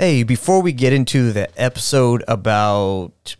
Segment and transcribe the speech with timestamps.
[0.00, 3.36] Hey, before we get into the episode about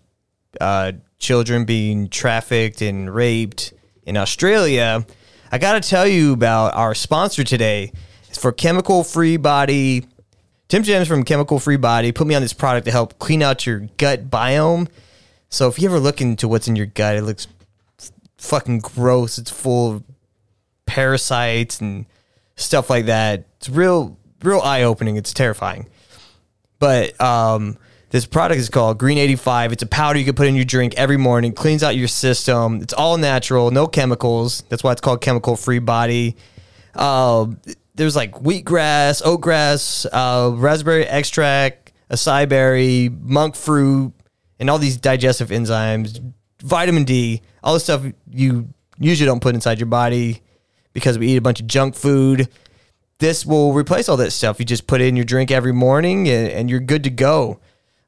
[0.60, 3.72] uh, children being trafficked and raped
[4.02, 5.06] in Australia,
[5.50, 7.92] I got to tell you about our sponsor today.
[8.28, 10.04] It's for Chemical Free Body.
[10.68, 13.64] Tim James from Chemical Free Body put me on this product to help clean out
[13.64, 14.86] your gut biome.
[15.48, 17.48] So if you ever look into what's in your gut, it looks
[18.36, 19.38] fucking gross.
[19.38, 20.04] It's full of
[20.84, 22.04] parasites and
[22.56, 23.46] stuff like that.
[23.56, 25.16] It's real, real eye opening.
[25.16, 25.86] It's terrifying.
[26.80, 27.78] But um,
[28.10, 29.72] this product is called Green 85.
[29.72, 32.82] It's a powder you can put in your drink every morning, cleans out your system.
[32.82, 34.64] It's all natural, no chemicals.
[34.68, 36.36] That's why it's called Chemical Free Body.
[36.96, 37.46] Uh,
[37.94, 44.12] there's like wheatgrass, oatgrass, uh, raspberry extract, acai berry, monk fruit,
[44.58, 46.20] and all these digestive enzymes,
[46.62, 50.42] vitamin D, all the stuff you usually don't put inside your body
[50.92, 52.48] because we eat a bunch of junk food.
[53.20, 54.58] This will replace all that stuff.
[54.58, 57.60] You just put in your drink every morning and, and you're good to go.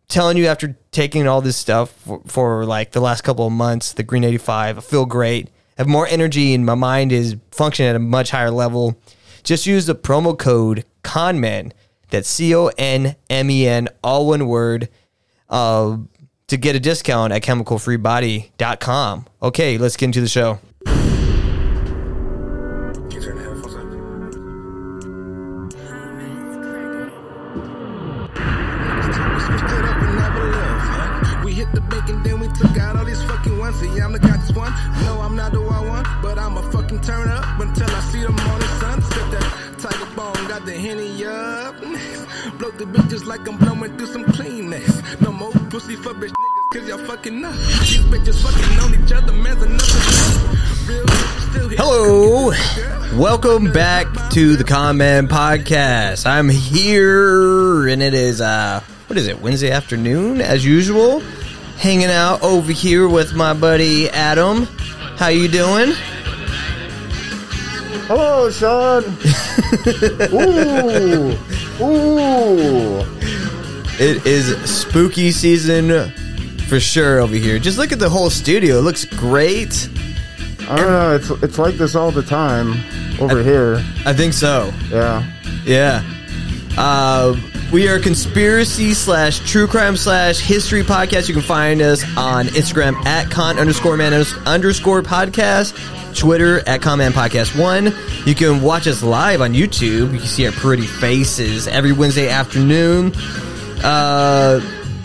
[0.09, 3.92] telling you, after taking all this stuff for, for like the last couple of months,
[3.92, 5.48] the Green 85, I feel great.
[5.77, 8.98] I have more energy and my mind is functioning at a much higher level.
[9.42, 11.72] Just use the promo code CONMEN.
[12.09, 14.89] That's C O N M E N, all one word,
[15.50, 15.98] uh,
[16.47, 19.27] to get a discount at chemicalfreebody.com.
[19.42, 20.59] Okay, let's get into the show.
[34.01, 34.73] I'm the this one.
[35.05, 38.23] No, I'm not the wild one, but I'm a fucking turn up until I see
[38.23, 39.03] the morning sun.
[39.03, 41.79] Sip that tiger bone, got the henny up.
[42.59, 45.21] Blow the bitches like I'm blowing through some Kleenex.
[45.21, 47.55] No more pussy for bitch niggas, cause y'all fucking up.
[47.55, 50.89] These bitches fucking on each other, man's enough.
[50.89, 51.05] Real.
[51.77, 52.53] Hello.
[53.19, 56.27] Welcome back to the Con Men Podcast.
[56.27, 61.23] I'm here and it is uh what is it, Wednesday afternoon as usual.
[61.83, 64.66] Hanging out over here with my buddy Adam.
[65.16, 65.91] How you doing?
[68.06, 69.03] Hello, Sean.
[70.32, 71.32] ooh,
[71.82, 73.00] ooh.
[73.98, 76.12] It is spooky season
[76.69, 77.59] for sure over here.
[77.59, 78.78] Just look at the whole studio.
[78.78, 79.88] It looks great.
[80.69, 81.16] I don't know.
[81.16, 82.75] It's it's like this all the time
[83.21, 83.84] over here.
[84.06, 84.72] I think so.
[84.88, 85.26] Yeah.
[85.65, 86.04] Yeah.
[86.78, 87.34] Uh,
[87.72, 91.27] we are conspiracy slash true crime slash history podcast.
[91.27, 94.12] You can find us on Instagram at con underscore man
[94.44, 95.75] underscore podcast,
[96.16, 97.94] Twitter at con man podcast one.
[98.27, 100.12] You can watch us live on YouTube.
[100.12, 103.15] You can see our pretty faces every Wednesday afternoon.
[103.83, 104.60] Uh,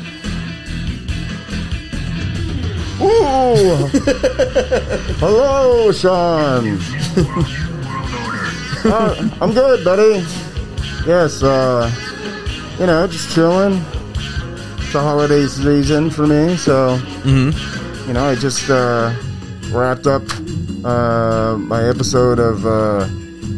[5.19, 6.79] Hello, Sean.
[8.83, 10.25] Uh, I'm good, buddy.
[11.07, 11.43] Yes.
[11.43, 11.93] Uh,
[12.79, 13.85] you know, just chilling.
[14.93, 19.15] A holiday season for me, so you know, I just uh,
[19.71, 20.23] wrapped up
[20.85, 23.07] uh, my episode of uh,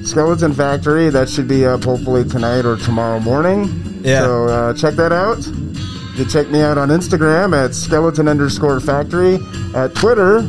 [0.04, 1.08] Skeleton Factory.
[1.08, 4.00] That should be up hopefully tonight or tomorrow morning.
[4.04, 4.20] Yeah.
[4.20, 5.38] So uh, check that out.
[5.46, 9.36] You can check me out on Instagram at skeleton underscore factory,
[9.74, 10.40] at Twitter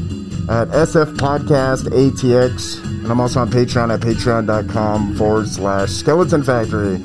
[0.50, 6.98] at SF Podcast ATX, and I'm also on Patreon at patreon.com forward slash skeleton factory.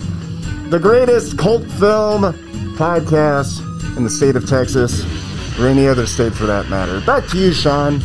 [0.71, 2.35] The greatest cult film
[2.79, 3.61] podcast
[3.97, 5.03] in the state of Texas,
[5.59, 7.01] or any other state for that matter.
[7.01, 8.01] Back to you, Sean.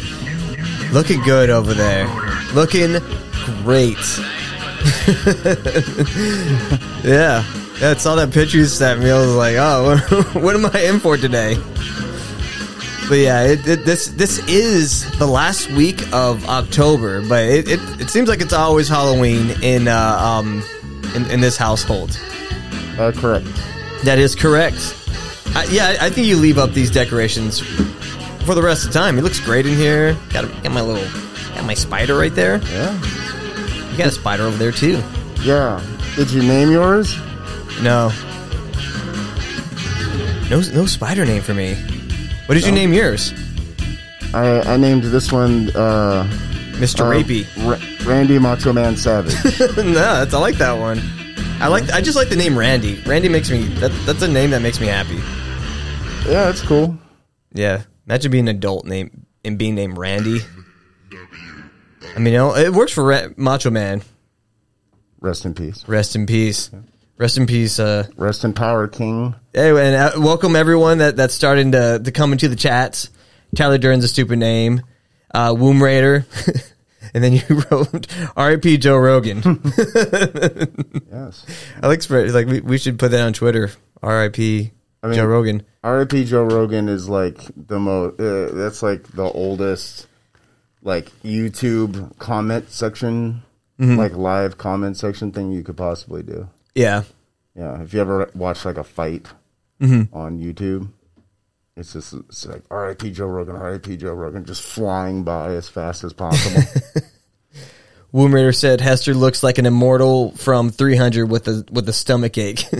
[0.92, 2.08] Looking good over there.
[2.54, 2.98] Looking
[3.64, 3.98] great.
[7.04, 7.44] yeah.
[7.80, 9.12] Yeah, I saw that picture you sent me.
[9.12, 9.98] I was like, oh,
[10.40, 11.56] what am I in for today?
[13.10, 17.80] But yeah, it, it, this this is the last week of October, but it, it,
[18.02, 20.64] it seems like it's always Halloween in uh, um
[21.14, 22.18] in, in this household.
[22.98, 23.48] Uh, correct.
[24.04, 24.96] That is correct.
[25.56, 27.60] I, yeah, I think you leave up these decorations
[28.46, 29.18] for the rest of the time.
[29.18, 30.18] It looks great in here.
[30.30, 31.06] Got, got my little,
[31.56, 32.58] got my spider right there.
[32.64, 32.94] Yeah.
[33.92, 35.02] You got a spider over there too.
[35.42, 35.82] Yeah.
[36.16, 37.16] Did you name yours?
[37.82, 38.12] No,
[40.50, 41.76] no, no spider name for me.
[42.46, 43.34] What did you name yours,
[44.34, 46.24] I, I named this one uh,
[46.80, 47.48] Mister uh, Rapey?
[47.66, 49.34] Ra- Randy Macho Man Savage.
[49.78, 51.02] no, that's I like that one.
[51.64, 51.90] I like.
[51.92, 53.02] I just like the name Randy.
[53.06, 53.64] Randy makes me.
[53.80, 55.16] That, that's a name that makes me happy.
[56.30, 56.98] yeah, it's cool.
[57.54, 60.42] Yeah, imagine being an adult name and being named Randy.
[62.14, 64.02] I mean, you know, it works for Ra- Macho Man.
[65.22, 65.88] Rest in peace.
[65.88, 66.70] Rest in peace.
[67.18, 67.80] Rest in peace.
[67.80, 69.34] Uh, Rest in power, King.
[69.56, 73.10] anyway, and uh, welcome everyone that that's starting to to come into the chats.
[73.56, 74.82] Tyler Dern's a stupid name.
[75.34, 76.26] Uh, Womb Raider.
[77.14, 78.78] and then you wrote R.I.P.
[78.78, 79.42] Joe Rogan.
[81.12, 81.46] Yes.
[81.82, 83.72] I like spread like we, we should put that on Twitter.
[84.02, 84.72] R.I.P.
[85.04, 85.64] I mean- Joe Rogan.
[85.84, 86.26] R.I.P.
[86.26, 88.20] Joe Rogan is like the most.
[88.20, 90.08] Uh, that's like the oldest,
[90.82, 93.44] like YouTube comment section,
[93.80, 93.98] Mm-hmm.
[93.98, 96.48] like live comment section thing you could possibly do.
[96.76, 97.04] Yeah.
[97.56, 99.28] Yeah, if you ever watch like a fight
[99.82, 100.16] Mm-hmm.
[100.16, 100.90] on YouTube,
[101.76, 103.12] it's just it's like R.I.P.
[103.12, 103.98] Joe Rogan, R.I.P.
[103.98, 106.62] Joe Rogan, just flying by as fast as possible.
[108.12, 112.38] Womb Raider said Hester looks like an immortal from 300 with a with a stomach
[112.38, 112.64] ache.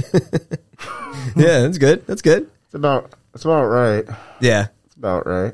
[1.36, 2.06] yeah, that's good.
[2.06, 2.50] That's good.
[2.66, 4.06] it's about it's about right.
[4.40, 4.68] Yeah.
[4.86, 5.54] It's about right.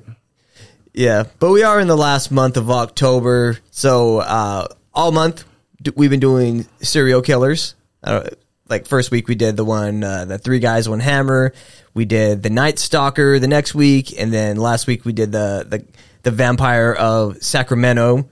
[0.93, 5.45] Yeah, but we are in the last month of October, so uh, all month
[5.81, 7.75] d- we've been doing serial killers.
[8.03, 8.29] Uh,
[8.69, 11.53] like first week we did the one, uh, the three guys, one hammer.
[11.93, 15.65] We did the Night Stalker the next week, and then last week we did the
[15.67, 15.85] the
[16.23, 18.29] the Vampire of Sacramento.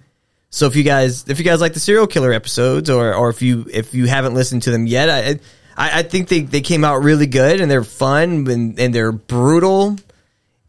[0.49, 3.41] So if you guys if you guys like the serial killer episodes, or or if
[3.41, 5.39] you if you haven't listened to them yet, I
[5.75, 9.11] I, I think they they came out really good and they're fun and, and they're
[9.11, 9.97] brutal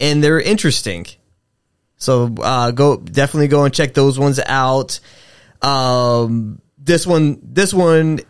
[0.01, 1.07] and they're interesting.
[1.97, 5.01] So uh, go definitely go and check those ones out.
[5.61, 8.21] Um, this one, this one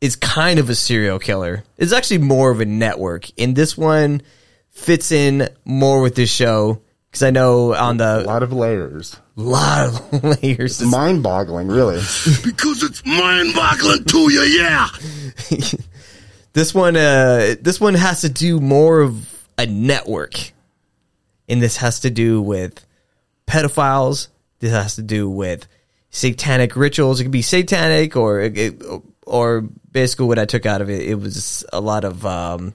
[0.00, 1.62] is kind of a serial killer.
[1.76, 4.22] It's actually more of a network, and this one
[4.70, 6.80] fits in more with this show
[7.10, 9.16] because I know on the A lot of layers.
[9.36, 10.80] lot of layers.
[10.80, 12.00] Mind boggling, really.
[12.44, 14.88] Because it's mind boggling to you, yeah.
[16.52, 20.52] this one, uh, this one has to do more of a network,
[21.48, 22.84] and this has to do with
[23.46, 24.28] pedophiles.
[24.60, 25.66] This has to do with
[26.10, 27.20] satanic rituals.
[27.20, 28.82] It could be satanic, or it,
[29.26, 31.02] or basically what I took out of it.
[31.02, 32.74] It was a lot of um,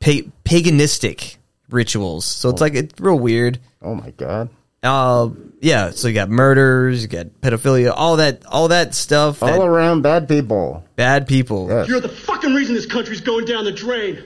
[0.00, 1.36] pa- paganistic
[1.70, 2.24] rituals.
[2.24, 3.58] So it's like it's real weird.
[3.82, 4.50] Oh my god.
[4.82, 5.28] Uh,
[5.60, 5.90] yeah.
[5.90, 9.40] So you got murders, you got pedophilia, all that, all that stuff.
[9.40, 10.84] That All around bad people.
[10.96, 11.68] bad people.
[11.68, 11.84] Yeah.
[11.84, 14.24] You're the fucking reason this country's going down the drain.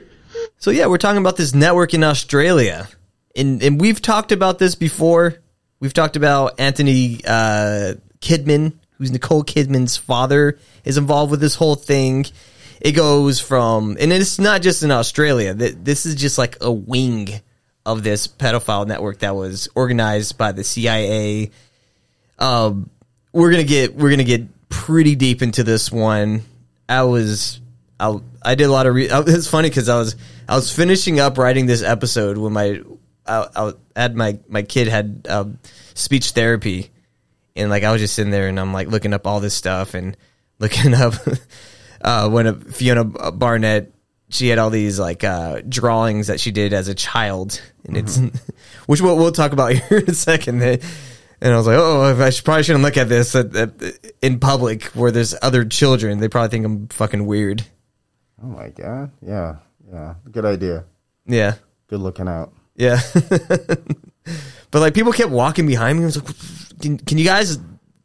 [0.59, 2.89] So yeah, we're talking about this network in Australia,
[3.37, 5.37] and and we've talked about this before.
[5.81, 11.75] We've talked about Antony uh, Kidman, who's Nicole Kidman's father, is involved with this whole
[11.75, 12.27] thing.
[12.81, 15.55] It goes from, and it's not just in Australia.
[15.55, 17.29] Th- This is just like a wing
[17.87, 21.51] of this pedophile network that was organized by the CIA.
[22.39, 22.91] Um,
[23.33, 26.43] we're gonna get we're gonna get pretty deep into this one.
[26.89, 27.61] I was
[27.99, 30.17] I, I did a lot of re- it's funny because I was
[30.49, 32.81] I was finishing up writing this episode when my
[33.27, 35.59] I, I had my my kid had um,
[35.95, 36.91] speech therapy
[37.57, 39.95] and like I was just sitting there and I'm like looking up all this stuff
[39.95, 40.17] and
[40.59, 41.15] looking up
[42.01, 43.93] uh, when a, Fiona Barnett
[44.31, 48.19] she had all these like uh, drawings that she did as a child and it's
[48.87, 50.63] which we'll, we'll talk about here in a second.
[50.63, 53.73] And I was like, oh, I should, probably shouldn't look at this at, at,
[54.23, 56.19] in public where there's other children.
[56.19, 57.65] They probably think I'm fucking weird.
[58.43, 59.11] Oh my god.
[59.21, 59.57] Yeah.
[59.93, 60.15] Yeah.
[60.31, 60.85] Good idea.
[61.27, 61.55] Yeah.
[61.89, 62.53] Good looking out.
[62.77, 63.01] Yeah.
[63.15, 66.05] but like people kept walking behind me.
[66.05, 66.35] I was like,
[66.85, 67.59] can, can you guys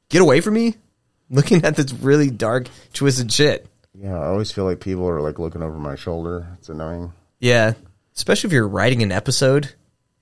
[0.09, 0.75] get away from me?
[1.29, 3.67] Looking at this really dark, twisted shit.
[3.93, 6.48] Yeah, I always feel like people are like looking over my shoulder.
[6.57, 7.12] It's annoying.
[7.39, 7.74] Yeah.
[8.15, 9.74] Especially if you're writing an episode.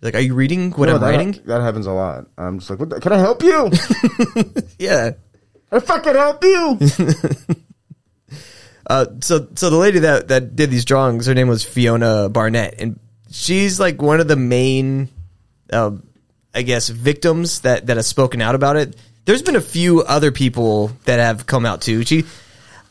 [0.01, 1.39] Like, are you reading what No, I'm that, writing?
[1.45, 2.25] That happens a lot.
[2.37, 3.71] I'm just like, what the, can I help you?
[4.79, 5.11] Yeah.
[5.71, 6.79] I fucking help you.
[8.89, 12.75] Uh, so so the lady that that did these drawings, her name was Fiona Barnett,
[12.79, 12.97] and
[13.29, 15.09] she's like one of the main,
[15.73, 15.91] uh,
[16.57, 18.95] I guess, victims that that has spoken out about it.
[19.25, 22.03] there's been a few other people that have come out too.
[22.03, 22.23] She,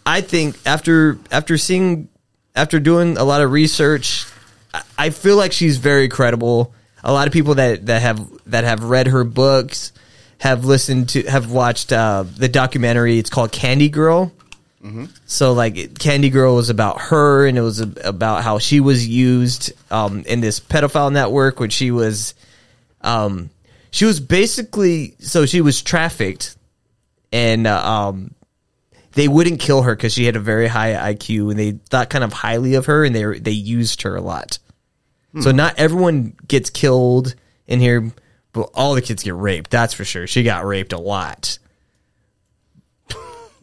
[0.04, 2.08] I think after after seeing
[2.54, 4.24] after doing a lot of research,
[4.72, 6.72] I- I feel like she's very credible.
[7.02, 9.92] A lot of people that that have that have read her books
[10.38, 13.18] have listened to have watched uh, the documentary.
[13.18, 14.30] It's called Candy Girl.
[15.26, 19.04] So like Candy Girl was about her, and it was a- about how she was
[19.08, 22.34] used um, in this pedophile network when she was,
[23.00, 23.50] um,
[23.96, 26.54] she was basically so she was trafficked,
[27.32, 28.34] and uh, um,
[29.12, 32.22] they wouldn't kill her because she had a very high IQ, and they thought kind
[32.22, 34.58] of highly of her, and they they used her a lot.
[35.40, 37.34] So not everyone gets killed
[37.66, 38.10] in here,
[38.52, 39.70] but all the kids get raped.
[39.70, 40.26] That's for sure.
[40.26, 41.58] She got raped a lot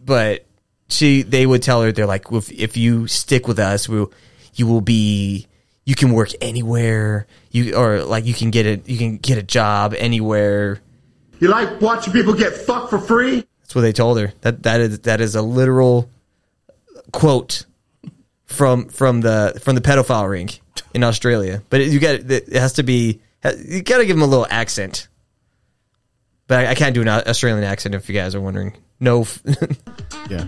[0.04, 0.46] but
[0.90, 4.06] she they would tell her they're like if, if you stick with us we
[4.54, 5.48] you will be
[5.86, 9.44] you can work anywhere you or like you can get it you can get a
[9.44, 10.82] job anywhere
[11.40, 13.46] You like watching people get fucked for free?
[13.62, 16.10] that's what they told her that that is that is a literal
[17.14, 17.66] quote
[18.46, 20.50] from from the from the pedophile ring
[20.94, 23.22] in Australia but it, you got it has to be
[23.66, 25.08] you got to give them a little accent
[26.48, 29.42] but I, I can't do an Australian accent if you guys are wondering no f-
[30.30, 30.46] Yeah.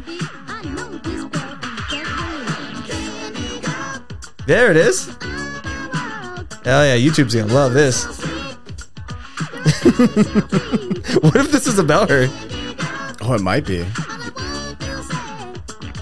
[4.47, 5.07] There it is.
[6.65, 8.05] Hell yeah, YouTube's gonna love this.
[11.21, 12.25] what if this is about her?
[13.21, 13.85] Oh, it might be.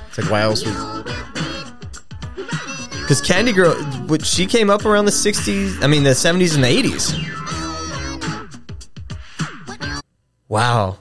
[0.08, 0.74] It's like why else would
[3.02, 3.74] Because Candy Girl,
[4.08, 7.14] what she came up around the '60s, I mean the '70s and the '80s.
[10.48, 10.98] Wow,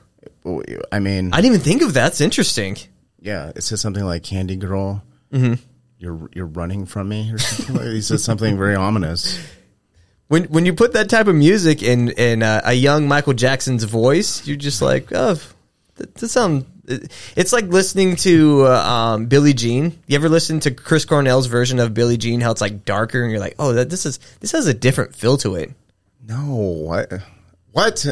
[0.91, 2.03] I mean I didn't even think of that.
[2.03, 2.79] That's interesting.
[3.21, 5.05] yeah, it says something like Candy Girl.
[5.33, 5.55] Mm-hmm.
[6.03, 7.77] You're you're running from me or something.
[7.77, 9.39] like, he says something very ominous.
[10.27, 13.85] When when you put that type of music in in uh, a young Michael Jackson's
[13.85, 15.41] voice, you're just like, oh,
[15.97, 16.67] that, that sound.
[17.37, 19.97] It's like listening to uh, um, Billie Jean.
[20.09, 22.41] You ever listen to Chris Cornell's version of Billie Jean?
[22.41, 25.15] How it's like darker, and you're like, oh, that this is this has a different
[25.15, 25.71] feel to it.
[26.27, 27.13] No, what?
[27.71, 28.05] What?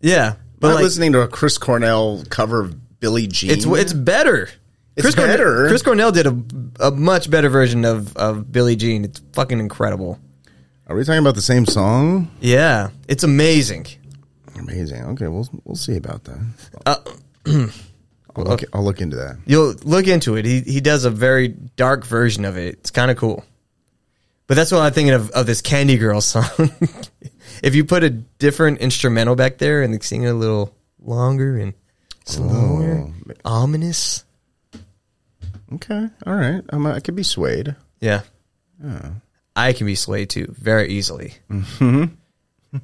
[0.00, 3.50] Yeah, But but like, listening to a Chris Cornell cover of Billie Jean.
[3.50, 4.48] it's it's better.
[4.94, 5.68] It's Chris Cornell- better?
[5.68, 6.36] Chris Cornell did a
[6.80, 9.04] a much better version of of Billie Jean.
[9.04, 10.18] It's fucking incredible.
[10.88, 12.30] Are we talking about the same song?
[12.40, 13.86] Yeah, it's amazing.
[14.58, 15.02] Amazing.
[15.06, 16.38] Okay, we'll we'll see about that.
[16.84, 16.96] Uh,
[18.36, 19.38] I'll, look, I'll look into that.
[19.46, 20.44] You'll look into it.
[20.44, 22.74] He he does a very dark version of it.
[22.80, 23.44] It's kind of cool.
[24.46, 26.44] But that's what I'm thinking of of this Candy Girl song.
[27.62, 31.72] if you put a different instrumental back there and sing it a little longer and
[32.26, 34.24] slower, Oh, ominous.
[35.74, 36.08] Okay.
[36.26, 36.62] All right.
[36.70, 37.76] I'm, I could be swayed.
[38.00, 38.22] Yeah.
[39.54, 41.34] I can be swayed too very easily.
[41.50, 42.04] Mm-hmm.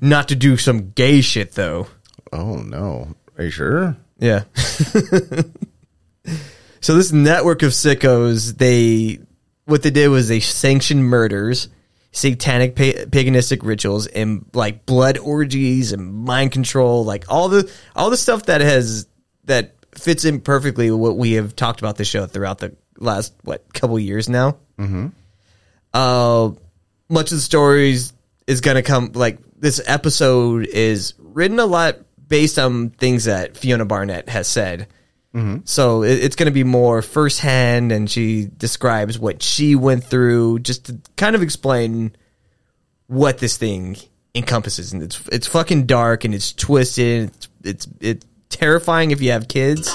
[0.00, 1.88] Not to do some gay shit though.
[2.33, 3.14] Oh no.
[3.37, 3.97] Are you sure?
[4.18, 4.45] Yeah.
[6.80, 9.21] so this network of sickos, they
[9.64, 11.68] what they did was they sanctioned murders,
[12.12, 18.11] satanic pa- paganistic rituals, and like blood orgies and mind control, like all the all
[18.11, 19.07] the stuff that has
[19.45, 23.35] that fits in perfectly with what we have talked about the show throughout the last
[23.43, 24.57] what couple years now.
[24.78, 25.09] Mm-hmm.
[25.93, 26.50] Uh,
[27.09, 28.12] much of the stories
[28.47, 33.85] is gonna come like this episode is written a lot based on things that Fiona
[33.85, 34.87] Barnett has said.
[35.64, 40.61] So it, it's going to be more firsthand, and she describes what she went through,
[40.61, 42.17] just to kind of explain
[43.07, 43.97] what this thing
[44.35, 44.93] encompasses.
[44.93, 47.31] And it's it's fucking dark and it's twisted.
[47.31, 49.93] It's it's, it's terrifying if you have kids.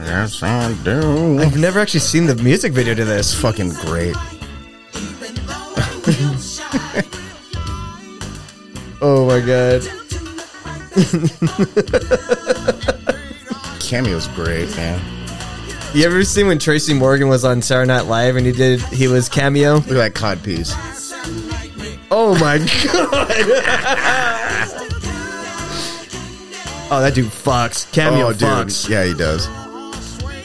[0.00, 1.38] Yes, I do.
[1.38, 3.34] I've never actually seen the music video to this.
[3.34, 4.16] Fucking great.
[9.00, 9.82] Oh my god.
[13.78, 15.17] Cameo's great, man.
[15.94, 19.08] You ever seen when Tracy Morgan was on Saturday Night Live and he did he
[19.08, 19.76] was cameo?
[19.76, 20.72] Look at that cod piece.
[22.10, 22.68] Oh my god!
[26.90, 27.90] oh, that dude fucks.
[27.92, 28.42] Cameo oh, dude.
[28.42, 28.88] fucks.
[28.88, 29.46] Yeah, he does.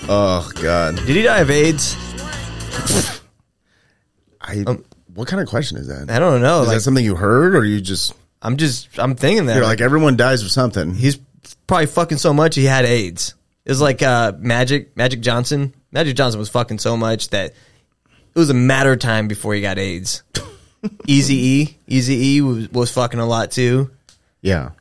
[0.09, 0.95] Oh God.
[0.95, 1.95] Did he die of AIDS?
[4.41, 4.63] I.
[4.65, 4.83] Um,
[5.13, 6.09] what kind of question is that?
[6.09, 6.61] I don't know.
[6.61, 9.65] Is Like, that something you heard, or you just I'm just I'm thinking that you're
[9.65, 10.95] like everyone dies of something?
[10.95, 11.19] he's
[11.67, 13.35] probably fucking so much he had AIDS.
[13.65, 15.73] It was like uh, Magic Magic Johnson.
[15.91, 17.53] Magic Johnson was fucking so much that
[18.35, 20.23] it was a matter of time before he got AIDS.
[21.07, 23.89] Easy E, Easy E was, was fucking a lot too.
[24.41, 24.71] Yeah.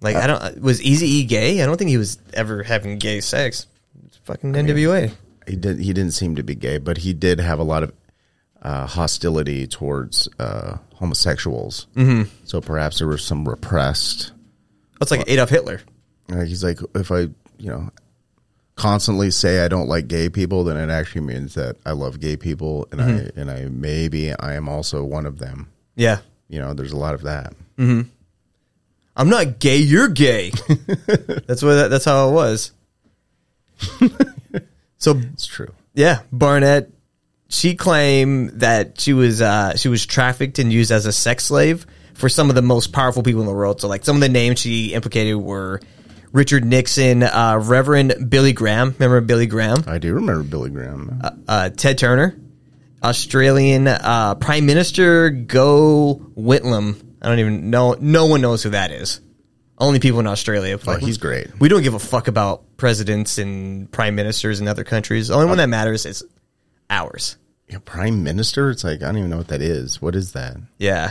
[0.00, 1.62] Like I don't was Easy E gay?
[1.62, 3.66] I don't think he was ever having gay sex.
[4.06, 5.12] It's fucking NWA.
[5.46, 7.92] he did he didn't seem to be gay, but he did have a lot of
[8.62, 11.86] uh, hostility towards uh, homosexuals.
[11.94, 12.30] Mm-hmm.
[12.44, 14.32] So perhaps there was some repressed.
[14.98, 15.80] That's like Adolf Hitler.
[16.28, 17.28] Like he's like, if I
[17.58, 17.90] you know
[18.78, 22.36] constantly say I don't like gay people, then it actually means that I love gay
[22.36, 25.68] people, and I and I maybe I am also one of them.
[25.96, 26.18] Yeah.
[26.48, 27.52] You know, there's a lot of that.
[27.76, 28.08] Mm-hmm.
[29.16, 29.78] I'm not gay.
[29.78, 30.50] You're gay.
[31.46, 31.74] that's what.
[31.74, 32.70] That, that's how it was.
[34.98, 35.72] so It's true.
[35.94, 36.90] yeah, Barnett.
[37.50, 41.86] She claimed that she was uh, she was trafficked and used as a sex slave
[42.14, 43.80] for some of the most powerful people in the world.
[43.80, 45.80] So like some of the names she implicated were
[46.32, 48.94] Richard Nixon, uh, Reverend Billy Graham.
[48.98, 49.82] Remember Billy Graham?
[49.86, 51.20] I do remember Billy Graham.
[51.48, 52.38] uh, Ted Turner,
[53.02, 57.02] Australian uh, Prime Minister Gough Whitlam.
[57.22, 57.96] I don't even know.
[57.98, 59.20] No one knows who that is.
[59.78, 60.78] Only people in Australia.
[60.86, 61.48] oh, he's great.
[61.60, 65.28] We don't give a fuck about presidents and prime ministers in other countries.
[65.28, 66.24] The only one that matters is
[66.90, 67.36] ours.
[67.68, 68.70] Yeah, Prime Minister.
[68.70, 70.00] It's like I don't even know what that is.
[70.02, 70.56] What is that?
[70.78, 71.10] Yeah.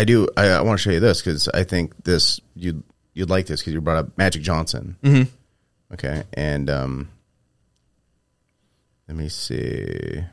[0.00, 0.28] I do.
[0.36, 3.60] I, I want to show you this because I think this you you'd like this
[3.60, 4.96] because you brought up Magic Johnson.
[5.02, 5.30] Mm-hmm.
[5.92, 7.10] Okay, and um,
[9.08, 10.24] let me see.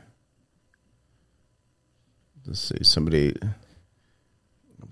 [2.46, 2.82] Let's see.
[2.82, 3.34] Somebody.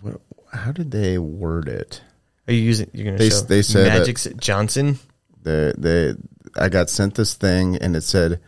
[0.01, 0.21] What?
[0.53, 2.03] How did they word it?
[2.47, 2.91] Are you using?
[2.93, 4.99] You're gonna They- show they said Magic Johnson.
[5.43, 6.19] The the
[6.61, 8.41] I got sent this thing and it said,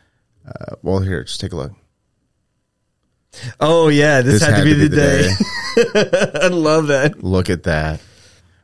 [0.47, 1.73] uh, "Well, here, just take a look."
[3.61, 6.41] Oh yeah, this, had, to be, the, day.
[6.43, 7.23] I love that.
[7.23, 8.01] Look at that.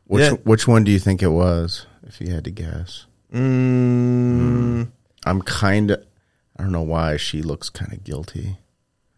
[0.07, 0.31] Which Yeah.
[0.45, 1.87] which one do you think it was?
[2.07, 3.07] If you had to guess.
[3.33, 4.89] Mm,
[5.27, 6.05] I'm kind of.
[6.57, 8.57] I don't know why she looks kind of guilty.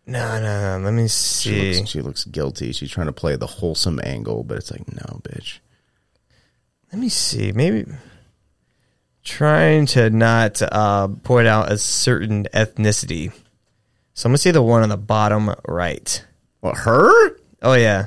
[0.06, 0.84] no, no, no.
[0.84, 1.74] Let me She see.
[1.78, 2.72] looks, she looks guilty.
[2.72, 5.58] She's trying to play the wholesome angle, but it's like, no, bitch.
[6.92, 7.52] Let me see.
[7.52, 7.84] Maybe
[9.24, 13.32] trying to not uh, point out a certain ethnicity.
[14.16, 16.24] So I'm gonna say the one on the bottom right.
[16.60, 17.36] What her?
[17.60, 18.06] Oh yeah,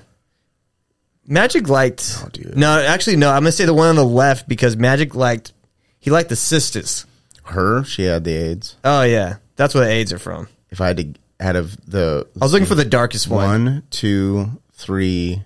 [1.27, 2.19] Magic liked.
[2.25, 2.57] Oh, dude.
[2.57, 3.29] No, actually no.
[3.29, 5.53] I'm gonna say the one on the left because Magic liked.
[5.99, 7.05] He liked the sisters.
[7.43, 7.83] Her?
[7.83, 8.75] She had the AIDS.
[8.83, 10.47] Oh yeah, that's where the AIDS are from.
[10.71, 13.65] If I had to, out of the, I was looking for the darkest one.
[13.65, 15.43] one, two, three,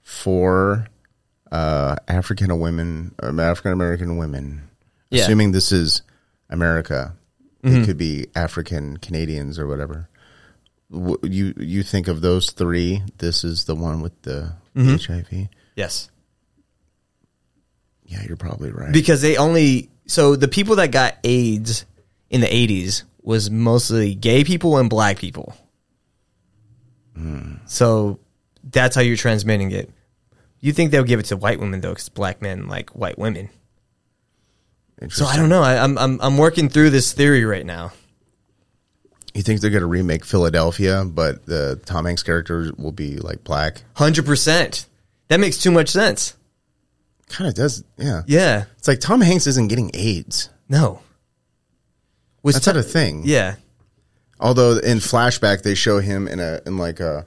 [0.00, 0.86] four,
[1.52, 4.66] uh, African women, um, African American women.
[5.10, 5.24] Yeah.
[5.24, 6.00] Assuming this is
[6.48, 7.14] America,
[7.62, 7.84] it mm-hmm.
[7.84, 10.08] could be African Canadians or whatever.
[10.90, 13.02] You you think of those three?
[13.18, 15.12] This is the one with the mm-hmm.
[15.12, 15.48] HIV.
[15.76, 16.10] Yes,
[18.04, 18.92] Yeah, you're probably right.
[18.92, 21.84] because they only so the people that got AIDS
[22.30, 25.54] in the 80s was mostly gay people and black people.
[27.14, 27.54] Hmm.
[27.66, 28.18] So
[28.64, 29.90] that's how you're transmitting it.
[30.60, 33.50] You think they'll give it to white women though, because black men like white women.
[35.08, 35.62] So I don't know.
[35.62, 37.92] I, I'm I'm I'm working through this theory right now.
[39.32, 43.82] You think they're gonna remake Philadelphia, but the Tom Hanks character will be like black?
[43.94, 44.86] Hundred percent.
[45.28, 46.36] That makes too much sense.
[47.28, 48.22] Kind of does, yeah.
[48.26, 48.64] Yeah.
[48.76, 50.50] It's like Tom Hanks isn't getting AIDS.
[50.68, 51.00] No.
[52.42, 53.22] Was That's Tom- not a thing.
[53.24, 53.54] Yeah.
[54.40, 57.24] Although in flashback they show him in a in like a,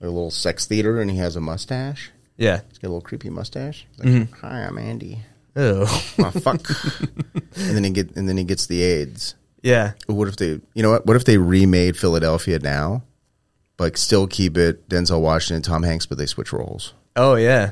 [0.00, 2.10] a little sex theater and he has a mustache.
[2.36, 2.60] Yeah.
[2.68, 3.86] He's got a little creepy mustache.
[3.98, 4.34] Like, mm-hmm.
[4.44, 5.22] Hi, I'm Andy.
[5.56, 5.82] Oh.
[6.18, 6.60] Oh fuck.
[7.56, 9.34] and then he get and then he gets the AIDS.
[9.62, 9.92] yeah.
[10.06, 11.06] What if they you know what?
[11.06, 13.02] What if they remade Philadelphia now?
[13.76, 16.94] But still keep it Denzel Washington, Tom Hanks, but they switch roles.
[17.16, 17.70] Oh yeah.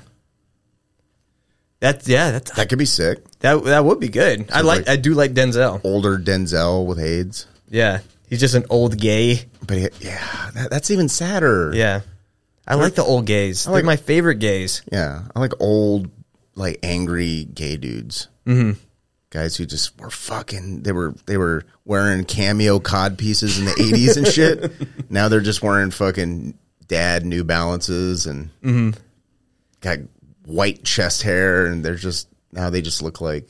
[1.81, 2.31] That's yeah.
[2.31, 3.18] That's That could be sick.
[3.40, 3.62] that.
[3.64, 4.51] That would be good.
[4.53, 4.87] I like.
[4.87, 5.81] like- I do like Denzel.
[5.85, 7.47] Older Denzel with AIDS.
[7.68, 8.01] Yeah.
[8.29, 9.42] He's just an old gay.
[9.66, 11.73] But he, yeah, that, that's even sadder.
[11.75, 12.01] Yeah.
[12.66, 13.64] I like the old gays.
[13.64, 14.83] They're like- my favorite gays.
[14.90, 16.09] Yeah, I like old,
[16.55, 18.29] like angry gay dudes.
[18.47, 18.79] Mm-hmm.
[19.31, 20.83] Guys who just were fucking.
[20.83, 24.73] They were they were wearing cameo cod pieces in the eighties and shit.
[25.11, 26.57] Now they're just wearing fucking
[26.88, 28.49] dad New Balances and
[29.81, 29.99] got
[30.47, 33.49] white chest hair, and they're just now they just look like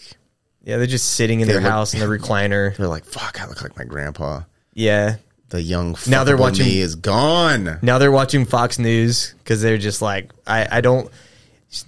[0.65, 2.77] Yeah, they're just sitting in They their look- house in the recliner.
[2.77, 3.41] they're like fuck.
[3.41, 4.43] I look like my grandpa.
[4.75, 5.17] Yeah.
[5.51, 7.79] The young Now they're watching- me is gone.
[7.83, 11.11] Now they're watching Fox News because they're just like, I, I don't.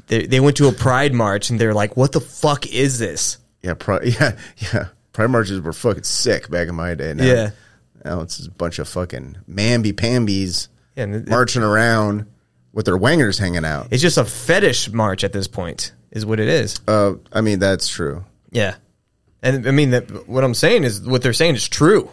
[0.07, 3.39] They, they went to a pride march and they're like, what the fuck is this?
[3.63, 4.37] Yeah, pri- yeah,
[4.73, 4.89] yeah.
[5.13, 7.15] Pride marches were fucking sick back in my day.
[7.15, 7.51] Now, Yeah.
[8.05, 12.27] now it's just a bunch of fucking mamby pambies Yeah, it- marching around
[12.73, 13.89] with their wangers hanging out.
[13.91, 16.81] It's just a fetish march at this point, is what it is.
[16.89, 18.25] Uh, I mean, that's true.
[18.51, 18.75] Yeah,
[19.43, 20.29] and I mean that.
[20.29, 22.11] What I'm saying is what they're saying is true.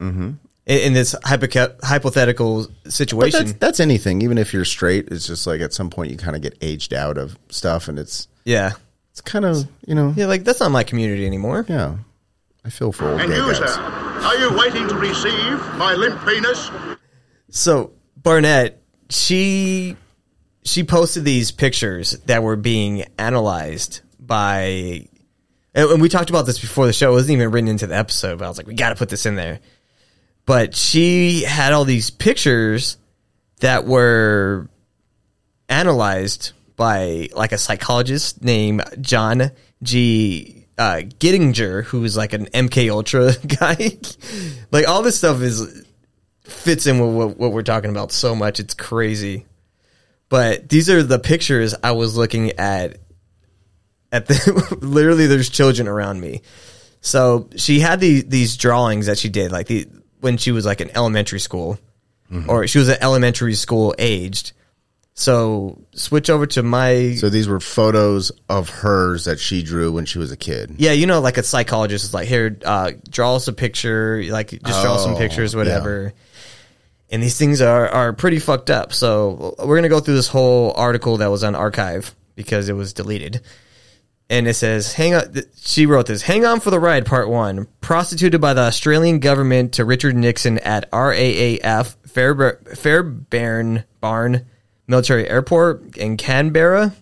[0.00, 0.32] Mm-hmm.
[0.66, 4.22] In, in this hypoca- hypothetical But situation, that's, that's anything.
[4.22, 6.92] Even if you're straight, it's just like at some point you kind of get aged
[6.92, 8.72] out of stuff, and it's yeah,
[9.12, 11.64] It's kind of you know Yeah, like that's not my community anymore.
[11.68, 11.96] yeah.
[12.64, 13.58] I feel for old And gay you, guys.
[13.58, 16.68] sir, are you waiting to receive my limp penis?
[17.50, 19.96] So Barnett, she
[20.64, 25.06] she posted these pictures that were being analyzed by
[25.74, 27.10] and and we talked about this before the show.
[27.10, 29.10] It wasn't even written into the episode, but I was like, we got to put
[29.10, 29.60] this in there.
[30.46, 32.96] But she had all these pictures
[33.60, 34.68] that were
[35.68, 39.50] analyzed by like a psychologist named John
[39.82, 40.66] G.
[40.78, 43.98] Uh, Gittinger, who's like an MK Ultra guy.
[44.70, 45.84] like all this stuff is
[46.44, 48.60] fits in with what, what we're talking about so much.
[48.60, 49.46] It's crazy.
[50.28, 52.98] But these are the pictures I was looking at.
[54.12, 56.42] At the literally, there's children around me.
[57.00, 59.88] So she had these these drawings that she did, like the
[60.20, 61.78] when she was like in elementary school,
[62.48, 64.52] or she was at elementary school aged.
[65.18, 70.04] So switch over to my So these were photos of hers that she drew when
[70.04, 70.74] she was a kid.
[70.76, 74.50] yeah, you know, like a psychologist is like, here, uh, draw us a picture, like
[74.50, 76.12] just draw some Oh, pictures, whatever.
[77.10, 78.92] And these things are are pretty fucked up.
[78.92, 82.92] So we're gonna go through this whole article that was on archive because it was
[82.92, 83.40] deleted.
[84.28, 86.22] And it says, "Hang on." She wrote this.
[86.22, 87.68] "Hang on for the ride." Part one.
[87.80, 94.46] Prostituted by the Australian government to Richard Nixon at RAAF Fairb- Fairbairn Barn
[94.88, 96.92] Military Airport in Canberra.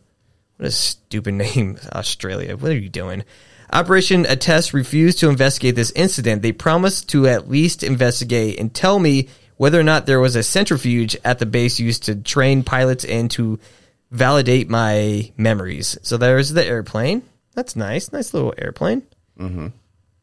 [0.57, 2.57] What a stupid name, Australia.
[2.57, 3.25] What are you doing?
[3.73, 6.43] Operation Attest refused to investigate this incident.
[6.43, 10.43] They promised to at least investigate and tell me whether or not there was a
[10.43, 13.59] centrifuge at the base used to train pilots and to
[14.11, 15.99] validate my memories.
[16.03, 17.23] So there's the airplane.
[17.55, 18.13] That's nice.
[18.13, 19.03] Nice little airplane.
[19.39, 19.69] Mm-hmm.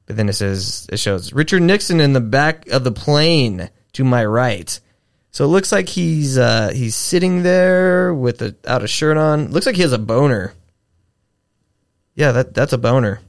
[0.05, 4.03] But then it says, it shows Richard Nixon in the back of the plane to
[4.03, 4.79] my right.
[5.31, 9.51] So it looks like he's uh, he's sitting there with a out a shirt on.
[9.51, 10.53] Looks like he has a boner.
[12.15, 13.21] Yeah, that that's a boner.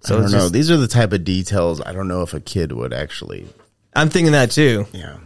[0.00, 0.38] So I don't know.
[0.38, 3.46] just- These are the type of details I don't know if a kid would actually.
[3.94, 4.86] I'm thinking that too.
[4.92, 5.16] Yeah.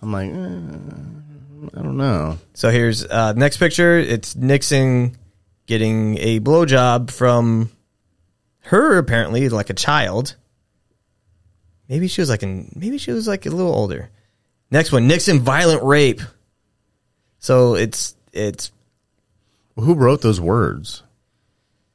[0.00, 1.27] I'm like, eh,
[1.74, 2.38] I don't know.
[2.54, 3.98] So here's uh, next picture.
[3.98, 5.16] It's Nixon
[5.66, 7.70] getting a blowjob from
[8.60, 10.36] her, apparently like a child.
[11.88, 14.10] Maybe she was like in, maybe she was like a little older.
[14.70, 16.20] Next one, Nixon violent rape.
[17.38, 18.70] So it's it's
[19.76, 21.02] Who wrote those words?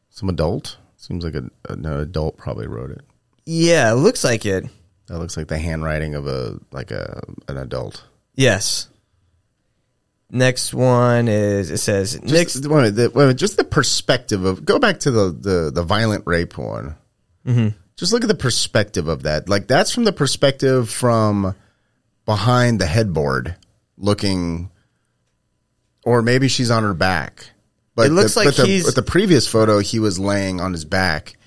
[0.09, 0.77] Some adult?
[0.97, 3.01] Seems like a, an adult probably wrote it.
[3.45, 4.65] yeah, it looks like it.
[5.07, 8.03] That looks like the handwriting of a like a an adult.
[8.35, 8.87] Yes.
[10.35, 14.99] Next one is it says Just, wait minute, the, just the perspective of go back
[15.01, 16.95] to the the, the violent rape one.
[17.45, 17.77] Mm-hmm.
[17.97, 19.47] Just look at the perspective of that.
[19.47, 21.53] Like that's from the perspective from
[22.25, 23.55] behind the headboard,
[23.95, 24.71] looking,
[26.03, 27.51] or maybe she's on her back.
[27.95, 30.59] But It looks the, like but the, he's- but the previous photo, he was laying
[30.59, 31.37] on his back,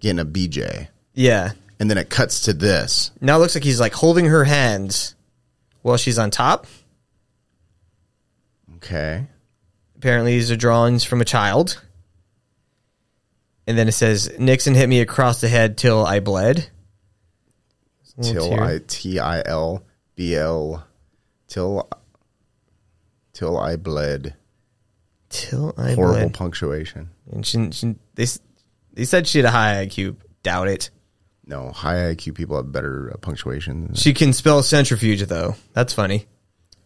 [0.00, 1.52] getting a BJ, Yeah.
[1.78, 3.10] and then it cuts to this.
[3.20, 5.14] Now it looks like he's like holding her hands
[5.82, 6.66] while she's on top.
[8.82, 9.26] Okay,
[9.96, 11.82] Apparently, these are drawings from a child.
[13.66, 16.68] And then it says, Nixon hit me across the head till I bled.
[18.22, 18.62] Till tear.
[18.62, 19.84] I T I L
[20.16, 20.84] B L
[21.48, 21.88] till
[23.34, 24.34] till I bled.
[25.28, 26.34] Till I Horrible bled.
[26.34, 27.10] punctuation.
[27.30, 28.26] And she, she, they,
[28.94, 30.16] they said she had a high IQ.
[30.42, 30.90] Doubt it.
[31.46, 33.86] No, high IQ people have better uh, punctuation.
[33.86, 35.54] than- She can spell centrifuge, though.
[35.74, 36.26] That's funny.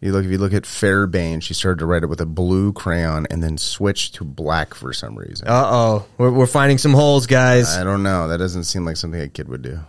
[0.05, 2.71] You look if you look at Fairbairn, she started to write it with a blue
[2.73, 5.47] crayon and then switched to black for some reason.
[5.47, 6.05] Uh oh.
[6.19, 7.75] We're, we're finding some holes, guys.
[7.75, 8.27] I don't know.
[8.27, 9.79] That doesn't seem like something a kid would do.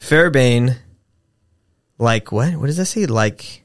[0.00, 0.76] Fairbane,
[1.98, 2.56] like what?
[2.56, 3.06] What does that say?
[3.06, 3.62] Like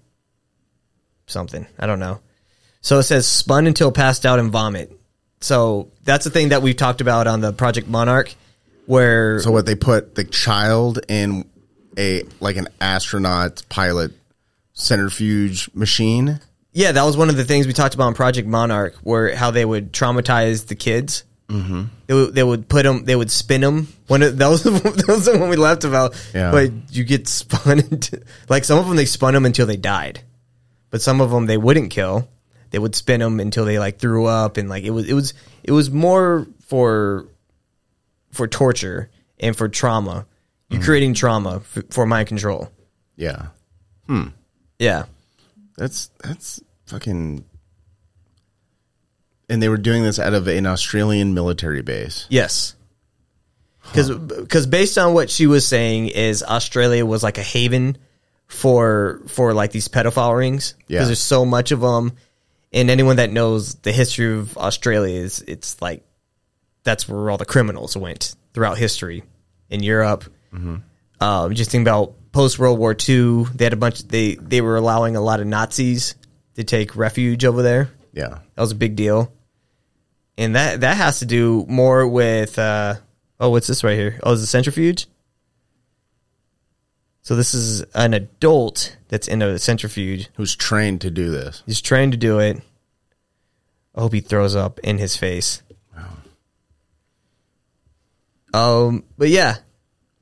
[1.26, 1.66] something.
[1.80, 2.20] I don't know.
[2.82, 4.96] So it says spun until passed out and vomit.
[5.42, 8.36] So that's the thing that we've talked about on the Project Monarch,
[8.86, 11.50] where So what they put the child in
[11.98, 14.12] a like an astronaut pilot
[14.80, 16.40] centrifuge machine.
[16.72, 19.52] yeah, that was one of the things we talked about on Project Monarch, where how
[19.52, 21.24] they would traumatize the kids.
[21.48, 21.86] Mm-hmm.
[22.06, 23.88] They would, they would put them, they would spin them.
[24.08, 26.14] When it, that was that was the one we left about.
[26.34, 26.52] Yeah.
[26.52, 30.22] But you get spun into like some of them they spun them until they died,
[30.92, 32.30] but some of them they wouldn't kill.
[32.70, 35.34] They would spin them until they like threw up and like it was it was
[35.64, 37.26] it was more for
[38.32, 40.28] for torture and for trauma.
[40.70, 42.70] You're creating trauma for, for mind control.
[43.16, 43.48] Yeah.
[44.80, 45.06] Yeah.
[45.78, 47.46] That's that's fucking.
[49.50, 52.26] And they were doing this out of an Australian military base.
[52.30, 52.76] Yes.
[53.84, 57.98] Because because based on what she was saying is Australia was like a haven
[58.48, 61.06] for for like these pedophile rings because Yeah.
[61.06, 62.14] there's so much of them
[62.72, 66.04] And anyone that knows the history of Australia is it's like
[66.84, 69.24] that's where all the criminals went throughout history
[69.70, 70.26] in Europe.
[71.22, 73.46] Um, just think about post World War II.
[73.56, 74.04] They had a bunch.
[74.04, 76.16] They they were allowing a lot of Nazis
[76.56, 77.90] to take refuge over there.
[78.14, 78.40] Yeah.
[78.56, 79.34] That was a big deal.
[80.38, 82.96] And that that has to do more with uh
[83.40, 84.20] oh what's this right here?
[84.24, 85.08] Oh, is a centrifuge?
[87.22, 90.30] So this is an adult that's in a centrifuge.
[90.36, 91.62] Who's trained to do this?
[91.66, 92.62] He's trained to do it.
[93.94, 95.62] I hope he throws up in his face.
[98.54, 98.88] Wow.
[98.88, 99.58] Um, but yeah.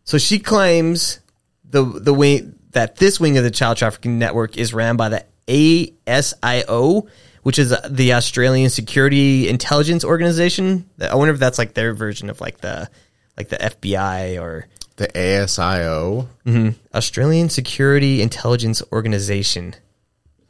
[0.04, 1.20] So she claims
[1.70, 5.26] the the wing that this wing of the child trafficking network is ran by the
[5.48, 7.08] ASIO,
[7.44, 10.90] which is the Australian Security Intelligence Organization.
[11.00, 12.90] I wonder if that's like their version of like the
[13.38, 16.28] like the FBI or The ASIO.
[16.46, 16.70] Mm-hmm.
[16.96, 19.76] Australian Security Intelligence Organization.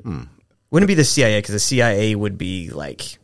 [0.01, 0.23] Hmm.
[0.71, 3.17] Wouldn't it be the CIA because the CIA would be like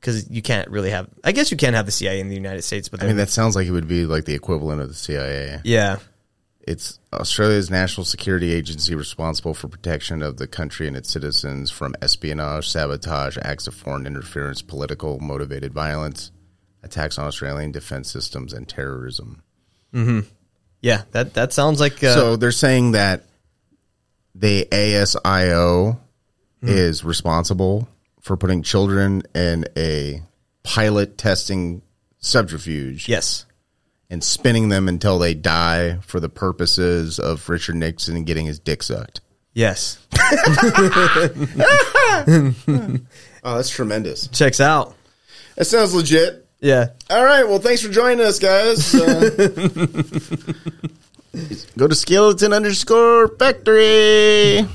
[0.00, 1.08] because you can't really have.
[1.24, 3.28] I guess you can have the CIA in the United States, but I mean, that
[3.28, 5.60] sounds like it would be like the equivalent of the CIA.
[5.64, 5.98] yeah,
[6.66, 11.94] It's Australia's national security agency responsible for protection of the country and its citizens from
[12.02, 16.32] espionage, sabotage, acts of foreign interference, political motivated violence,
[16.82, 19.42] attacks on Australian defense systems, and terrorism.
[19.94, 20.28] Mm-hmm.
[20.82, 21.02] yeah.
[21.12, 23.22] That that sounds like uh, so they're saying that
[24.34, 25.98] the ASIO
[26.62, 27.88] is responsible
[28.20, 30.20] for putting children in a
[30.64, 31.80] pilot testing
[32.18, 33.46] subterfuge yes,
[34.10, 38.82] and spinning them until they die for the purposes of Richard Nixon getting his dick
[38.82, 39.20] sucked.
[39.54, 39.98] yes.
[43.44, 44.26] Oh, that's tremendous.
[44.28, 44.96] Checks out.
[45.54, 46.48] That sounds legit.
[46.60, 46.88] Yeah.
[47.08, 47.44] All right.
[47.44, 48.92] Well, thanks for joining us, guys.
[48.92, 49.30] Uh,
[51.78, 54.66] go to skeleton underscore factory.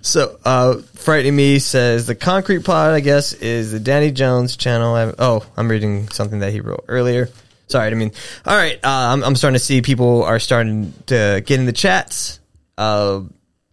[0.00, 2.92] So, uh, frightening me says the Koncrete pod.
[2.92, 4.94] I guess is the Danny Jones channel.
[4.94, 7.28] I, oh, I'm reading something that he wrote earlier.
[7.68, 8.12] Sorry, I mean.
[8.44, 11.72] All right, uh, I'm, I'm starting to see people are starting to get in the
[11.72, 12.38] chats.
[12.78, 13.22] Uh,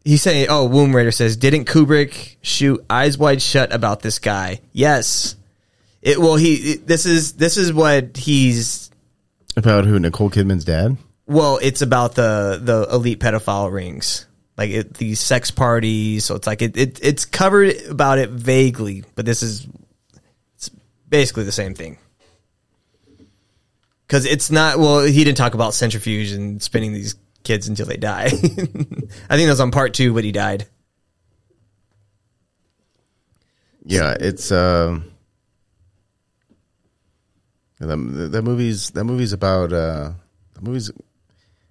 [0.03, 4.61] he's saying, "Oh, Womb Raider says, didn't Kubrick shoot Eyes Wide Shut about this guy?
[4.71, 5.35] Yes.
[6.01, 8.89] It well, he it- this is this is what he's
[9.55, 9.99] About who?
[9.99, 10.97] Nicole Kidman's dad?
[11.27, 14.25] well, it's about the the elite pedophile rings,
[14.57, 16.25] like it, these sex parties.
[16.25, 19.67] So it's like it, it it's covered about it vaguely, but this is
[20.55, 20.69] it's
[21.07, 21.97] basically the same thing.
[24.07, 27.97] Because it's not well, he didn't talk about centrifuge and spinning these kids until they
[27.97, 28.25] die.
[28.25, 30.67] I think that was on part two, but he died.
[33.85, 34.99] Yeah, it's uh,
[37.79, 40.11] that, that movie's that movie's about uh,
[40.53, 40.89] the movie's.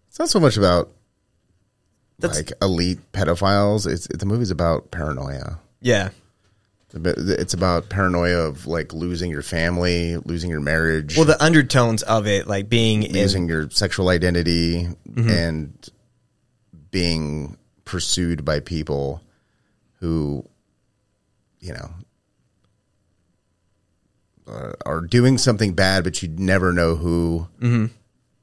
[0.09, 0.91] It's not so much about
[2.19, 3.91] That's- like elite pedophiles.
[3.91, 5.59] It's the movie's about paranoia.
[5.81, 6.11] Yeah,
[6.95, 12.27] It's about paranoia of like losing your family, losing your marriage, well, the undertones of
[12.27, 15.91] it, like being losing in, your sexual identity, and
[16.91, 19.23] being pursued by people
[20.01, 20.47] who,
[21.61, 21.91] you know,
[24.47, 27.49] uh, are doing something bad, but you'd never know who.
[27.61, 27.87] Mm-hmm.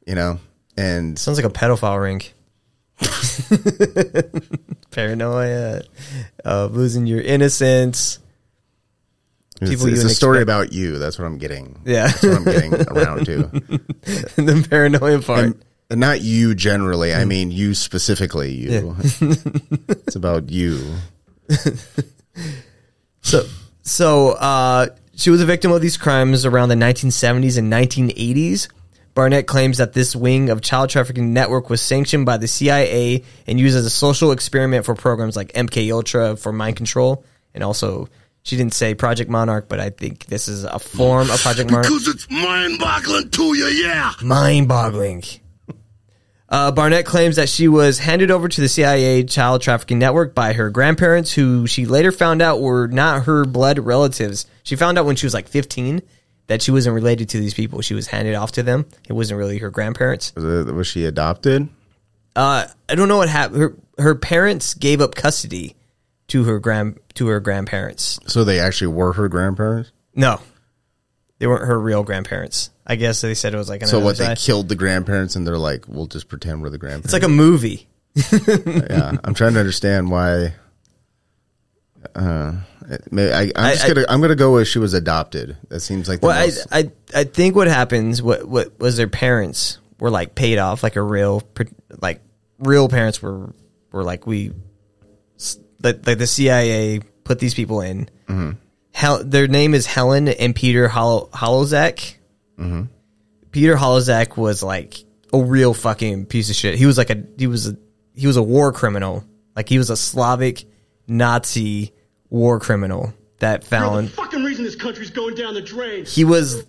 [0.08, 0.40] You know,
[0.76, 2.22] and sounds like a pedophile ring.
[4.92, 5.84] Paranoia,
[6.44, 8.18] uh, losing your innocence.
[9.62, 10.43] It's, people you it's a wouldn't story expect.
[10.43, 10.98] about you.
[10.98, 11.80] That's what I'm getting.
[11.86, 12.08] Yeah.
[12.08, 13.38] That's what I'm getting around to.
[14.36, 15.39] the paranoia part.
[15.45, 17.13] And, and not you generally.
[17.13, 18.52] I mean you specifically.
[18.54, 18.95] You.
[19.02, 20.95] it's about you.
[23.22, 23.45] So,
[23.84, 28.69] so uh, she was a victim of these crimes around the 1970s and 1980s.
[29.13, 33.60] Barnett claims that this wing of child trafficking network was sanctioned by the CIA and
[33.60, 38.08] used as a social experiment for programs like MK Ultra for mind control, and also
[38.50, 41.86] she didn't say Project Monarch, but I think this is a form of Project Monarch.
[41.86, 44.14] Because it's mind-boggling to you, yeah.
[44.22, 45.24] mind-boggling.
[46.52, 50.54] Uh, Barnett claims that she was handed over to the CIA child trafficking network by
[50.54, 54.48] her grandparents, who she later found out were not her blood relatives.
[54.64, 56.02] She found out when she was like 15
[56.48, 57.82] that she wasn't related to these people.
[57.82, 58.88] She was handed off to them.
[59.08, 60.34] It wasn't really her grandparents.
[60.34, 61.70] Was, it, was she adopted?
[62.36, 63.62] Uh, I don't know what happened.
[63.62, 65.76] Her, her parents gave up custody
[66.30, 68.20] to her grand to her grandparents.
[68.28, 69.92] So they actually were her grandparents.
[70.15, 70.39] No,
[71.39, 72.70] they weren't her real grandparents.
[72.88, 74.18] I guess they said it was like an So what?
[74.18, 74.38] They side.
[74.39, 77.28] killed the grandparents, and they're like, "We'll just pretend we're the grandparents." It's like a
[77.28, 77.88] movie.
[78.15, 80.56] yeah, I'm trying to understand why.
[82.15, 82.54] Uh,
[83.12, 85.58] maybe I, I'm just I- gonna I'm gonna go with she was adopted.
[85.70, 88.98] That seems like the Well, I, most, I I think what happens what what was
[88.98, 91.44] their parents were like paid off like a real
[92.02, 92.22] like
[92.58, 93.54] real parents were
[93.92, 94.52] were like we
[95.80, 98.10] s- like, like the CIA put these people in
[98.94, 102.15] Hel- their name is Helen and Peter Hol- Holozak.
[102.60, 102.84] Mm-hmm.
[103.52, 106.76] Peter Holozak was like a real fucking piece of shit.
[106.76, 107.78] He was like a he was a
[108.15, 109.24] he was a war criminal.
[109.56, 110.65] Like he was a Slavic
[111.08, 111.94] Nazi
[112.30, 116.06] war criminal that You're the found fucking reason this country's going down the drain.
[116.06, 116.63] he was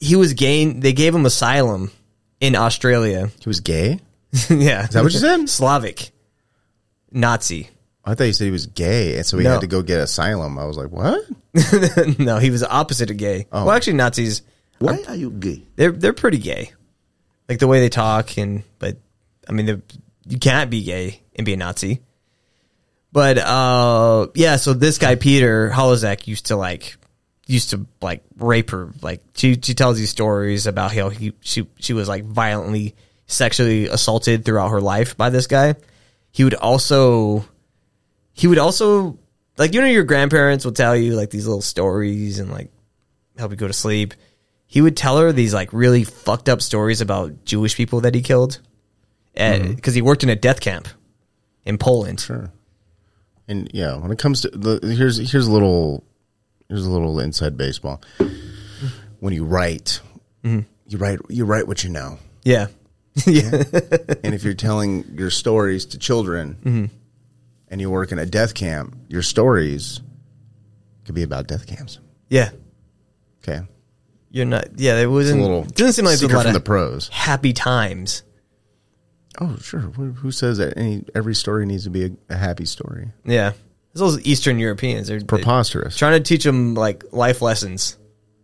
[0.00, 1.90] he was gained they gave him asylum
[2.40, 3.30] in Australia.
[3.40, 4.00] He was gay.
[4.50, 4.84] yeah.
[4.84, 5.48] Is that what you said?
[5.48, 6.10] Slavic.
[7.10, 7.68] Nazi.
[8.06, 9.52] I thought you said he was gay, and so he No.
[9.52, 10.58] had to go get asylum.
[10.58, 11.24] I was like, what?
[12.20, 13.46] no, he was the opposite of gay.
[13.50, 14.42] Well, actually, Nazis.
[14.78, 15.62] Why are you gay?
[15.76, 16.72] They're they're pretty gay,
[17.48, 18.96] like the way they talk, and but
[19.48, 19.82] I mean, they're-
[20.28, 22.00] you can't be gay and be a Nazi.
[23.12, 26.96] But uh, yeah, so this guy Peter Holozak used to like
[27.46, 28.90] used to like rape her.
[29.02, 32.94] Like she she tells these stories about how he she she was like violently
[33.26, 35.74] sexually assaulted throughout her life by this guy.
[36.32, 37.44] He would also
[38.36, 39.18] he would also
[39.56, 42.70] like you know your grandparents will tell you like these little stories and like
[43.36, 44.14] help you go to sleep.
[44.66, 48.20] He would tell her these like really fucked up stories about Jewish people that he
[48.20, 48.60] killed,
[49.34, 49.74] eh, mm-hmm.
[49.74, 50.86] because he worked in a death camp
[51.64, 52.20] in Poland.
[52.20, 52.52] Sure.
[53.48, 56.04] And yeah, when it comes to the here's here's a little
[56.68, 58.02] here's a little inside baseball.
[59.20, 60.00] When you write,
[60.44, 60.60] mm-hmm.
[60.88, 62.18] you write you write what you know.
[62.44, 62.66] Yeah,
[63.26, 63.62] yeah,
[64.22, 66.84] And if you're telling your stories to children mm-hmm.
[67.68, 70.00] And you work in a death camp, your stories
[71.04, 71.98] could be about death camps.
[72.28, 72.50] yeah.
[73.42, 73.62] Okay.
[74.30, 74.68] You're not.
[74.76, 75.40] Yeah, it wasn't.
[75.40, 77.08] a little it doesn't seem like there's a lot from of the pros.
[77.08, 78.22] happy times.
[79.40, 79.80] Oh, sure.
[79.80, 83.12] Who who says that any every story needs to be a, a happy story?
[83.24, 83.52] Yeah,
[83.92, 85.06] it's those Eastern Europeans.
[85.06, 85.96] They're they're Preposterous.
[85.96, 87.96] trying to teach them like life lessons,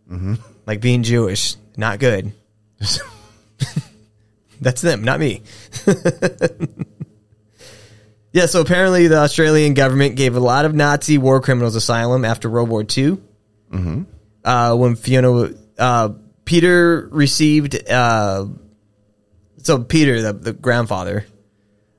[0.09, 0.35] mm-hmm.
[0.65, 1.57] like being Jewish.
[1.75, 2.31] Not good.
[4.61, 5.41] That's them, not me.
[8.33, 12.49] yeah, so apparently the Australian government gave a lot of Nazi war criminals asylum after
[12.49, 13.17] World War II.
[13.71, 14.01] Mm-hmm.
[14.43, 16.09] Uh, when Fiona, uh,
[16.43, 18.47] Peter received, uh,
[19.57, 21.27] so Peter, the, the grandfather,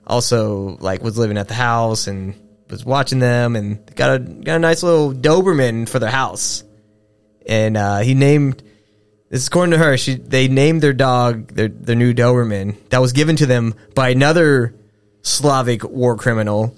[0.06, 2.34] also like was living at the house and
[2.68, 6.64] was watching them and got a got a nice little Doberman for their house.
[7.46, 8.62] And uh, he named
[9.30, 13.00] this is according to her, she they named their dog their their new Doberman that
[13.00, 14.74] was given to them by another
[15.24, 16.76] Slavic war criminal.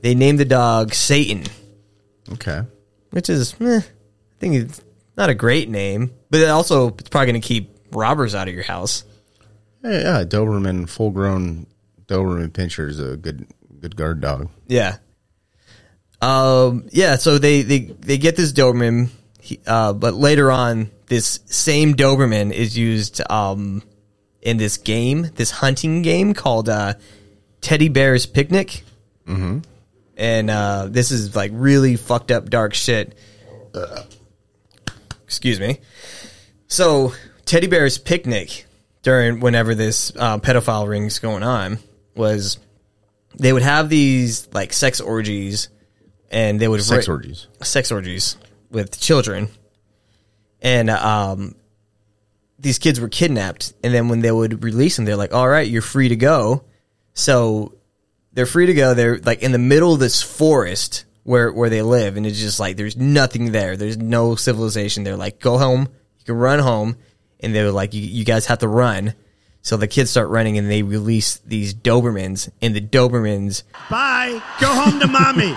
[0.00, 1.44] They named the dog Satan,
[2.32, 2.62] Okay.
[3.10, 3.82] which is eh, I
[4.40, 4.80] think it's
[5.16, 8.54] not a great name, but it also it's probably going to keep robbers out of
[8.54, 9.04] your house.
[9.84, 11.66] Yeah, yeah, Doberman, full grown
[12.06, 13.46] Doberman Pinscher is a good
[13.80, 14.48] good guard dog.
[14.68, 14.96] Yeah.
[16.20, 16.88] Um.
[16.92, 17.16] Yeah.
[17.16, 19.08] So they they they get this Doberman,
[19.40, 23.82] he- uh, but later on, this same Doberman is used um
[24.40, 26.94] in this game, this hunting game called uh,
[27.62, 28.84] Teddy Bear's Picnic.
[29.26, 29.60] Mm-hmm.
[30.18, 33.16] And uh, this is like really fucked up, dark shit.
[35.24, 35.78] Excuse me.
[36.66, 37.14] So
[37.46, 38.66] Teddy Bear's Picnic
[39.02, 41.78] during whenever this uh, pedophile ring's going on
[42.14, 42.58] was
[43.38, 45.68] they would have these like sex orgies
[46.30, 47.46] and they would Sex ra- orgies.
[47.62, 48.36] sex orgies
[48.70, 49.48] with children
[50.60, 51.54] and um
[52.58, 55.66] these kids were kidnapped and then when they would release them they're like all right
[55.68, 56.62] you're free to go
[57.14, 57.74] so
[58.32, 61.82] they're free to go they're like in the middle of this forest where where they
[61.82, 65.88] live and it's just like there's nothing there there's no civilization they're like go home
[66.18, 66.96] you can run home
[67.40, 69.14] and they're like you, you guys have to run
[69.64, 74.42] so the kids start running and they release these dobermans and the dobermans Bye.
[74.60, 75.54] Go home to mommy.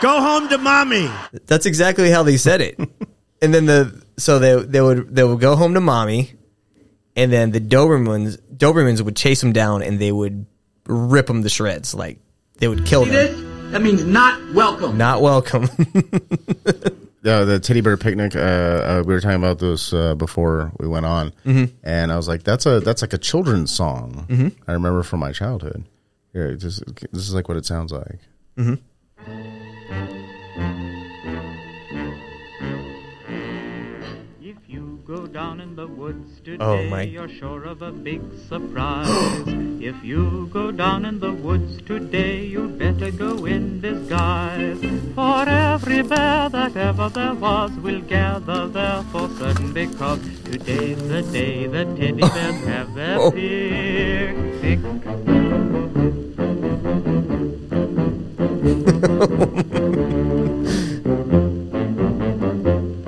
[0.00, 1.10] Go home to mommy.
[1.46, 2.78] That's exactly how they said it.
[3.42, 6.34] and then the so they they would they would go home to mommy,
[7.16, 10.46] and then the Dobermans Dobermans would chase them down and they would
[10.88, 11.94] rip them to shreds.
[11.94, 12.18] Like
[12.58, 13.70] they would kill them.
[13.72, 14.96] That means not welcome.
[14.98, 15.68] Not welcome.
[17.20, 18.36] Yeah, the teddy bear picnic.
[18.36, 21.74] Uh, uh, we were talking about this uh, before we went on, Mm-hmm.
[21.82, 24.48] and I was like, "That's a that's like a children's song." Mm-hmm.
[24.70, 25.84] I remember from my childhood.
[26.32, 28.20] Here, just this is like what it sounds like.
[28.56, 28.78] If
[35.32, 39.08] down in the woods today, Oh, my- you're sure of a big surprise.
[39.80, 44.80] if you go down in the woods today, you better go in disguise.
[45.14, 51.22] For every bear that ever there was will gather there for certain because today's the
[51.22, 53.30] day the teddy bears have their Oh.
[53.30, 54.78] picnic.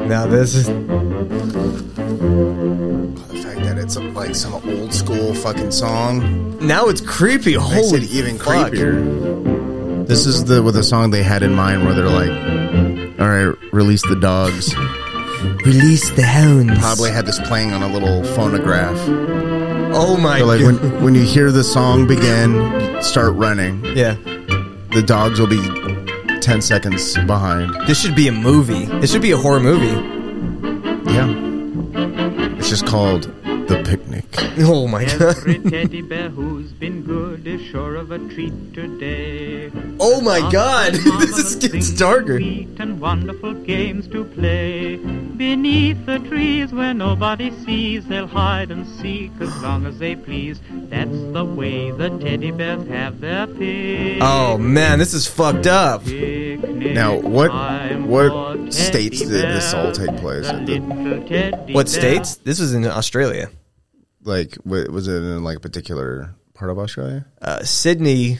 [0.09, 0.69] now this is
[2.21, 7.57] The fact that it's like some old school fucking song now it's creepy.
[7.57, 8.73] makes Holy it even fuck.
[8.73, 10.07] creepier.
[10.07, 12.31] This is the with the song they had in mind where they're like,
[13.21, 14.75] all right, release the dogs.
[15.65, 16.79] Release the hounds.
[16.79, 18.99] Probably had this playing on a little phonograph.
[19.95, 20.79] Oh my So like god.
[20.83, 23.83] when when you hear the song begin, start running.
[23.97, 24.17] yeah.
[24.93, 25.63] The dogs will be
[26.41, 27.75] ten seconds behind.
[27.87, 28.85] This should be a movie.
[29.01, 30.20] This should be a horror movie.
[32.83, 33.40] Called.
[34.63, 35.37] Oh my god.
[35.39, 39.71] Every teddy bear who's been good is sure of a treat today.
[39.99, 40.93] Oh my god.
[41.21, 42.37] this is things darker.
[42.37, 44.97] and wonderful games to play.
[44.97, 50.61] Beneath the trees where nobody sees, they'll hide and seek as long as they please.
[50.71, 54.19] That's the way the teddy bears have their pick.
[54.23, 56.05] Oh man, this is fucked up.
[56.05, 57.51] Picnic Now, what
[58.03, 60.47] what states did this all take place?
[60.47, 62.37] The What states?
[62.37, 63.51] This was in Australia.
[64.23, 67.27] Like, wa- was it in like a particular part of Australia?
[67.41, 68.39] Uh, Sydney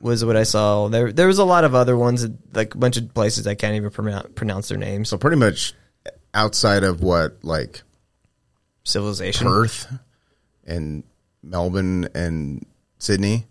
[0.00, 0.88] was what I saw.
[0.88, 3.74] There, there was a lot of other ones, like a bunch of places I can't
[3.74, 5.08] even pronounce, pronounce their names.
[5.08, 5.74] So pretty much
[6.34, 7.82] outside of what like
[8.84, 9.46] Civilization.
[9.46, 9.92] Perth
[10.66, 11.04] and
[11.42, 12.64] Melbourne and
[12.98, 13.46] Sydney.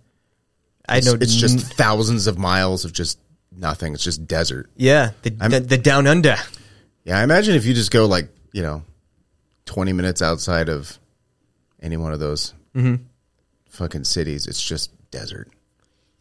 [0.89, 1.13] I know.
[1.13, 3.19] it's just thousands of miles of just
[3.55, 3.93] nothing.
[3.93, 4.69] It's just desert.
[4.77, 6.37] yeah, the, the, the down under.
[7.03, 8.83] Yeah, I imagine if you just go like you know,
[9.65, 10.97] twenty minutes outside of
[11.81, 13.03] any one of those Mm-hmm.
[13.69, 15.49] fucking cities, it's just desert.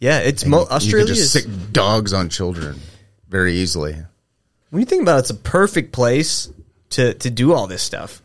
[0.00, 1.07] Yeah, it's mo- you can Australia.
[1.07, 2.78] just is- sick dogs on children
[3.28, 3.94] very easily.
[4.70, 6.48] when you think about it, it's a perfect place
[6.90, 8.22] to to do all this stuff.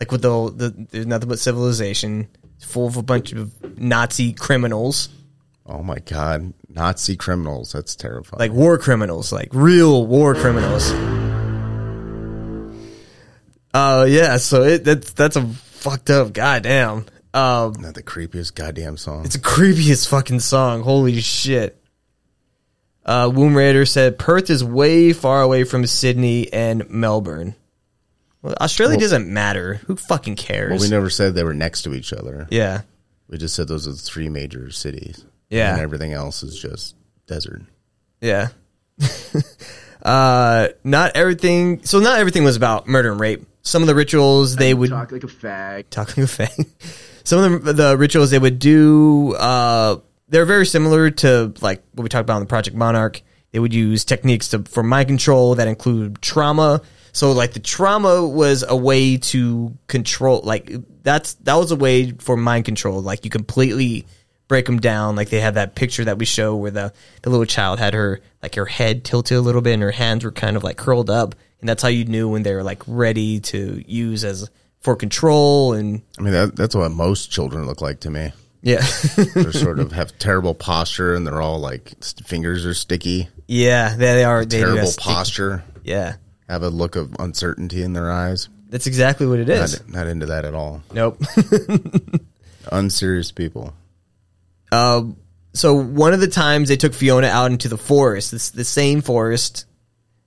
[0.00, 4.32] Like with the the there's nothing but civilization, it's full of a bunch of Nazi
[4.32, 5.08] criminals,
[5.66, 7.72] Oh my god, Nazi criminals!
[7.72, 8.38] That's terrifying.
[8.40, 10.90] like war criminals, like real war criminals.
[13.72, 15.48] Uh yeah, so it that's that's a
[15.84, 17.04] fucked up goddamn.
[17.34, 19.24] Um Not the creepiest goddamn song.
[19.26, 20.82] It's the creepiest fucking song.
[20.82, 21.80] Holy shit.
[23.06, 27.54] Uh, Womb Raider said Perth is way far away from Sydney and Melbourne.
[28.40, 29.74] Well, Australia Well- doesn't matter.
[29.86, 30.70] Who fucking cares?
[30.70, 32.46] well, we never said they were next to each other.
[32.50, 32.82] yeah.
[33.28, 35.24] We just said those are the three major cities.
[35.50, 35.72] Yeah.
[35.72, 36.94] and everything else is just
[37.26, 37.62] desert.
[38.20, 38.48] Yeah.
[40.04, 41.82] uh, not everything.
[41.84, 43.46] So not everything was about murder and rape.
[43.62, 45.88] Some of the rituals they would talk like a fag.
[45.90, 46.66] Talk like a fag.
[47.24, 49.96] Some of the, the rituals they would do, uh,
[50.28, 53.22] they're very similar to like what we talked about in the Project Monarch.
[53.52, 56.82] They would use techniques to, for mind control that include trauma.
[57.12, 60.70] So like the trauma was a way to control, like
[61.02, 63.00] that's that was a way for mind control.
[63.00, 64.04] Like you completely
[64.48, 65.16] break them down.
[65.16, 66.92] Like they have that picture that we show where the
[67.22, 70.24] the little child had her like her head tilted a little bit and her hands
[70.24, 72.82] were kind of like curled up, and that's how you knew when they were like
[72.86, 77.80] ready to use as for control and I mean, that, that's what most children look
[77.80, 78.32] like to me.
[78.60, 78.84] yeah.
[79.34, 81.94] They're sort of have terrible posture, and they're all like
[82.26, 83.28] fingers are sticky.
[83.48, 84.44] yeah, they, they are.
[84.44, 85.64] They terrible sticky- posture.
[85.84, 86.16] Yeah.
[86.50, 88.50] Have a look of uncertainty in their eyes.
[88.68, 89.80] That's exactly what it is.
[89.86, 90.82] Not, not into that at all.
[90.92, 91.18] Nope.
[92.72, 93.72] Unserious people.
[94.74, 95.16] Um,
[95.52, 99.02] so one of the times they took Fiona out into the forest, this the same
[99.02, 99.66] forest.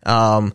[0.06, 0.54] Um,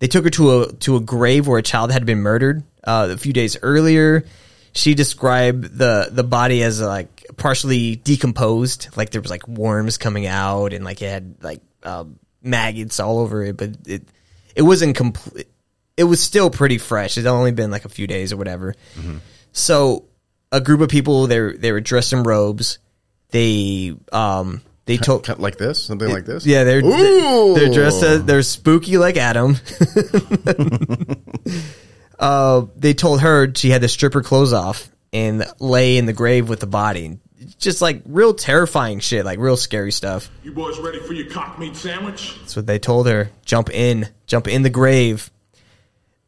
[0.00, 3.08] they took her to a to a grave where a child had been murdered uh,
[3.10, 4.24] a few days earlier.
[4.72, 10.26] She described the the body as like partially decomposed, like there was like worms coming
[10.26, 14.02] out and like it had like um, maggots all over it, but it
[14.56, 15.46] it wasn't complete.
[15.96, 17.16] It was still pretty fresh.
[17.18, 18.74] It had only been like a few days or whatever.
[19.52, 20.04] So
[20.52, 22.78] a group of people they were, they were dressed in robes.
[23.30, 26.46] They um they told Cut like this, something like this.
[26.46, 27.54] yeah they're Ooh.
[27.54, 29.56] they're dressed as they're spooky like Adam.
[32.18, 36.12] uh, they told her she had to strip her clothes off and lay in the
[36.14, 37.18] grave with the body.
[37.58, 40.30] Just like real terrifying shit, like real scary stuff.
[40.42, 42.36] You boys ready for your cock meat sandwich?
[42.40, 43.30] That's what they told her.
[43.44, 45.30] Jump in, jump in the grave.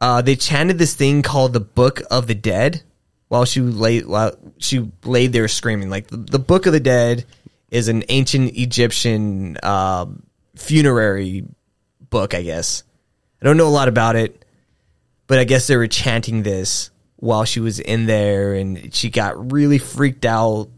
[0.00, 2.82] Uh, they chanted this thing called the Book of the Dead
[3.30, 5.88] while she lay while she laid there screaming.
[5.88, 7.24] Like the, the Book of the Dead
[7.70, 10.24] is an ancient Egyptian um,
[10.56, 11.44] funerary
[12.10, 12.82] book, I guess.
[13.40, 14.44] I don't know a lot about it,
[15.28, 19.52] but I guess they were chanting this while she was in there, and she got
[19.52, 20.68] really freaked out.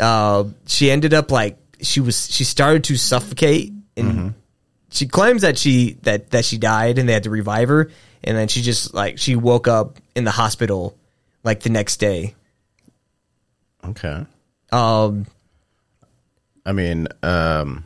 [0.00, 4.32] Uh, she ended up like she was she started to suffocate, and
[4.88, 7.90] she claims that she that that she died, and they had to revive her,
[8.24, 10.96] and then she just like she woke up in the hospital
[11.44, 12.34] like the next day.
[13.84, 14.24] Okay.
[14.70, 15.26] Um,
[16.64, 17.84] I mean, um,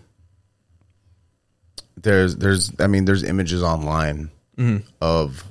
[1.96, 4.84] there's there's I mean there's images online Mhm.
[5.00, 5.44] of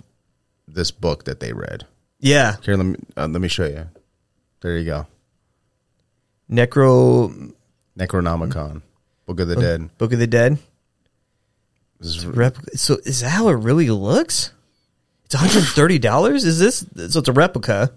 [0.67, 1.85] this book that they read.
[2.19, 3.87] yeah, Here, let me uh, let me show you.
[4.61, 5.07] There you go.
[6.51, 7.53] Necro
[7.97, 8.81] Necronomicon,
[9.25, 9.95] Book of the Dead.
[9.97, 10.57] Book of the Dead.
[11.99, 12.25] Is-.
[12.75, 14.51] So is that how it really looks?
[15.25, 16.45] It's one hundred thirty dollars.
[16.45, 17.19] Is this so?
[17.19, 17.91] It's a replica.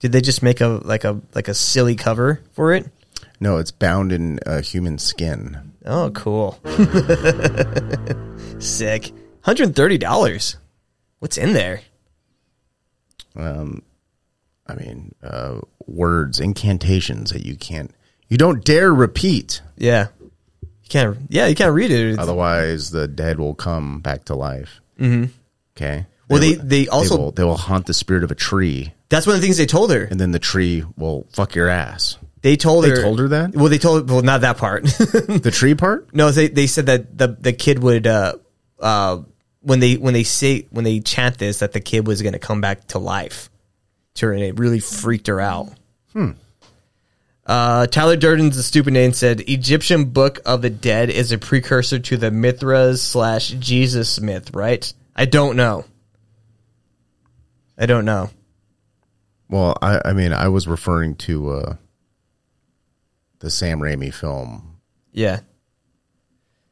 [0.00, 2.88] Did they just make a like a like a silly cover for it?
[3.40, 5.72] no, it's bound in uh, human skin.
[5.86, 6.58] Oh, cool.
[8.58, 9.06] Sick.
[9.08, 10.56] One hundred thirty dollars.
[11.20, 11.80] What's in there?
[13.36, 13.82] Um,
[14.66, 17.92] I mean, uh, words, incantations that you can't,
[18.28, 19.62] you don't dare repeat.
[19.76, 20.08] Yeah.
[20.62, 21.18] You can't.
[21.28, 22.18] Yeah, you can't read it.
[22.18, 24.80] Otherwise, the dead will come back to life.
[24.98, 25.30] Mm-hmm.
[25.76, 26.06] Okay.
[26.30, 29.26] Well, they- will- they also- will, they will haunt the spirit of a tree, That's
[29.26, 30.04] one of the things they told her.
[30.04, 32.16] and then the tree will fuck your ass.
[32.42, 33.02] They told They her.
[33.02, 33.54] told her that?
[33.54, 34.08] Well, they told.
[34.08, 34.84] Well, not that part.
[34.98, 36.14] The tree part?
[36.14, 38.34] no, they they said that the the kid would uh
[38.78, 39.18] uh
[39.60, 42.38] when they when they say when they chant this that the kid was going to
[42.38, 43.50] come back to life.
[44.14, 45.68] To her, and it really freaked her out.
[46.14, 46.30] Hmm.
[47.46, 51.98] Uh, Tyler Durden's the stupid name said Egyptian Book of the Dead is a precursor
[51.98, 54.92] to the Mithras slash Jesus myth, right?
[55.16, 55.84] I don't know.
[57.80, 58.30] I don't know.
[59.48, 61.74] Well, I, I mean, I was referring to uh,
[63.40, 64.76] the Sam Raimi film,
[65.12, 65.40] Yeah.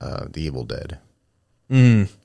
[0.01, 0.99] uh, The Evil Dead.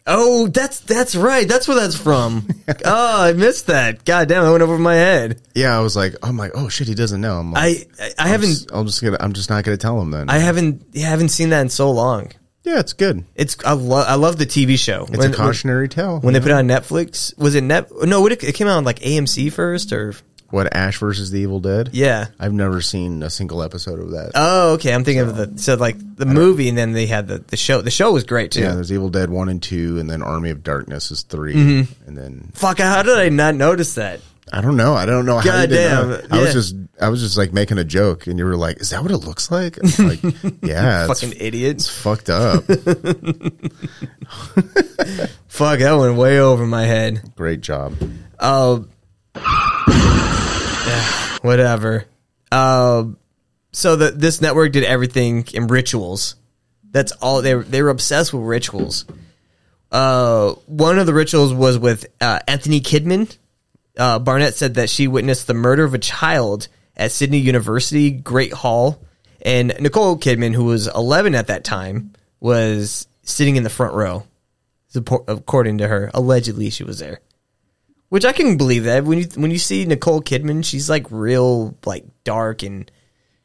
[0.06, 1.46] Oh, that's that's right.
[1.48, 2.48] That's where that's from.
[2.86, 4.06] oh, I missed that.
[4.06, 5.42] God damn, I went over my head.
[5.54, 7.40] Yeah, I was like, I'm like, oh shit, he doesn't know.
[7.40, 10.12] I'm like, I I, I haven't I'm just gonna, I'm just not gonna tell him
[10.12, 10.30] then.
[10.30, 12.32] I haven't yeah, I haven't seen that in so long.
[12.64, 13.26] Yeah, it's good.
[13.36, 15.06] It's I love I love the TV show.
[15.12, 16.14] It's a cautionary tale.
[16.16, 17.38] when, when they put it on Netflix.
[17.38, 17.90] Was it net?
[18.04, 20.14] No, it, it came out on like AMC first or
[20.50, 21.90] what Ash versus the Evil Dead?
[21.94, 22.28] yeah.
[22.40, 24.34] I've never seen a single episode of that.
[24.36, 24.94] Oh, okay.
[24.94, 27.82] I'm thinking of the so like the movie, and then they had the, the show.
[27.82, 28.62] The show was great too.
[28.62, 32.08] yeah, there's Evil Dead one and two, and then Army of Darkness is 3 Mm-hmm.
[32.08, 32.78] and then Fuck!
[32.78, 34.20] How did I not notice that?
[34.56, 34.94] I don't know.
[34.94, 35.62] I don't know how.
[35.62, 36.38] you didn't know.
[36.38, 38.92] I was just, I was just like making a joke, and you were like, "Is
[38.92, 40.22] that what it looks like?" Like,
[40.62, 41.90] yeah, it's, Fucking it's idiots.
[41.90, 42.64] fucked up.
[45.48, 45.80] Fuck!
[45.80, 47.34] That went way over my head.
[47.36, 47.96] Great job.
[48.40, 48.82] Uh,
[49.36, 52.06] yeah, whatever.
[52.52, 53.06] Uh,
[53.72, 56.36] so the, this network did everything in rituals.
[56.92, 59.06] That's all they were, they were obsessed with rituals.
[59.92, 63.36] Uh, one of the rituals was with uh, Antony Kidman.
[63.98, 68.54] Uh, Barnett said that she witnessed the murder of a child at Sydney University Great
[68.54, 69.04] Hall,
[69.42, 74.24] and Nicole Kidman, who was 11 at that time, was sitting in the front row.
[74.96, 77.20] According to her, allegedly she was there.
[78.10, 81.76] Which I can believe that when you when you see Nicole Kidman, she's like real
[81.84, 82.92] like dark and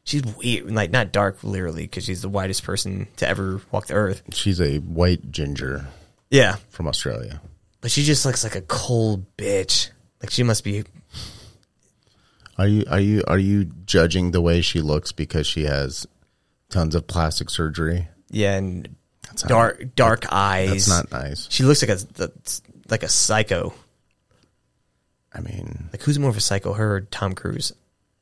[0.03, 3.95] she's weird, like not dark literally because she's the whitest person to ever walk the
[3.95, 4.21] earth.
[4.31, 5.87] She's a white ginger
[6.29, 7.41] Yeah, from Australia.
[7.81, 9.89] but she just looks like a cold bitch.
[10.21, 10.83] Like she must be.
[12.57, 16.05] Are you are you are you judging the way she looks because she has
[16.69, 18.07] tons of plastic surgery?
[18.29, 20.87] Yeah, and That's not- dark dark eyes.
[20.87, 21.47] That's not nice.
[21.49, 22.31] She looks like a
[22.89, 23.73] like a psycho.
[25.33, 27.71] I mean, Like who's more of a psycho, her or Tom Cruise?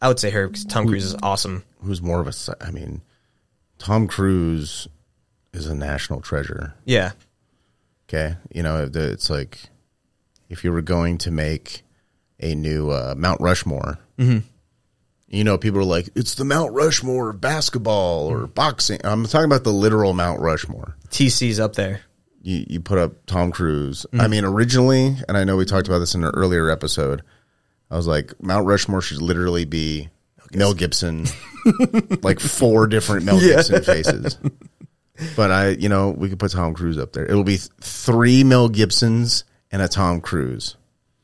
[0.02, 1.64] I would say her because Tom Cruise is awesome.
[1.82, 2.34] who's more of a?
[2.64, 3.02] I mean,
[3.80, 4.88] Tom Cruise
[5.54, 6.76] is a national treasure.
[6.86, 7.14] Yeah,
[8.08, 9.70] Okay, you know it's like
[10.50, 11.82] if you were going to make
[12.40, 14.00] a new uh, Mount Rushmore.
[14.18, 14.40] Mm-hmm.
[15.30, 19.46] You know, people are like, "It's the Mount Rushmore of basketball or boxing." I'm talking
[19.46, 20.96] about the literal Mount Rushmore.
[21.10, 22.02] TC's up there.
[22.42, 24.06] you, you put up Tom Cruise.
[24.12, 24.22] Mm-hmm.
[24.22, 27.24] I mean, originally, and I know we talked about this in an earlier episode.
[27.92, 30.10] I was like, Mount Rushmore should literally be
[30.54, 31.26] Mel Gibson,
[32.22, 34.38] like four different Mel Gibson faces.
[35.36, 37.26] But I, you know, we could put Tom Cruise up there.
[37.26, 40.76] It'll be th- three Mel Gibsons and a Tom Cruise.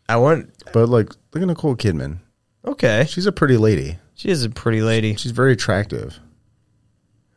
[0.09, 0.49] I want.
[0.73, 2.17] But like, look at Nicole Kidman.
[2.65, 3.97] Okay, She's a pretty lady.
[4.15, 5.15] she is a pretty lady.
[5.15, 6.19] She's very attractive.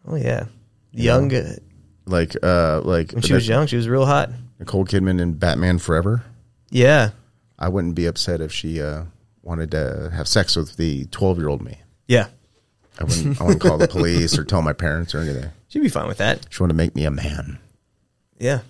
[0.06, 0.46] Oh yeah,
[0.92, 1.34] young.
[1.34, 1.56] uh,
[2.06, 4.30] Like, uh, like When she was young, she was real hot.
[4.60, 6.22] Nicole Kidman in Batman Forever.
[6.70, 7.10] Yeah,
[7.58, 9.04] I wouldn't be upset if she uh,
[9.42, 11.78] wanted to have sex with the twelve year old me.
[12.06, 12.28] yeah.
[12.98, 13.38] I wouldn't.
[13.40, 15.50] I wouldn't call the police or tell my parents or anything.
[15.68, 16.46] She'd be fine with that.
[16.48, 17.58] She wanted to make me a man.
[18.38, 18.60] Yeah.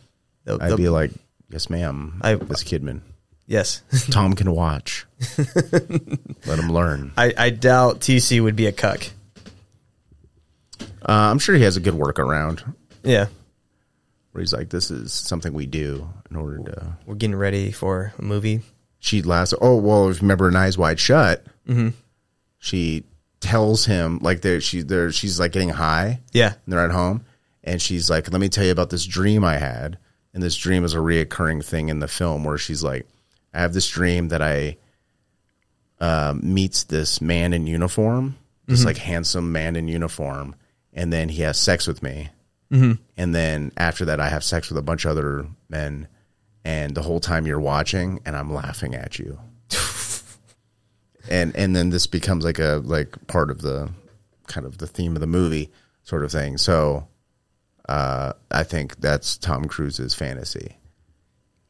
[0.44, 1.12] The- I'd the- be like,
[1.48, 3.02] "Yes, ma'am." I- this Kidman.
[3.47, 3.82] Yes.
[4.11, 5.07] Tom can watch.
[6.47, 7.12] Let him learn.
[7.16, 9.09] I, I doubt TC would be a cuck.
[10.80, 10.84] Uh,
[11.30, 13.26] I'm sure he has a good workaround Yeah.
[14.32, 18.12] where he's like, "This is something we do in order to." We're getting ready for
[18.18, 18.61] a movie.
[18.99, 19.55] She last.
[19.61, 21.44] Oh well, if you remember in Eyes Wide Shut,
[22.59, 23.05] she
[23.40, 26.20] tells him like there she there she's like getting high.
[26.32, 26.55] Yeah.
[26.64, 27.24] and they're at home
[27.62, 29.99] and she's like let me tell you about this dream i had
[30.32, 33.07] and this dream is a reoccurring thing in the film where she's like
[33.57, 34.76] i have this dream that i
[35.98, 38.36] um, meets this man in uniform
[38.66, 40.54] this like handsome man in uniform
[40.92, 42.30] and then he has sex with me.
[43.16, 46.09] And then after that I have sex with a bunch of other men,
[46.64, 49.38] and the whole time you're watching, and I'm laughing at you,
[51.30, 53.90] and and then this becomes like a like part of the
[54.48, 55.70] kind of the theme of the movie
[56.02, 56.57] sort of thing.
[56.59, 57.07] So
[57.88, 60.76] uh, I think that's Tom Cruise's fantasy.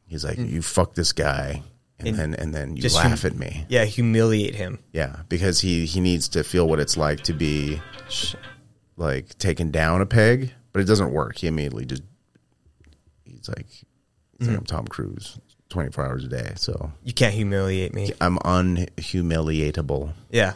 [0.07, 1.63] He's like, you fuck this guy,
[1.99, 3.65] and, And then and then you just laugh hum- at me.
[3.69, 4.79] Yeah, humiliate him.
[4.93, 7.81] Yeah, because he he needs to feel what it's like to be
[8.97, 11.39] like taken down a peg, but it doesn't work.
[11.39, 12.03] He immediately just
[13.25, 13.85] he's like, he's
[14.41, 14.59] like mm-hmm.
[14.59, 15.39] I'm Tom Cruise,
[15.71, 16.53] twenty four hours a day.
[16.57, 18.13] So You can't humiliate me.
[18.21, 20.13] I'm unhumiliatable.
[20.31, 20.53] Yeah.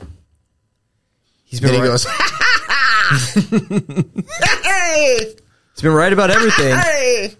[1.44, 2.06] He's been Then he right, goes,
[5.74, 7.36] he's been right about everything.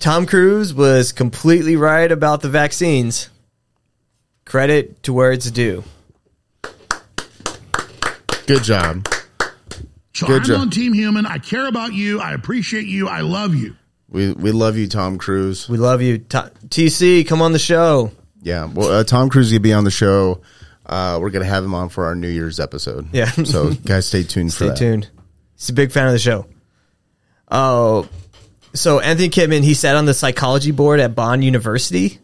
[0.00, 3.30] Tom Cruise was completely right about the vaccines.
[4.44, 5.84] Credit to where it's due.
[8.46, 9.08] "Good job."
[10.14, 10.60] So Good I'm job.
[10.60, 11.26] on Team Human.
[11.26, 12.20] I care about you.
[12.20, 13.08] I appreciate you.
[13.08, 13.74] I love you.
[14.08, 15.68] We we love you, Tom Cruise.
[15.68, 16.18] We love you.
[16.18, 16.38] T-
[16.68, 18.12] TC, come on the show.
[18.42, 20.42] Yeah, well, uh, Tom Cruise will be on the show.
[20.86, 23.08] Uh, we're gonna have him on for our New Year's episode.
[23.12, 23.30] Yeah.
[23.30, 24.76] so guys, stay tuned for Stay that.
[24.76, 25.08] tuned.
[25.56, 26.46] He's a big fan of the show.
[27.50, 28.06] Oh,
[28.74, 32.18] so Antony Kidman, he sat on the psychology board at Bond University.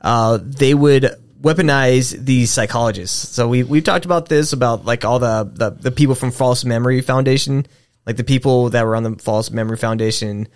[0.00, 3.28] Uh, they would weaponize these psychologists.
[3.30, 6.64] So we we've talked about this about like all the, the the people from False
[6.64, 7.66] Memory Foundation,
[8.06, 10.48] like the people that were on the False Memory Foundation,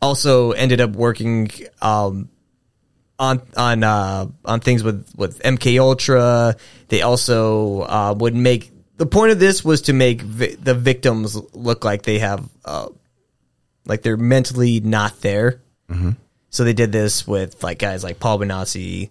[0.00, 1.50] also ended up working
[1.82, 2.30] um,
[3.18, 6.56] on on uh, on things with with MK Ultra.
[6.88, 11.36] They also uh, would make the point of this was to make vi- the victims
[11.52, 12.88] look like they have uh,
[13.88, 15.60] like they're mentally not there.
[16.50, 19.10] So they did this with like guys like Paul Bonacci.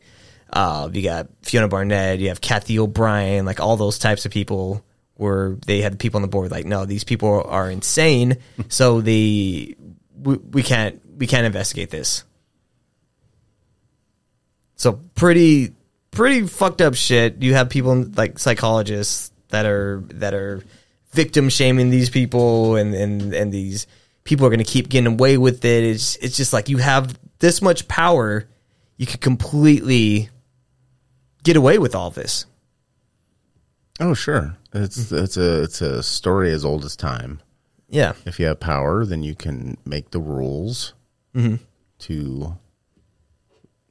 [0.52, 2.20] Uh, you got Fiona Barnett.
[2.20, 3.46] You have Cathy O'Brien.
[3.46, 4.84] Like all those types of people
[5.18, 8.38] were they had people on the board like no these people are insane.
[8.70, 9.76] so they
[10.22, 12.24] we, we can't we can't investigate this.
[14.76, 15.74] So pretty
[16.12, 17.42] pretty fucked up shit.
[17.42, 20.64] You have people like psychologists that are that are
[21.12, 23.88] victim shaming these people and and and these
[24.28, 25.84] people are going to keep getting away with it.
[25.84, 28.48] It's it's just like you have this much power,
[28.98, 30.30] you could completely
[31.44, 32.46] get away with all this.
[34.00, 34.58] Oh, sure.
[34.74, 35.24] It's mm-hmm.
[35.24, 37.42] it's a it's a story as old as time.
[37.90, 38.14] Yeah.
[38.26, 40.94] If you have power, then you can make the rules
[41.34, 41.56] mm-hmm.
[42.00, 42.58] to.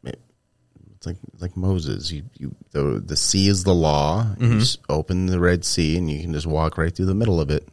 [0.05, 2.12] It's like like Moses.
[2.12, 4.34] You you the the sea is the law.
[4.39, 4.59] You mm-hmm.
[4.59, 7.51] just open the Red Sea and you can just walk right through the middle of
[7.51, 7.66] it.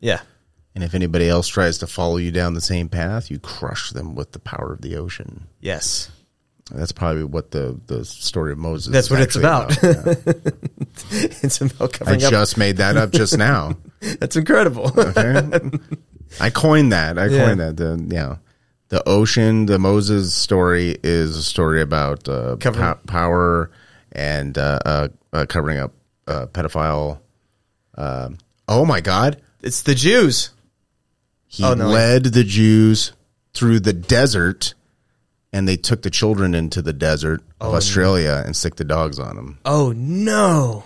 [0.00, 0.20] Yeah.
[0.74, 4.14] And if anybody else tries to follow you down the same path, you crush them
[4.16, 5.46] with the power of the ocean.
[5.60, 6.10] Yes.
[6.70, 8.90] That's probably what the the story of Moses.
[8.92, 9.82] That's what it's actually about.
[9.82, 10.14] Yeah.
[11.42, 12.28] it's about I covering up.
[12.28, 13.76] I just made that up just now.
[14.00, 14.90] That's incredible.
[14.98, 15.60] Okay.
[16.40, 17.18] I coined that.
[17.18, 17.44] I Yeah.
[17.46, 17.76] coined that.
[17.76, 18.36] The yeah,
[18.88, 23.70] the ocean, the Moses story is a story about uh, po- power
[24.12, 25.92] and uh, uh, uh, covering up
[26.26, 27.20] uh, pedophile.
[27.96, 29.40] Um oh my God!
[29.62, 30.48] it's the Jews.
[31.54, 33.12] He Oh, no, led the Jews
[33.52, 34.74] through the desert,
[35.52, 39.18] and they took the children into the desert of Oh, Australia and stick the dogs
[39.20, 39.58] on them.
[39.64, 40.82] Oh no.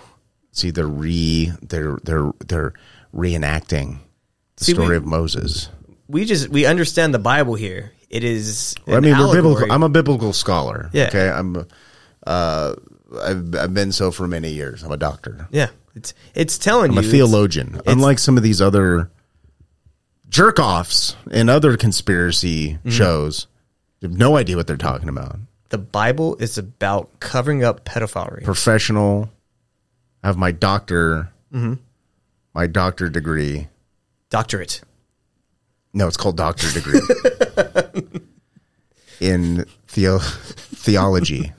[0.52, 2.74] See, they're re they're they're they're
[3.14, 3.98] reenacting
[4.56, 5.70] the See, story we- of Moses.
[6.06, 7.92] We just we understand the Bible here.
[8.10, 8.74] It is.
[8.86, 9.70] I an mean, we're biblical.
[9.72, 10.90] I'm a biblical scholar.
[10.92, 11.08] Yeah.
[11.08, 11.28] Okay.
[11.30, 11.66] I'm.
[12.26, 12.74] Uh,
[13.22, 14.82] I've I've been so for many years.
[14.82, 15.46] I'm a doctor.
[15.50, 17.80] Yeah, it's it's telling me I'm you a it's- theologian.
[17.86, 19.10] Unlike some of these other
[20.28, 22.90] jerk offs in other conspiracy Mm-hmm.
[22.90, 23.46] shows,
[24.02, 25.38] have no idea what they're talking about.
[25.70, 28.44] the Bible is about covering up pedophilia.
[28.44, 29.28] Professional.
[30.22, 31.30] I have my doctor.
[31.52, 31.74] Mm-hmm.
[32.54, 33.68] My doctor degree.
[34.30, 34.80] Doctorate.
[35.92, 37.00] No, it's called doctor degree
[39.20, 41.52] in theo- theology.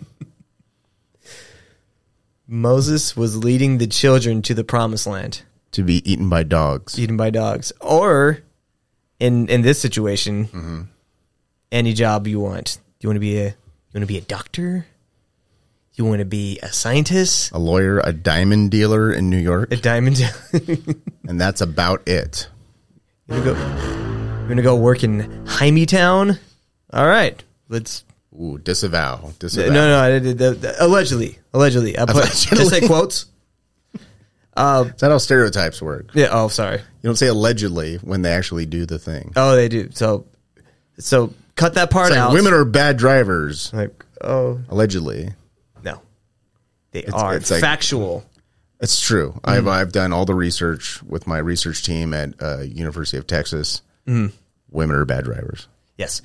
[2.47, 5.43] Moses was leading the children to the promised land,
[5.73, 6.97] To be eaten by dogs.
[6.97, 7.71] eaten by dogs.
[7.81, 8.39] Or,
[9.19, 10.81] in in this situation, Mm-hmm.
[11.71, 12.79] any job you want.
[13.01, 14.85] You want to be a you want to be a doctor.
[15.93, 19.71] You want to be a scientist, A lawyer, a diamond dealer in New York.
[19.73, 20.15] a diamond.
[20.15, 20.77] Dealer.
[21.27, 22.47] and that's about it.
[23.27, 26.39] You wanna go, you want to go work in Jaime Town?
[26.93, 28.05] All right, let's.
[28.33, 29.73] Ooh, disavow, No, disavow.
[29.73, 31.97] no, I did the, the- allegedly, allegedly.
[31.99, 32.57] I put Allegedly.
[32.57, 33.25] just say quotes.
[33.93, 33.99] Is
[34.55, 36.11] that how stereotypes work?
[36.13, 36.29] Yeah.
[36.31, 36.81] Oh, sorry.
[37.01, 39.31] You don't say allegedly when they actually do the thing.
[39.35, 39.89] Oh, they do.
[39.93, 40.25] So,
[40.97, 42.33] so cut that part It's like out.
[42.33, 45.33] women are bad drivers, like, oh allegedly.
[45.83, 46.01] no,
[46.91, 48.25] they are it's like- factual.
[48.81, 49.37] It's true.
[49.43, 53.81] I've I've done all the research with my research team at uh, University of Texas,
[54.05, 54.31] women
[54.95, 55.67] are bad drivers.
[55.97, 56.21] Yes.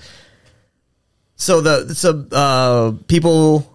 [1.34, 3.68] So the so uh, people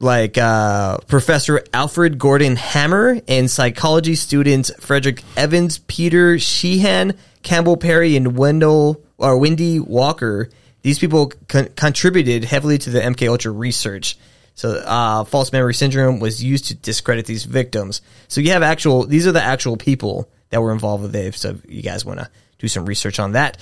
[0.00, 8.16] like uh, Professor Alfred Gordon Hammer and psychology students Frederick Evans, Peter Sheehan, Campbell Perry,
[8.16, 10.48] and Wendell or Wendy Walker.
[10.82, 14.16] These people con- contributed heavily to the MK Ultra research.
[14.54, 18.00] So uh, false memory syndrome was used to discredit these victims.
[18.28, 21.34] So you have actual; these are the actual people that were involved with it.
[21.34, 23.58] So you guys want to do some research on that.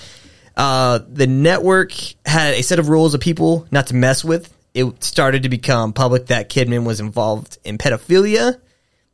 [0.55, 1.93] Uh, the network
[2.25, 4.53] had a set of rules of people not to mess with.
[4.73, 8.59] It started to become public that Kidman was involved in pedophilia.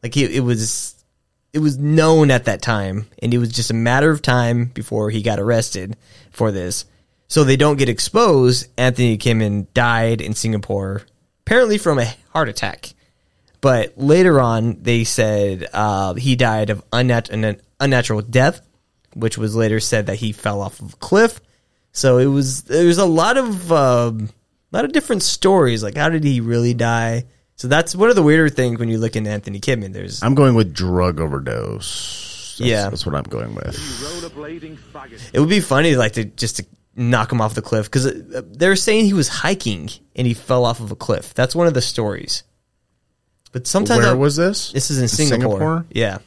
[0.04, 1.04] Like it, it was,
[1.54, 5.10] it was known at that time, and it was just a matter of time before
[5.10, 5.96] he got arrested
[6.32, 6.86] for this.
[7.28, 8.68] So they don't get exposed.
[8.78, 11.02] Antony Kidman died in Singapore,
[11.42, 12.94] apparently from a heart attack.
[13.62, 18.62] But later on, they said uh, he died of unnat- an unnatural death,
[19.16, 21.42] which was later said that he fell off of a cliff.
[21.92, 24.30] So it was there's a lot of um,
[24.76, 25.82] a lot of different stories.
[25.84, 27.24] Like how did he really die?
[27.56, 29.94] So that's one of the weirder things when you look into Antony Kidman.
[29.94, 32.58] There's I'm going with drug overdose.
[32.60, 32.90] That's, Yeah.
[32.90, 33.78] that's what I'm going with.
[35.34, 36.66] it would be funny like to just to
[36.96, 38.12] knock him off the cliff because
[38.58, 41.34] they're saying he was hiking and he fell off of a cliff.
[41.34, 42.44] That's one of the stories.
[43.54, 44.72] But sometimes Where I- was this?
[44.74, 45.86] This is in Singapore.
[45.92, 46.18] Yeah.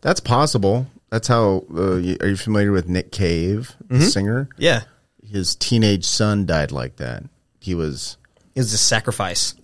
[0.00, 0.86] That's possible.
[1.10, 1.64] That's how.
[1.74, 4.10] Uh, you- are you familiar with Nick Cave, the Mhm.
[4.10, 4.48] singer?
[4.56, 4.82] Yeah.
[5.30, 7.24] His teenage son died like that.
[7.60, 8.16] He was.
[8.54, 9.54] It was a sacrifice.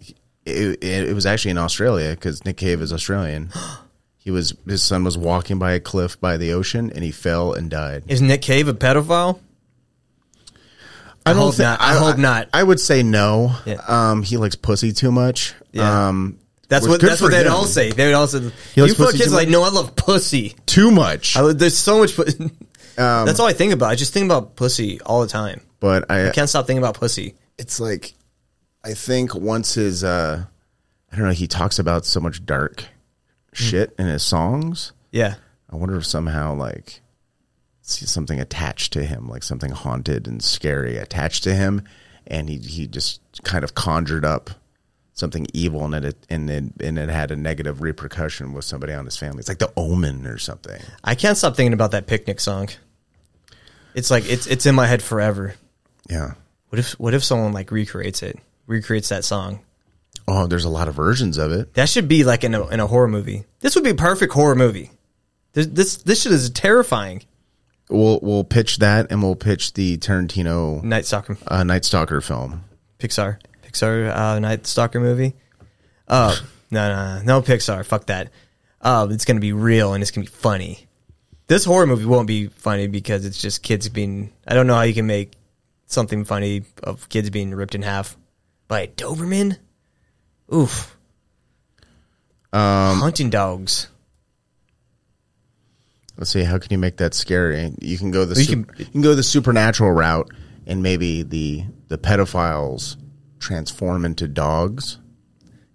[0.44, 3.50] It, it, it was actually in Australia because Nick Cave is Australian.
[4.18, 7.52] he was his son was walking by a cliff by the ocean and he fell
[7.52, 8.04] and died.
[8.06, 9.40] Is Nick Cave a pedophile?
[11.24, 11.80] I, don't hope thi- not.
[11.80, 12.48] I, hope not.
[12.54, 13.52] I would say no.
[13.64, 13.80] Yeah.
[13.88, 15.54] Um, he likes pussy too much.
[15.72, 16.08] Yeah.
[16.08, 16.38] Um,
[16.68, 17.52] That's what that's what they'd him.
[17.52, 17.90] all say.
[17.90, 18.40] They would all say,
[18.74, 20.54] He "You fuck kids like no, I love pussy.
[20.66, 21.36] Too much.
[21.36, 22.14] I, there's so much.
[22.14, 22.50] pu- Um,
[23.26, 23.90] that's all I think about.
[23.90, 25.60] I just think about pussy all the time.
[25.80, 27.34] but I, I can't stop thinking about pussy.
[27.58, 28.14] It's like
[28.84, 30.44] I think once his uh
[31.12, 32.84] I don't know, he talks about so much dark
[33.52, 34.92] shit in his songs.
[35.10, 35.36] Yeah.
[35.70, 37.00] I wonder if somehow like
[37.82, 41.82] see something attached to him, like something haunted and scary attached to him,
[42.26, 44.50] and he he just kind of conjured up
[45.12, 49.04] something evil and it and it and it had a negative repercussion with somebody on
[49.04, 49.38] his family.
[49.38, 50.80] It's like the omen or something.
[51.02, 52.68] I can't stop thinking about that picnic song.
[53.94, 55.54] It's like it's it's in my head forever.
[56.08, 56.34] Yeah.
[56.68, 59.60] What if what if someone like recreates it, recreates that song?
[60.28, 61.74] Oh, there's a lot of versions of it.
[61.74, 63.44] That should be like in a in a horror movie.
[63.60, 64.90] This would be a perfect horror movie.
[65.52, 67.22] This this this shit is terrifying.
[67.88, 72.64] We'll we'll pitch that and we'll pitch the Tarantino Night Stalker, uh, Night Stalker film.
[72.98, 75.34] Pixar, Pixar uh, Night Stalker movie.
[76.08, 76.38] Oh
[76.70, 77.84] no no no Pixar.
[77.86, 78.30] Fuck that.
[78.80, 80.88] Uh, it's gonna be real and it's gonna be funny.
[81.46, 84.32] This horror movie won't be funny because it's just kids being.
[84.48, 85.32] I don't know how you can make
[85.86, 88.16] something funny of kids being ripped in half
[88.68, 89.58] by a Doberman.
[90.52, 90.96] Oof.
[92.52, 93.88] Um, Hunting dogs.
[96.16, 96.44] Let's see.
[96.44, 97.72] How can you make that scary?
[97.80, 100.30] You can go the you su- can- you can go the supernatural route,
[100.66, 102.96] and maybe the the pedophiles
[103.38, 104.98] transform into dogs.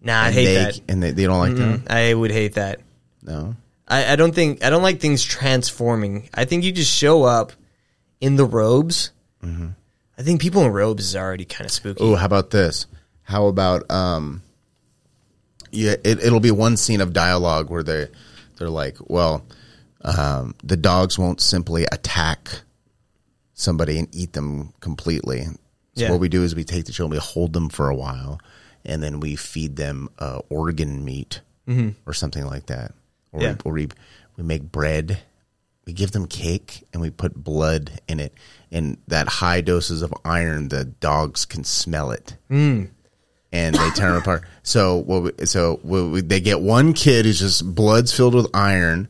[0.02, 0.82] Nah, I hate they, that.
[0.90, 1.84] And they, they don't like Mm-mm.
[1.86, 1.92] that.
[1.96, 2.80] I would hate that.
[3.22, 3.56] No.
[3.88, 6.28] I, I don't think I don't like things transforming.
[6.34, 7.52] I think you just show up
[8.20, 9.12] in the robes.
[10.22, 11.98] I think people in robes is already kind of spooky.
[12.00, 12.86] Oh, how about this?
[13.24, 14.44] How about um?
[15.72, 18.08] Yeah, it, it'll be one scene of dialogue where they
[18.60, 19.44] they're like, well,
[20.04, 22.52] um, the dogs won't simply attack
[23.56, 25.46] somebody and eat them completely.
[25.96, 26.12] So Yeah.
[26.12, 28.40] what we do is we take the children, we hold them for a while,
[28.86, 31.96] and then we feed them uh, organ meat Mhm.
[32.06, 32.94] or something like that,
[33.32, 33.54] or, Yeah.
[33.54, 33.88] we, or we
[34.38, 35.18] we make bread.
[35.88, 38.34] We give them cake and we put blood in it,
[38.72, 42.90] and that high doses of iron, the dogs can smell it Mm.
[43.52, 44.44] and they tear them apart.
[44.64, 45.24] So what?
[45.40, 49.08] We, so what we, they get one kid who's just blood's filled with iron,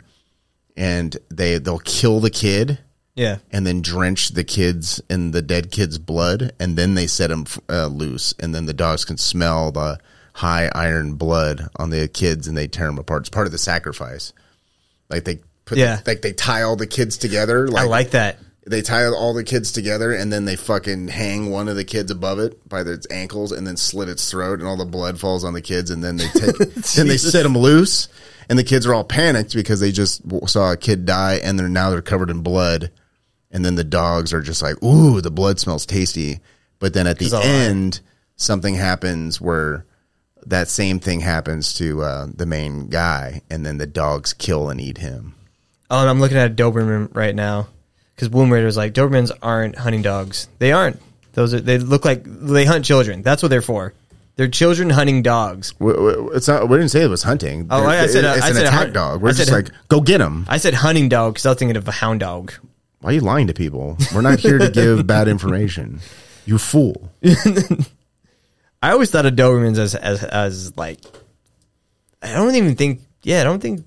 [0.75, 2.79] and they they'll kill the kid.
[3.13, 3.39] Yeah.
[3.51, 7.45] and then drench the kids in the dead kid's blood, and then they set them
[7.69, 9.99] uh, loose, and then the dogs can smell the
[10.33, 13.23] high iron blood on the kids, and they tear them apart.
[13.23, 14.31] It's part of the sacrifice.
[15.09, 15.99] Like they put, Yeah.
[16.07, 17.67] like they tie all the kids together.
[17.75, 18.39] I like that.
[18.65, 22.11] They tie all the kids together and then they fucking hang one of the kids
[22.11, 25.43] above it by its ankles and then slit its throat and all the blood falls
[25.43, 28.07] on the kids and then they take then they set them loose
[28.49, 31.67] and the kids are all panicked because they just saw a kid die and they're
[31.67, 32.91] now they're covered in blood
[33.49, 36.39] and then the dogs are just like ooh the blood smells tasty.
[36.77, 37.99] But then at the end
[38.35, 39.85] something happens where
[40.45, 44.79] that same thing happens to uh, the main guy and then the dogs kill and
[44.79, 45.33] eat him.
[45.89, 47.67] Oh, and I'm looking at a Doberman right now
[48.21, 50.47] because Womb Raider was like Dobermans aren't hunting dogs.
[50.59, 51.01] They aren't.
[51.33, 53.23] Those are they look like they hunt children.
[53.23, 53.93] That's what they're for.
[54.35, 55.73] They're children hunting dogs.
[55.79, 56.69] W- w- It's not.
[56.69, 57.67] We didn't say it was hunting.
[57.71, 59.21] Oh, I- I said, uh, it's I an said attack hunt- dog.
[59.23, 60.45] We're I just like, go get him.
[60.47, 62.53] I said hunting dog because I was thinking of a hound dog.
[63.01, 63.97] Why are you lying to people?
[64.13, 65.99] We're not here to give bad information.
[66.45, 67.09] You fool.
[68.83, 70.99] I always thought of Dobermans as as as like
[72.21, 73.01] I don't even think.
[73.23, 73.85] Yeah, I don't think.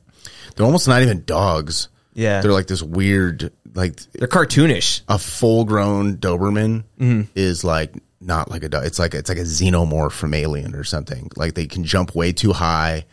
[0.56, 1.88] They're almost not even dogs.
[2.16, 5.02] Yeah, They're like this weird, like they're cartoonish.
[5.08, 7.22] a full-grown Doberman Mm-hmm.
[7.34, 8.84] is like not like a dog.
[8.86, 11.30] It's like it's like a xenomorph from Alien or something.
[11.36, 13.04] Like they can jump way too high.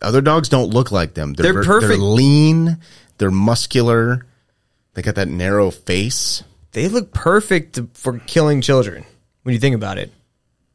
[0.00, 1.34] Other dogs don't look like them.
[1.34, 1.42] Mm-hmm.
[1.42, 1.88] They're perfect.
[1.90, 2.78] They're lean.
[3.18, 4.24] They're muscular.
[4.94, 6.42] They got that narrow face.
[6.72, 9.04] They look perfect for killing children
[9.42, 10.10] when you think about it.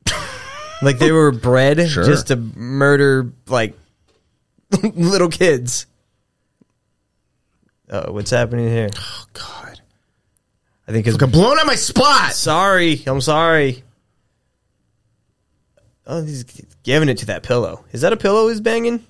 [0.83, 2.05] like they were bred Sure.
[2.05, 3.73] just to murder like
[4.83, 5.87] little kids.
[7.89, 8.89] Oh, what's happening here?
[8.97, 9.79] Oh God!
[10.87, 12.33] I think it's Fucking blown out my spot.
[12.33, 13.03] sorry.
[13.07, 13.83] I'm sorry.
[16.07, 16.43] Oh, he's
[16.83, 17.83] giving it to that pillow.
[17.91, 19.03] Is that a pillow he's banging?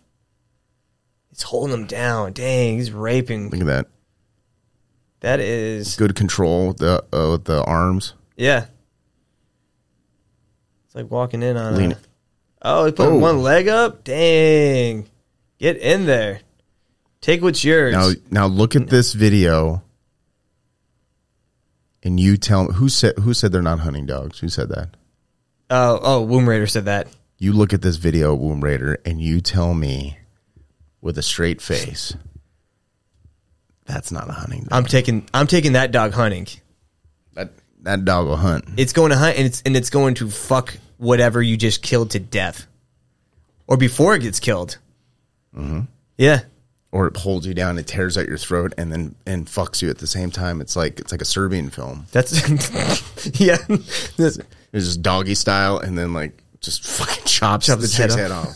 [1.30, 2.32] He's holding him down.
[2.34, 3.50] Dang, he's raping.
[3.50, 3.88] Look at that.
[5.20, 8.14] That is Good control with the uh, with the arms.
[8.38, 8.66] yeah.
[10.86, 11.76] It's like walking in on.
[11.76, 12.08] Lean A, it.
[12.62, 13.18] oh, he put Oh.
[13.18, 14.04] one leg up.
[14.04, 15.10] Dang,
[15.60, 16.42] get in there.
[17.26, 17.94] Take what's yours.
[17.94, 19.82] Now, now look at this video,
[22.04, 24.38] and you tell who said who said they're not hunting dogs.
[24.38, 24.90] Who said that?
[25.72, 27.08] oh, oh, Womb Raider said that.
[27.40, 30.20] You look at this video, Womb Raider, and you tell me
[31.02, 32.16] with a straight face
[33.86, 34.70] that's not a hunting dog.
[34.72, 35.28] I'm taking.
[35.34, 36.46] I'm taking that dog hunting.
[37.34, 38.66] that that dog will hunt.
[38.78, 42.12] It's going to hunt, and it's and it's going to fuck whatever you just killed
[42.12, 42.68] to death,
[43.66, 44.78] or before it gets killed.
[45.56, 45.82] Mm-hmm.
[46.20, 46.42] Yeah,
[46.96, 49.90] or it holds you down, it tears out your throat, and then and fucks you
[49.90, 50.62] at the same time.
[50.62, 52.06] It's like it's like a Serbian film.
[52.14, 52.32] that's
[53.38, 53.58] yeah.
[53.68, 54.40] It's
[54.72, 58.56] just doggy style, and then like just fucking chops, Chops the chick's head head off.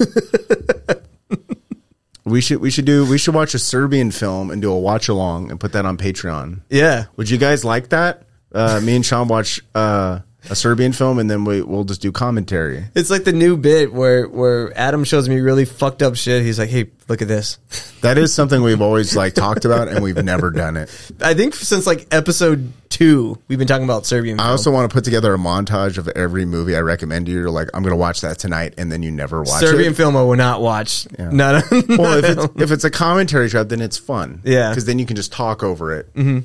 [2.23, 5.09] we should we should do we should watch a Serbian film and do a watch
[5.09, 6.61] along and put that on Patreon.
[6.69, 7.07] yeah.
[7.17, 8.23] Would you guys like that?
[8.53, 10.19] Uh, me and Sean watch uh,
[10.49, 12.85] a Serbian film, and then we we'll just do commentary.
[12.95, 16.43] It's like the new bit where where Adam shows me really fucked up shit.
[16.43, 17.57] He's like, "Hey, look at this."
[17.99, 20.89] That is something we've always like talked about, and we've never done it.
[21.19, 24.39] I think since like episode two, we've been talking about Serbian.
[24.39, 24.51] I film.
[24.51, 27.35] also want to put together a montage of every movie I recommend you.
[27.35, 29.95] You're like, I'm going to watch that tonight, and then you never watch Serbian it.
[29.97, 31.07] film I will not watch.
[31.17, 31.29] Yeah.
[31.33, 34.41] Not, well, if it's, if it's a commentary show, then it's fun.
[34.45, 34.69] Yeah.
[34.69, 36.39] because then you can just talk over it mm-hmm.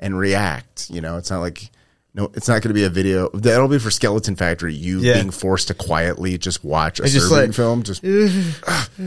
[0.00, 0.90] and react.
[0.90, 1.70] You know, it's not like
[2.16, 3.28] no, it's not going to be a video.
[3.34, 4.74] That'll be for Skeleton Factory.
[4.74, 5.14] You Yeah.
[5.14, 7.82] being forced to quietly just watch a just Serbian like- film.
[7.82, 8.02] Just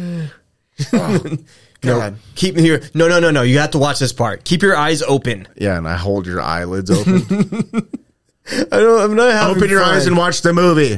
[0.94, 1.38] no,
[1.82, 2.16] God.
[2.36, 2.82] keep me here.
[2.94, 3.42] No, no, no, no.
[3.42, 4.44] You have to watch this part.
[4.46, 5.48] Keep your eyes open.
[5.56, 7.26] yeah, and I hold your eyelids open.
[8.52, 9.02] I don't.
[9.02, 10.98] I'm not having open your eyes and watch the movie.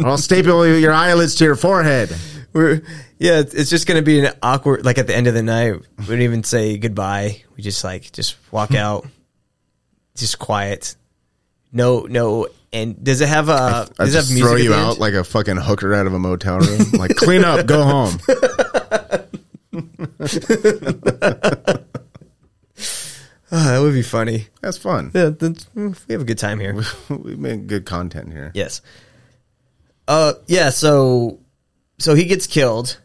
[0.04, 2.14] I'll staple your eyelids to your forehead.
[2.52, 2.82] We're
[3.18, 3.38] yeah.
[3.40, 4.84] It's, it's just gonna be an awkward.
[4.84, 7.42] Like at the end of the night, we don't even say goodbye.
[7.56, 9.06] We just like just walk out.
[10.14, 10.94] Just quiet.
[11.72, 12.46] No, no.
[12.72, 13.88] And does it have a?
[13.98, 14.44] I does it have music?
[14.44, 14.86] throw at you the end?
[14.86, 16.90] out like a fucking hooker out of a motel room.
[16.92, 18.18] like clean up, go home.
[23.54, 24.46] Ah, that would be funny.
[24.62, 25.10] That's fun.
[25.14, 26.82] Yeah, that's, we have a good time here.
[27.10, 28.50] we made good content here.
[28.54, 28.80] Yes.
[30.08, 30.70] Uh, yeah.
[30.70, 31.38] So,
[31.98, 32.98] so he gets killed.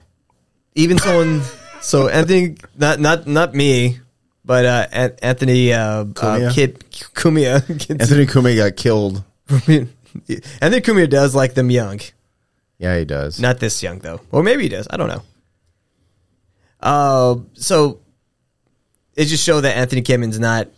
[0.74, 1.41] Even someone.
[1.82, 3.99] so Anthony, not not not me,
[4.47, 6.53] but uh, An- Anthony uh, uh, Cumia?
[6.53, 7.55] Kid Kumia.
[7.91, 9.23] Anthony Kume got killed.
[9.49, 11.99] Anthony Cumia does like them young.
[12.79, 13.39] Yeah, he does.
[13.39, 14.87] Not this young though, or maybe he does.
[14.89, 15.23] I don't know.
[16.79, 17.99] Uh, so
[19.15, 20.69] it just show that Antony Kidman's not.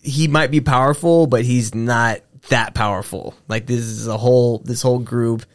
[0.00, 2.20] He might be powerful, but he's not
[2.50, 3.34] that powerful.
[3.48, 4.58] Like this is a whole.
[4.58, 5.46] This whole group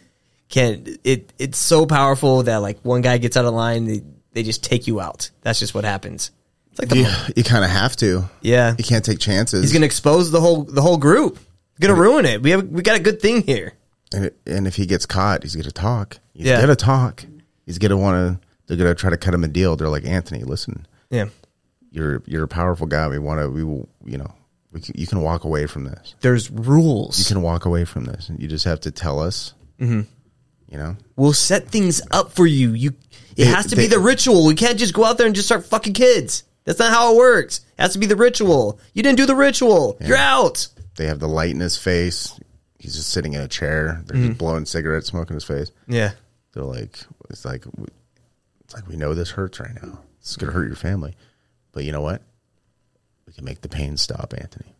[0.49, 1.31] can it.
[1.37, 4.01] It's so powerful that like one guy gets out of line, they,
[4.31, 5.29] they just take you out.
[5.41, 6.31] That's just what happens.
[6.79, 8.29] Like the you you kind of have to.
[8.41, 8.75] yeah.
[8.77, 9.61] You can't take chances.
[9.61, 11.37] He's gonna expose the whole the whole group.
[11.81, 12.41] Gonna ruin it.
[12.41, 13.73] We have we got a good thing here.
[14.13, 16.17] and, and if he gets caught, he's gonna talk.
[16.33, 16.59] He's Yeah.
[16.61, 17.25] gonna talk.
[17.65, 18.47] He's gonna want to.
[18.67, 19.75] They're gonna try to cut him a deal.
[19.75, 21.25] They're like Anthony, listen, Yeah.
[21.91, 23.07] you're you're a powerful guy.
[23.07, 23.49] We want to.
[23.49, 23.89] We will.
[24.05, 24.33] You know,
[24.71, 26.15] we can, you can walk away from this.
[26.21, 27.19] There's rules.
[27.19, 28.29] You can walk away from this.
[28.37, 29.53] You just have to tell us.
[29.79, 30.01] Mm-hmm.
[30.71, 30.95] You know.
[31.15, 32.73] We'll set things up for you.
[32.73, 32.89] You
[33.35, 34.45] it They- has to be the ritual.
[34.45, 36.43] We can't just go out there and just start fucking kids.
[36.69, 37.61] That's not how it works.
[37.79, 38.79] It has to be the ritual.
[38.93, 39.97] You didn't do the ritual.
[39.99, 40.67] You're out.
[40.97, 42.39] They have the light in his face.
[42.77, 44.03] He's just sitting in a chair.
[44.05, 44.37] They're just mhm.
[44.37, 45.71] blowing cigarettes, in his face.
[45.87, 46.11] Yeah.
[46.53, 46.99] They're like,
[47.31, 47.65] it's like,
[48.59, 49.97] it's like we know this hurts right now.
[50.19, 51.15] It's gonna hurt your family,
[51.71, 52.21] but you know what?
[53.25, 54.75] we can make the pain stop, Anthony.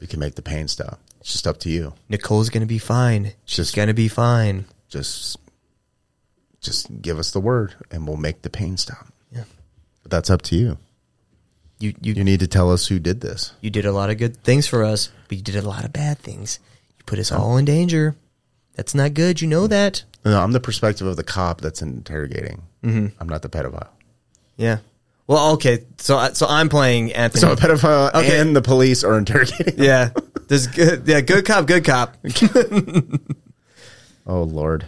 [0.00, 0.98] We can make the pain stop.
[1.20, 1.92] It's just up to you.
[2.08, 3.32] Nicole's gonna be fine.
[3.44, 4.64] She's Just- gonna be fine.
[4.88, 5.36] Just
[6.62, 9.12] just give us the word and we'll make the pain stop.
[9.30, 9.44] Yeah.
[10.02, 10.78] But that's up to you.
[11.78, 13.52] You you You need to tell us who did this.
[13.60, 15.92] you did a lot of good things for us, but you did a lot of
[15.92, 16.58] bad things.
[16.98, 18.16] You put us all in danger.
[18.74, 19.40] That's not good.
[19.40, 20.04] You know that.
[20.24, 22.62] No, I'm the perspective of the cop that's interrogating.
[22.84, 23.06] Mm-hmm.
[23.20, 23.88] I'm not the pedophile.
[24.56, 24.78] Yeah.
[25.26, 25.84] Well, okay.
[25.98, 27.40] So so I'm playing Anthony.
[27.40, 28.40] So a pedophile Okay.
[28.40, 29.82] and the police are interrogating.
[29.82, 30.10] yeah.
[30.48, 31.06] There's good.
[31.06, 31.20] Yeah.
[31.20, 31.66] Good cop.
[31.66, 32.16] Good cop.
[34.26, 34.84] Oh Lord.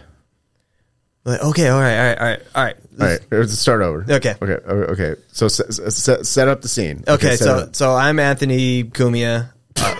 [1.23, 1.67] Like, okay.
[1.67, 1.97] All right.
[1.97, 2.17] All right.
[2.17, 2.41] All right.
[2.55, 2.77] All right.
[2.99, 4.05] All right, let's start over.
[4.07, 4.35] Okay.
[4.41, 4.53] Okay.
[4.53, 4.91] Okay.
[4.91, 5.21] okay.
[5.31, 7.03] So set, set, set up the scene.
[7.07, 7.75] Okay, set so up.
[7.75, 9.51] so I'm Anthony Cumia.
[9.75, 9.95] Uh,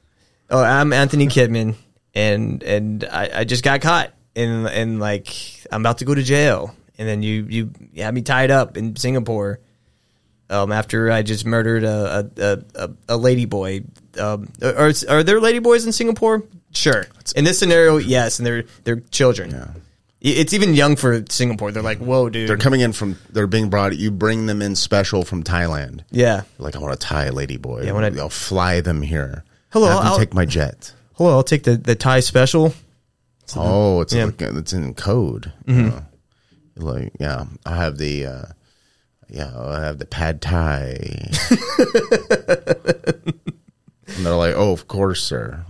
[0.50, 1.74] oh, I'm Antony Kidman,
[2.14, 5.28] and and I, I just got caught, and and like
[5.70, 8.96] I'm about to go to jail, and then you you had me tied up in
[8.96, 9.60] Singapore.
[10.48, 13.82] Um, after I just murdered a a a, a lady boy.
[14.18, 16.44] Um, are are there lady boys in Singapore?
[16.70, 17.06] Sure.
[17.34, 19.50] In this scenario, yes, and they're they're children.
[19.50, 19.68] Yeah.
[20.20, 21.70] It's even young for Singapore.
[21.72, 22.48] They're like, whoa, dude.
[22.48, 23.16] they're coming in from.
[23.30, 23.96] They're being brought.
[23.96, 26.00] You bring them in special from Thailand.
[26.10, 26.42] yeah.
[26.58, 27.82] Like I want a Thai lady boy.
[27.82, 29.44] Yeah, I wanna- I'll fly them here.
[29.70, 30.92] Hello, Have I'll- take my jet.
[31.14, 32.74] Hello, I'll take the the Thai special.
[33.56, 34.24] oh, it's yeah.
[34.26, 35.52] like, it's in code.
[35.66, 36.02] you know.
[36.76, 38.26] Like yeah, I have the.
[38.26, 38.42] uh
[39.28, 40.96] yeah, I have the pad thai.
[44.06, 45.64] and they're like, "Oh, of course, sir."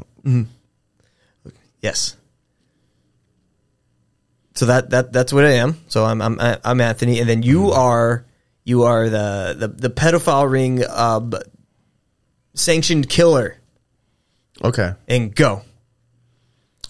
[1.81, 2.17] Yes.
[4.57, 5.77] So that that that's what I am.
[5.89, 8.25] So I'm I'm I'm Antony, and then you are
[8.65, 11.21] you are the the, the pedophile ring uh,
[12.55, 13.59] sanctioned killer.
[14.65, 15.63] Okay, And go.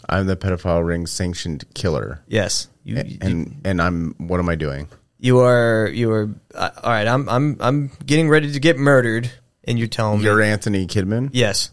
[0.08, 2.68] I'm the pedophile ring sanctioned killer, Yes.
[2.84, 4.14] You you, and and I'm.
[4.18, 4.86] What am I doing?
[5.18, 7.08] you are you are uh, all right.
[7.08, 9.28] I'm I'm I'm getting ready to get murdered,
[9.64, 11.30] and you're telling You're me Antony Kidman.
[11.32, 11.70] yes.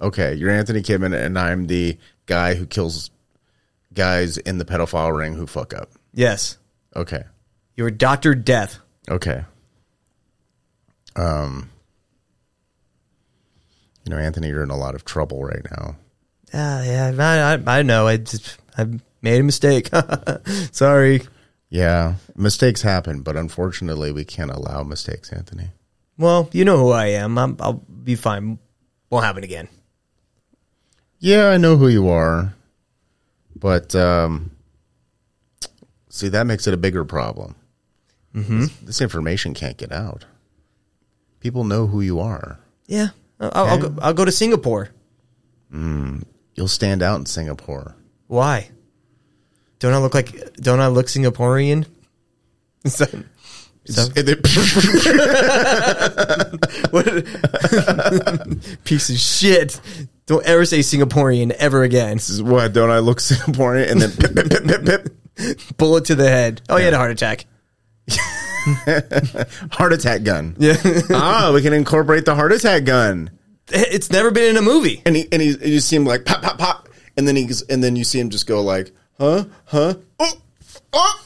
[0.00, 3.10] Okay, you're Antony Kidman, and I'm the guy who kills
[3.98, 5.90] guys in the pedophile ring who fuck up.
[6.14, 6.56] Yes.
[6.96, 7.24] Okay,
[7.76, 8.78] You're Doctor Death.
[9.10, 9.44] okay.
[11.16, 11.70] Um,
[14.04, 15.96] you know, Antony, you're in a lot of trouble right now.
[16.54, 17.12] Ah, yeah.
[17.18, 18.06] I I, I know.
[18.06, 18.86] I just I
[19.20, 19.90] made a mistake.
[20.72, 21.22] Sorry.
[21.70, 25.68] Yeah, mistakes happen, but unfortunately, we can't allow mistakes, Antony.
[26.16, 27.36] Well, you know who I am.
[27.36, 27.74] I'm, I'll
[28.04, 28.58] be fine.
[29.10, 29.68] Won't happen again.
[31.18, 32.54] Yeah, I know who you are,
[33.60, 34.50] but um,
[36.08, 37.54] see, that makes it a bigger problem.
[38.34, 38.60] Mm-hmm.
[38.60, 40.24] This, this information can't get out.
[41.40, 42.58] People know who you are.
[42.86, 43.08] Yeah,
[43.40, 44.90] I'll, I'll, go, I'll go to Singapore.
[45.72, 47.94] You'll stand out in Singapore.
[48.26, 48.70] Why?
[49.78, 50.54] Don't I look like?
[50.54, 51.86] Don't I look Singaporean?
[52.84, 53.14] Is that-
[56.90, 57.24] what?
[58.84, 59.80] piece of shit!
[60.28, 62.18] Don't ever say Singaporean ever again.
[62.40, 62.74] what?
[62.74, 63.90] Don't I look Singaporean?
[63.90, 65.76] And then pip, pip, pip, pip, pip.
[65.78, 66.60] Bullet to the head.
[66.68, 67.46] Oh, you had a heart attack.
[69.72, 70.54] heart attack gun.
[70.58, 70.76] Yeah,
[71.10, 73.30] ah, we can incorporate the heart attack gun.
[73.68, 75.00] it's never been in a movie.
[75.06, 77.82] And he and he you see him like pop pop pop, and then he's and
[77.82, 80.32] then you see him just go like huh huh oh
[80.92, 81.24] oh,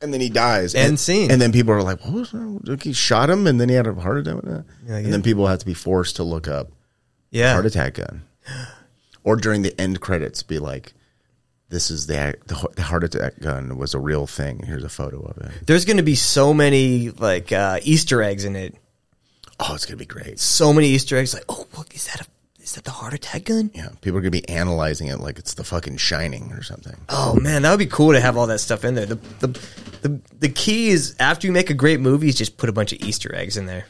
[0.00, 0.74] and then he dies.
[0.74, 1.30] End and, scene.
[1.30, 2.80] And then people are like, what was that?
[2.82, 4.42] He shot him, and then he had a heart attack.
[4.86, 6.70] Yeah, and then people have to be forced to look up
[7.30, 8.22] Yeah, heart attack gun,
[9.24, 10.92] or during the end credits, be like.
[11.68, 14.62] This is the, the the heart attack gun was a real thing.
[14.64, 15.66] Here's a photo of it.
[15.66, 18.76] there's going to be so many like uh, Easter eggs in it.
[19.58, 20.38] Oh, it's gonna be great.
[20.38, 21.32] So many Easter eggs.
[21.34, 22.26] Like, oh, look, is that a
[22.62, 23.70] is that the heart attack gun?
[23.74, 26.96] Yeah, people are gonna be analyzing it like it's the fucking Shining or something.
[27.08, 29.06] Oh man, that would be cool to have all that stuff in there.
[29.06, 29.60] The the
[30.02, 32.92] the, the key is after you make a great movie, is just put a bunch
[32.92, 33.86] of Easter eggs in there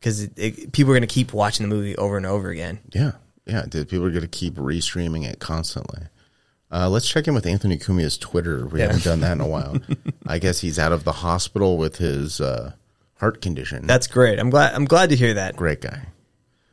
[0.00, 0.28] because
[0.72, 2.80] people are going to keep watching the movie over and over again.
[2.92, 3.12] Yeah,
[3.46, 3.64] yeah.
[3.68, 6.02] dude, People are gonna keep restreaming it constantly.
[6.70, 8.66] Uh, let's check in with Anthony Cumia's Twitter.
[8.66, 8.86] We Yeah.
[8.88, 9.76] haven't done that in a while.
[10.26, 12.72] I guess he's out of the hospital with his uh,
[13.18, 13.86] heart condition.
[13.86, 14.38] That's great.
[14.40, 14.74] I'm glad.
[14.74, 15.54] I'm glad to hear that.
[15.56, 16.06] great guy.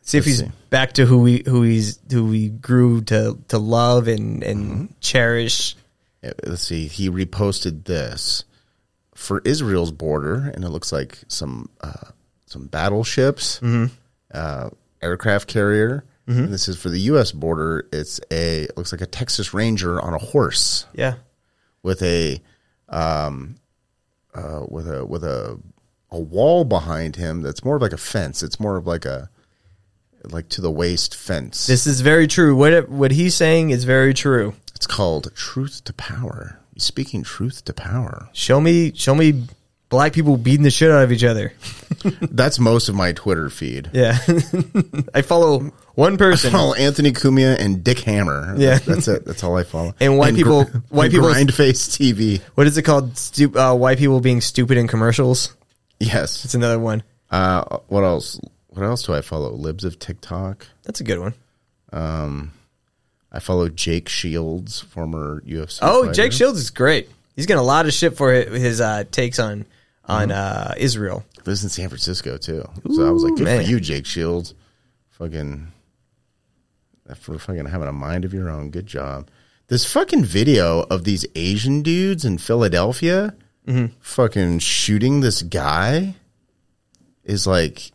[0.01, 0.55] See if Let's he's see.
[0.69, 4.85] back to who we who he's who we grew to to love and and Mm-hmm.
[4.99, 5.75] cherish.
[6.23, 6.87] Let's see.
[6.87, 8.45] He reposted this
[9.13, 12.11] for Israel's border, and it looks like some uh,
[12.53, 13.61] some battleships,
[14.33, 14.69] uh,
[15.01, 16.05] aircraft carrier.
[16.25, 17.33] And this is for the U.S.
[17.33, 17.85] border.
[17.91, 20.85] It's a it looks like a Texas Ranger on a horse.
[20.93, 21.15] Yeah.
[21.83, 22.41] with a
[22.87, 23.55] um
[24.33, 25.59] uh with a with a
[26.11, 29.29] a wall behind him that's more of like a fence it's more of like a
[30.29, 32.55] like to the waist fence This is very true.
[32.55, 34.53] What what he's saying is very true.
[34.75, 39.43] it's called truth to power He's speaking truth to power Show me show me
[39.93, 41.53] black people beating the shit out of each other.
[42.21, 43.91] That's most of my Twitter feed.
[43.93, 44.17] Yeah,
[45.13, 46.49] I follow one person.
[46.49, 48.55] I follow Anthony Cumia and Dick Hammer.
[48.57, 48.79] Yeah.
[48.79, 49.25] that's it.
[49.25, 49.93] That's all I follow.
[49.99, 52.41] And white people- white people- grind face TV.
[52.55, 53.15] What is it called?
[53.17, 55.55] Stu- uh, white people being stupid in commercials.
[55.99, 56.43] Yes.
[56.43, 57.03] It's another one.
[57.29, 58.39] Uh, what else?
[58.69, 59.51] What else do I follow?
[59.51, 60.65] Libs of TikTok.
[60.83, 61.35] That's a good one.
[61.91, 62.51] Um,
[63.31, 65.79] I follow Jake Shields, former UFC.
[65.83, 66.13] Oh, fighter.
[66.13, 67.09] Jake Shields is great.
[67.35, 69.65] He's getting a lot of shit for his uh, takes on
[70.05, 71.23] on uh, Israel.
[71.45, 72.67] lives in San Francisco too.
[72.93, 73.63] so I was like, good man.
[73.63, 74.53] for you, Jake Shields.
[75.11, 75.67] Fucking
[77.17, 78.69] for fucking having a mind of your own.
[78.69, 79.29] Good job.
[79.67, 83.35] This fucking video of these Asian dudes in Philadelphia
[83.65, 83.93] Mm-hmm.
[84.01, 86.15] fucking shooting this guy
[87.23, 87.93] is like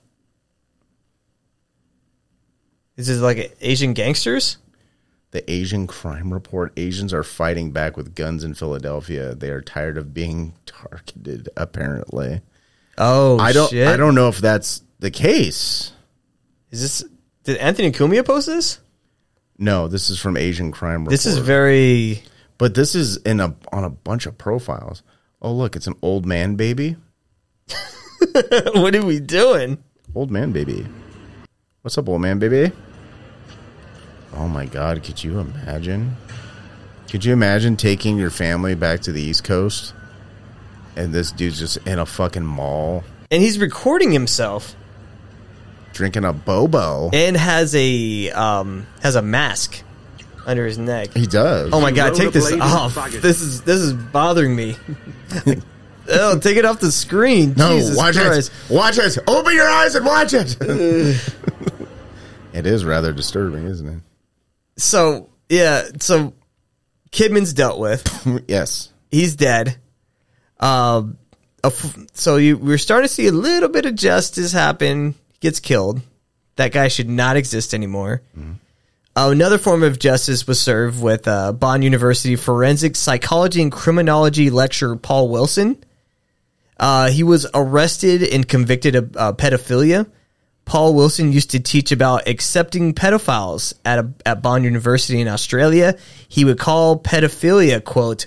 [2.97, 4.57] Is this like Asian gangsters?
[5.31, 6.73] The Asian crime report.
[6.77, 9.35] Asians are fighting back with guns in Philadelphia.
[9.35, 12.41] They are tired of being targeted, apparently.
[12.97, 13.89] Oh, I don't Shit.
[13.89, 15.93] I don't know if that's the case.
[16.71, 17.11] Is this?
[17.45, 18.81] Did Anthony Cumia post this?
[19.59, 21.11] No, this is from Asian Crime Report.
[21.11, 22.23] This is very.
[22.59, 25.03] But this is in a on a bunch of profiles.
[25.41, 26.97] Oh look, it's an old man baby.
[28.75, 29.83] what are we doing?
[30.15, 30.87] Old man baby.
[31.83, 32.73] What's up, old man baby?
[34.35, 36.17] Oh my god, could you imagine?
[37.11, 39.95] Could you imagine taking your family back to the East Coast
[40.97, 44.75] and this dude's just in a fucking mall And he's recording himself
[45.95, 47.11] drinking a bobo?
[47.13, 49.83] and has a um has a mask
[50.47, 51.13] under his neck.
[51.15, 51.71] He does.
[51.73, 52.95] Oh my god, take this off.
[53.13, 54.77] This is this is bothering me.
[56.11, 57.55] oh, take it off the screen.
[57.57, 58.53] No, Jesus watch Christ.
[58.71, 58.75] it.
[58.75, 59.19] Watch it.
[59.27, 60.57] Open your eyes and watch it.
[62.53, 64.01] it is rather disturbing, isn't it?
[64.79, 66.35] So yeah, so
[67.11, 68.43] Kidman's dealt with.
[68.49, 68.91] yes.
[69.11, 69.77] He's dead.
[70.61, 71.19] Um,
[71.65, 75.15] a f- so you we're starting to see a little bit of justice happen.
[75.33, 76.01] He gets killed.
[76.57, 78.23] That guy should not exist anymore.
[78.37, 84.51] Uh, another form of justice was served with uh, Bond University forensic psychology and criminology
[84.51, 85.83] lecturer Paul Wilson.
[86.79, 90.09] Uh, he was arrested and convicted of uh, pedophilia.
[90.69, 95.97] Paul Wilson used to teach about accepting pedophiles at a, at Bond University in Australia.
[96.29, 98.27] He would call pedophilia quote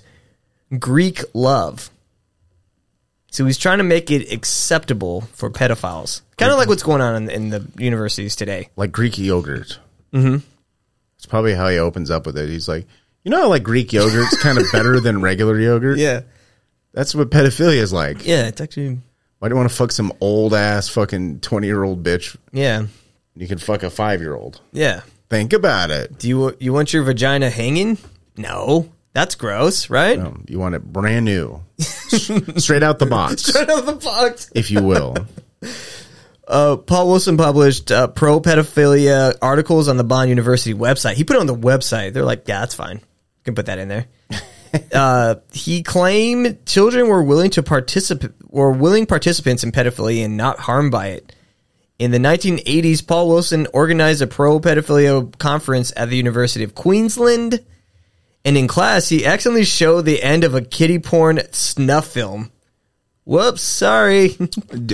[0.79, 1.91] Greek love.
[3.29, 7.23] So he's trying to make it acceptable for pedophiles, kind of like what's going on
[7.23, 8.69] in, in the universities today.
[8.75, 9.79] Like Greek yogurt.
[10.11, 10.37] Mm-hmm.
[11.15, 12.49] It's probably how he opens up with it.
[12.49, 12.87] He's like,
[13.23, 15.99] you know, how, like Greek yogurt's kind of better than regular yogurt.
[15.99, 16.21] Yeah,
[16.91, 18.25] That's what pedophilia is like.
[18.25, 18.97] yeah, it's actually
[19.41, 22.37] Why do you want to fuck some old ass fucking twenty year old bitch?
[22.51, 22.85] yeah,
[23.35, 24.61] You can fuck a five year old.
[24.71, 25.01] yeah.
[25.31, 26.19] Think about it.
[26.19, 27.97] Do you you want your vagina hanging?
[28.37, 30.19] No, that's gross, right?
[30.19, 34.51] Um, you want it brand new, straight out the box, Straight Out the box.
[34.53, 35.15] if you will.
[36.47, 41.13] Uh, Paul Wilson published uh, pro pedophilia articles on the Bond University website.
[41.13, 42.11] He put it on the website.
[42.11, 42.97] They're like, yeah, that's fine.
[42.97, 44.07] You can put that in there.
[44.93, 50.59] Uh, he claimed children were willing to participate, were willing participants in pedophilia and not
[50.59, 51.35] harmed by it.
[51.99, 57.63] In the 1980s, Paul Wilson organized a pro pedophilia conference at the University of Queensland.
[58.43, 62.51] And in class, he accidentally showed the end of a kiddie porn snuff film.
[63.23, 64.29] Whoops, sorry.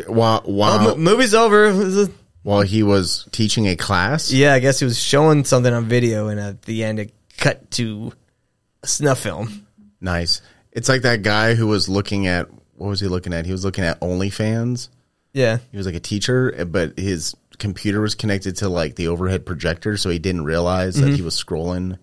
[0.07, 2.07] While Oh, while, mo- movie's over.
[2.43, 6.27] while he was teaching a class, Yeah, I guess he was showing something on video,
[6.27, 8.11] and at the end, it cut to
[8.83, 9.65] a snuff film.
[10.01, 10.41] Nice.
[10.71, 13.45] It's like that guy who was looking at what was he looking at?
[13.45, 14.89] He was looking at OnlyFans.
[15.33, 19.45] Yeah, He was like a teacher, but his computer was connected to like the overhead
[19.45, 21.09] projector, so he didn't realize Mm-hmm.
[21.09, 21.97] that he was scrolling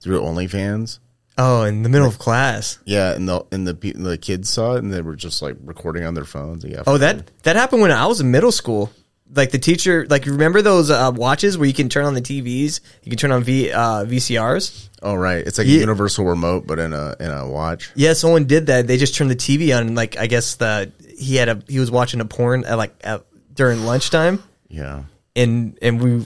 [0.00, 0.98] through OnlyFans.
[1.38, 2.78] Oh, in the middle of class.
[2.84, 5.56] Yeah, and the and the pe- the kids saw it, and they were just like
[5.64, 6.64] recording on their phones.
[6.64, 6.82] Yeah.
[6.86, 8.90] Oh, that that happened when I was in middle school.
[9.34, 12.80] Like the teacher, like remember those uh, watches where you can turn on the TVs,
[13.04, 14.88] you can turn on v, uh, VCRs.
[15.02, 15.76] Oh right, it's like Yeah.
[15.76, 17.90] a universal remote, but in a in a watch.
[17.94, 18.86] Yeah, someone did that.
[18.88, 21.78] They just turned the TV on, and like I guess the he had a he
[21.78, 23.22] was watching a porn at like at,
[23.54, 25.04] during lunchtime, Yeah,
[25.36, 26.24] and and we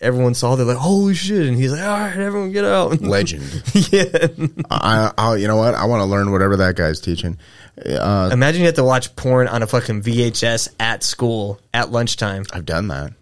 [0.00, 3.00] everyone saw they're like holy shit, and he's like all right, everyone get out.
[3.00, 3.42] legend.
[3.90, 4.28] yeah.
[4.70, 5.74] I, I you know what?
[5.74, 7.38] I want to learn whatever that guy's teaching.
[7.84, 12.44] Uh, Imagine you have to watch porn on a fucking VHS at school at lunchtime.
[12.52, 13.12] I've done that.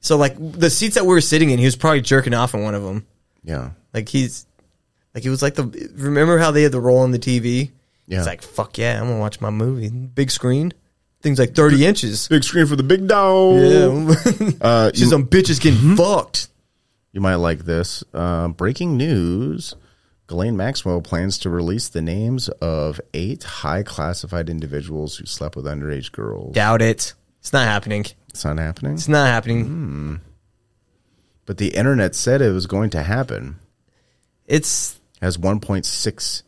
[0.00, 2.62] So like the seats that we were sitting in, he was probably jerking off on
[2.62, 3.06] one of them.
[3.44, 4.46] Yeah, Like he's
[5.14, 7.70] like he was like the remember how they had the roll on the TV?
[8.08, 8.18] yeah.
[8.18, 10.72] He's like fuck yeah, I'm gonna watch my movie, big screen,
[11.22, 12.28] things like thirty inches.
[12.28, 13.56] big screen for the big dog.
[13.56, 16.48] Yeah, Uh, she's some bitches getting fucked.
[17.12, 18.02] You might like this.
[18.12, 19.74] Uh, breaking news:
[20.26, 25.64] Ghislaine Maxwell plans to release the names of eight high classified individuals who slept with
[25.66, 26.54] underage girls.
[26.54, 27.14] Doubt it.
[27.40, 28.04] It's not happening.
[28.28, 28.94] It's not happening.
[28.94, 30.20] It's not happening.
[31.44, 33.56] But the internet said it was going to happen.
[34.46, 36.42] It's Has 1.6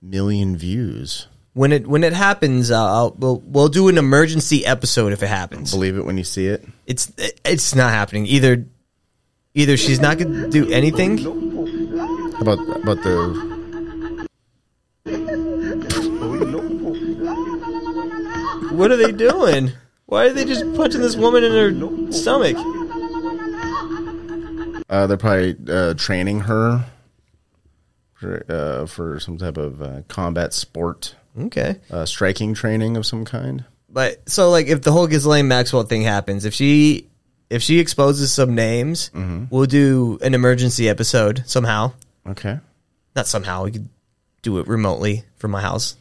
[0.00, 1.28] million views.
[1.58, 2.70] When it when it happens.
[2.70, 5.72] Uh, I'll, we'll we'll do an emergency episode if it happens.
[5.72, 6.64] Believe it when you see it.
[6.86, 7.12] It's
[7.44, 8.26] it's not happening.
[8.26, 8.64] Either
[9.54, 11.18] either she's not going to do anything.
[11.18, 13.48] How about about the
[18.70, 19.72] What are they doing?
[20.06, 22.56] Why are they just punching this woman in her stomach?
[24.88, 26.84] uh, they're probably uh, training her
[28.14, 31.76] for uh, for some type of uh, combat sport, Okay.
[31.90, 33.64] uh, striking training of some kind.
[33.88, 37.06] But so like if the whole Ghislaine Maxwell thing happens, if she
[37.50, 39.10] if she exposes some names,
[39.50, 41.92] we'll do an emergency episode somehow.
[42.26, 42.58] Okay.
[43.16, 43.64] Not somehow.
[43.64, 43.88] We could
[44.42, 45.96] do it remotely from my house,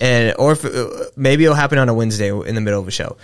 [0.00, 2.92] and or if, uh, maybe it'll happen on a Wednesday in the middle of a
[2.92, 3.16] show.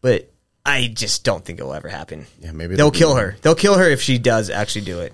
[0.00, 0.30] But
[0.64, 2.26] I just don't think it'll ever happen.
[2.40, 3.36] Yeah, maybe they'll kill her.
[3.42, 5.12] They'll kill her if she does actually do it.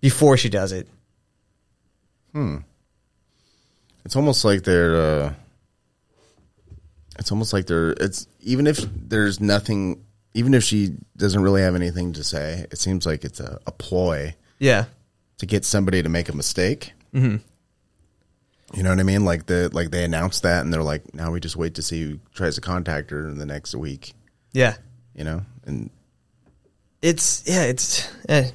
[0.00, 0.86] Before she does it,
[4.06, 4.96] It's almost like they're.
[4.96, 5.32] Uh,
[7.18, 7.90] it's almost like they're.
[7.90, 12.78] It's even if there's nothing, even if she doesn't really have anything to say, it
[12.78, 14.84] seems like it's a, a ploy yeah,
[15.38, 16.92] to get somebody to make a mistake.
[17.12, 17.38] Mm-hmm.
[18.76, 19.24] You know what I mean?
[19.24, 22.00] Like the like they announced that, and they're like, now we just wait to see
[22.00, 24.14] who tries to contact her in the next week.
[24.52, 24.76] yeah.
[25.16, 25.90] You know, and
[27.02, 28.50] it's yeah, it's eh.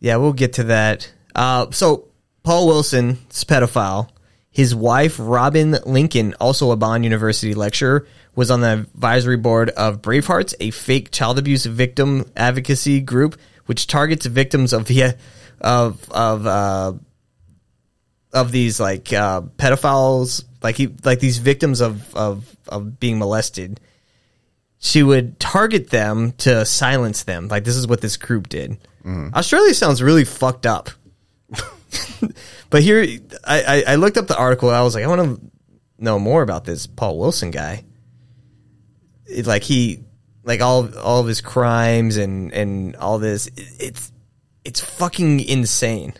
[0.00, 0.16] yeah.
[0.16, 1.10] We'll get to that.
[1.34, 2.08] Uh, so
[2.42, 4.08] Paul Wilson, is pedophile.
[4.50, 10.02] His wife Robyn Lincoln, also a Bond University lecturer, was on the advisory board of
[10.02, 15.14] Bravehearts, a fake child abuse victim advocacy group which targets victims of the
[15.60, 16.92] of of uh,
[18.32, 23.80] of these like uh, pedophiles, like he like these victims of of of being molested
[24.84, 27.46] she would target them to silence them.
[27.46, 28.78] Like this is what this group did.
[29.32, 30.90] Australia sounds really fucked up.
[32.70, 33.02] but here,
[33.44, 34.70] I, I, I looked up the article.
[34.70, 35.50] I was like, I want to
[35.98, 37.84] know more about this Paul Wilson guy.
[39.26, 40.00] It's like he,
[40.44, 43.46] like all all of his crimes and and all this.
[43.48, 44.12] it- It's
[44.64, 46.14] it's fucking insane.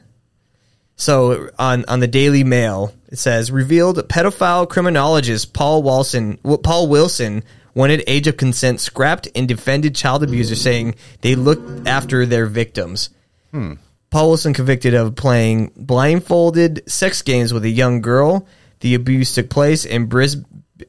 [0.97, 7.45] So on on the Daily Mail, it says revealed pedophile criminologist Paul Wilson Paul Wilson
[7.75, 13.11] wanted age of consent scrapped and defended child abusers, saying they looked after their victims.
[13.53, 13.79] Paul
[14.13, 18.47] Wilson convicted of playing blindfolded sex games with a young girl.
[18.81, 20.37] The abuse took place in Bris-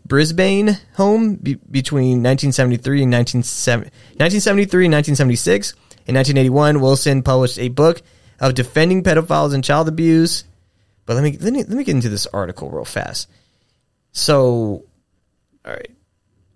[0.05, 3.85] Brisbane home be- between 1973 and 1970
[4.17, 5.73] 1973 and 1976.
[6.05, 8.01] In 1981, Wilson published a book
[8.39, 10.43] of defending pedophiles and child abuse.
[11.05, 13.29] But let me let me let me get into this article real fast.
[14.11, 14.85] So,
[15.65, 15.91] all right.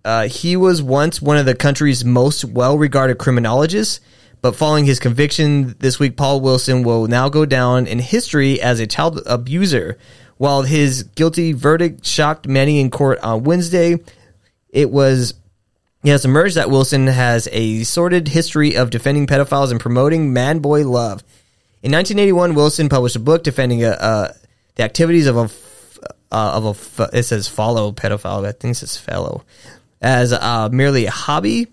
[0.05, 3.99] Uh, he was once one of the country's most well regarded criminologists,
[4.41, 8.79] but following his conviction this week, Paul Wilson will now go down in history as
[8.79, 9.97] a child abuser.
[10.37, 13.97] While his guilty verdict shocked many in court on Wednesday,
[14.69, 15.33] it was
[16.03, 20.59] it has emerged that Wilson has a sordid history of defending pedophiles and promoting man
[20.59, 21.23] boy love.
[21.81, 24.33] In 1981, Wilson published a book defending a, uh,
[24.75, 25.49] the activities of a
[26.31, 28.45] uh, of a it says follow pedophile.
[28.45, 29.43] I think it says fellow
[30.01, 31.67] as uh, merely a hobby,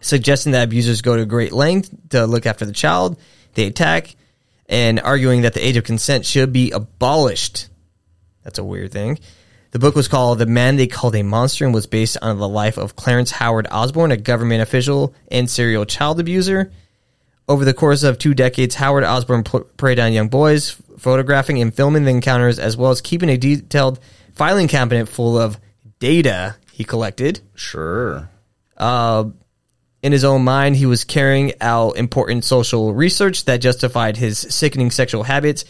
[0.00, 3.18] suggesting that abusers go to great length to look after the child
[3.54, 4.14] they attack,
[4.68, 7.68] and arguing that the age of consent should be abolished.
[8.44, 9.18] That's a weird thing.
[9.72, 12.48] The book was called The Man They Called a Monster and was based on the
[12.48, 16.72] life of Clarence Howard Osborne, a government official and serial child abuser.
[17.48, 22.04] Over the course of two decades, Howard Osborne preyed on young boys, photographing and filming
[22.04, 24.00] the encounters, as well as keeping a detailed
[24.34, 25.58] filing cabinet full of
[25.98, 27.40] data he collected.
[27.54, 28.30] sure.
[28.76, 29.24] Uh,
[30.02, 34.90] In his own mind, he was carrying out important social research that justified his sickening
[34.90, 35.64] sexual habits.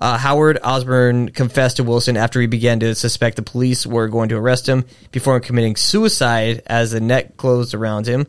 [0.00, 4.28] Uh, Howard Osborne confessed to Wilson after he began to suspect the police were going
[4.30, 8.26] to arrest him before committing suicide as the net closed around him.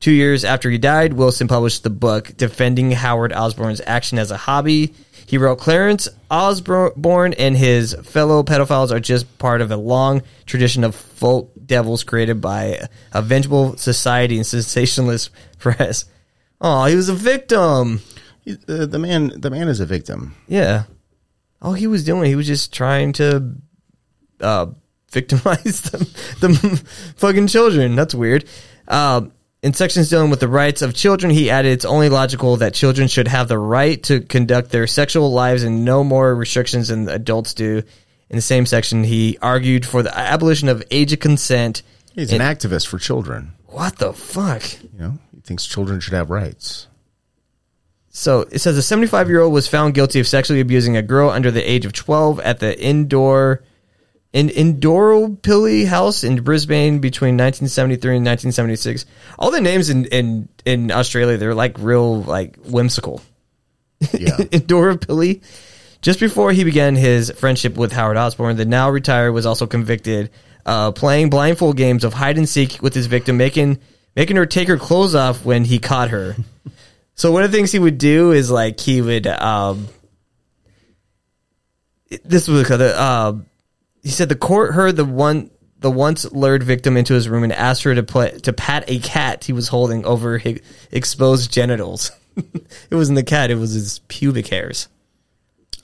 [0.00, 4.36] Two years after he died, Wilson published the book defending Howard Osborne's action as a
[4.36, 4.94] hobby.
[5.26, 10.84] He wrote, Clarence Osborne and his fellow pedophiles are just part of a long tradition
[10.84, 12.80] of folk devils created by
[13.12, 16.04] a vengeful society and sensationalist press.
[16.60, 18.00] Oh, he was a victim.
[18.48, 20.34] Uh, the man, the man is a victim.
[20.46, 20.84] Yeah.
[21.60, 23.52] All he was doing, he was just trying to
[24.40, 24.66] uh,
[25.10, 26.06] victimize them,
[26.40, 26.82] the
[27.16, 27.96] fucking children.
[27.96, 28.44] That's weird.
[28.88, 29.32] Um,
[29.62, 33.08] in sections dealing with the rights of children, he added it's only logical that children
[33.08, 37.54] should have the right to conduct their sexual lives and no more restrictions than adults
[37.54, 37.82] do.
[38.28, 41.82] In the same section, he argued for the abolition of age of consent.
[42.12, 43.52] He's an activist for children.
[43.66, 44.82] What the fuck?
[44.82, 46.88] You know, he thinks children should have rights.
[48.10, 51.28] So it says a 75 year old was found guilty of sexually abusing a girl
[51.28, 53.62] under the age of 12 at the indoor
[54.32, 59.06] in Indooroopilly house in Brisbane between 1973 and 1976.
[59.38, 63.20] All the names in in in Australia they're like real like whimsical.
[64.12, 64.36] Yeah.
[64.36, 65.42] Indooroopilly.
[66.06, 70.30] Just before he began his friendship with Howard Osborne, the now retired was also convicted
[70.64, 73.80] uh, playing blindfold games of hide and seek with his victim, making
[74.14, 76.36] making her take her clothes off when he caught her.
[77.16, 79.88] so one of the things he would do is like he would um,
[82.24, 83.36] this was the uh,
[84.04, 85.50] he said the court heard the one
[85.80, 89.00] the once lured victim into his room and asked her to play to pat a
[89.00, 90.60] cat he was holding over his
[90.92, 92.12] exposed genitals.
[92.36, 94.86] it wasn't the cat; it was his pubic hairs.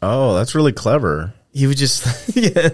[0.03, 1.33] Oh, that's really clever.
[1.53, 2.05] He would just
[2.37, 2.69] yeah.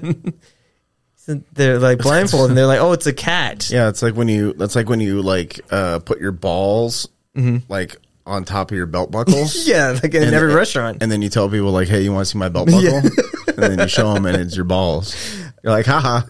[1.53, 4.55] They're like blindfolded, and they're like, "Oh, it's a cat." Yeah, it's like when you
[4.55, 7.71] that's like when you like uh put your balls Mm-hmm.
[7.71, 7.97] like
[8.27, 9.47] on top of your belt buckle.
[9.65, 11.03] Yeah, like in And- every restaurant.
[11.03, 13.03] And then you tell people like, "Hey, you want to see my belt buckle?" Yeah.
[13.49, 15.15] and then you show them, and it's your balls.
[15.63, 16.23] You're like, "Haha."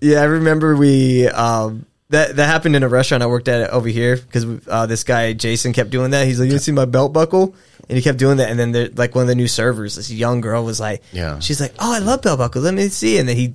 [0.00, 3.88] Yeah, I remember we um that that happened in a restaurant I worked at over
[3.88, 6.26] here because uh, this guy Jason kept doing that.
[6.26, 7.54] He's like, "You see my belt buckle?"
[7.90, 8.48] And he kept doing that.
[8.48, 11.40] And then there, like one of the new servers, this young girl was like, Yeah.
[11.40, 12.64] she's like, "Oh, I love belt buckles.
[12.64, 13.52] Let me see." And then he,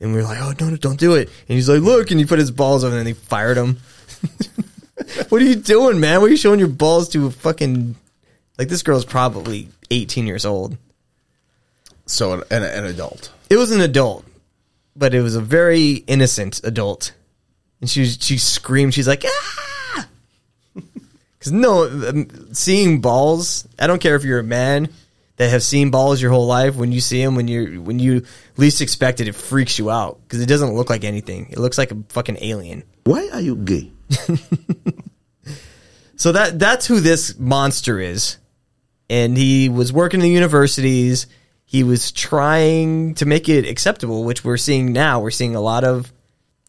[0.00, 2.18] and we were like, "Oh no, no, don't do it." And he's like, "Look," and
[2.18, 3.78] he put his balls over, and then he fired him.
[5.28, 6.20] what are you doing, man?
[6.20, 7.26] What are you showing your balls to?
[7.26, 7.94] A fucking
[8.58, 10.76] like this girl's probably eighteen years old.
[12.06, 13.30] So an, an, an adult.
[13.48, 14.24] It was an adult,
[14.96, 17.12] but it was a very innocent adult.
[17.80, 18.94] And she she screamed.
[18.94, 19.65] She's like, ah!
[21.46, 23.66] Because no, um, seeing balls.
[23.78, 24.88] I don't care if you're a man
[25.36, 26.76] that have seen balls your whole life.
[26.76, 28.24] When you see them, when you when you
[28.56, 31.48] least expect it, it freaks you out because it doesn't look like anything.
[31.50, 32.84] It looks like a fucking alien.
[33.04, 33.92] Why are you gay?
[36.16, 38.38] So that that's who this monster is.
[39.08, 41.26] And he was working in the universities.
[41.64, 45.20] He was trying to make it acceptable, which we're seeing now.
[45.20, 46.12] We're seeing a lot of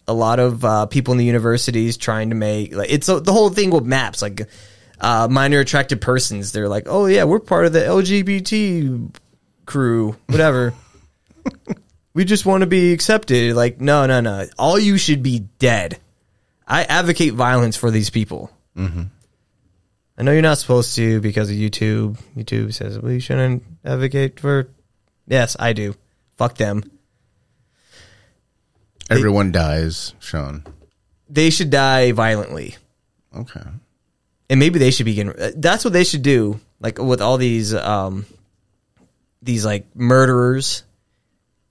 [0.07, 3.33] a lot of uh, people in the universities trying to make like it's uh, the
[3.33, 4.47] whole thing with maps like
[4.99, 6.51] uh, minor attracted persons.
[6.51, 9.15] They're like, oh yeah, we're part of the LGBT
[9.65, 10.73] crew, whatever.
[12.13, 13.55] we just want to be accepted.
[13.55, 14.47] Like, no, no, no.
[14.57, 15.99] All you should be dead.
[16.67, 18.51] I advocate violence for these people.
[20.17, 22.19] I know you're not supposed to because of YouTube.
[22.35, 24.69] YouTube says, you shouldn't advocate for.
[25.27, 25.93] Yes, I do.
[26.37, 26.83] Fuck them.
[29.09, 30.63] Everyone dies, Sean.
[31.29, 32.75] They should die violently.
[33.35, 33.61] Okay.
[34.49, 35.33] And maybe they should begin.
[35.55, 36.59] That's what they should do.
[36.79, 38.25] Like with all these, um,
[39.41, 40.83] these like murderers.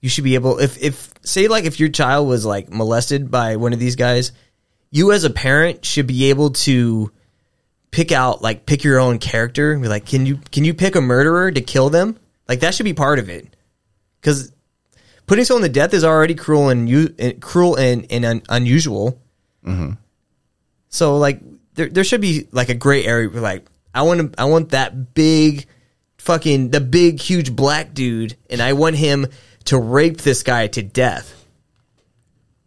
[0.00, 3.56] You should be able, if, if, say, like, if your child was like molested by
[3.56, 4.30] one of these guys,
[4.90, 7.10] you as a parent should be able to
[7.90, 10.96] pick out like pick your own character and be like can you can you pick
[10.96, 12.18] a murderer to kill them
[12.48, 13.56] like that should be part of it
[14.20, 14.52] because
[15.27, 19.20] putting someone to death is already cruel and u- and cruel and, and un- unusual.
[19.65, 19.93] Mm-hmm.
[20.89, 21.40] So like
[21.74, 24.70] there, there should be like a gray area where like i want to i want
[24.70, 25.66] that big
[26.19, 29.27] fucking the big huge black dude and i want him
[29.66, 31.32] to rape this guy to death.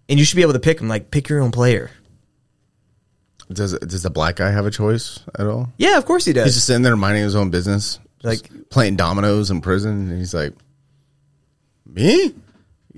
[0.08, 0.88] And you should be able to pick him.
[0.88, 1.92] Like pick your own player.
[3.52, 5.70] Does does the black guy have a choice at all?
[5.78, 6.46] yeah of course he does.
[6.46, 10.34] He's just sitting there minding his own business, like playing dominoes in prison, and he's
[10.36, 10.54] like,
[11.86, 12.36] "Me?"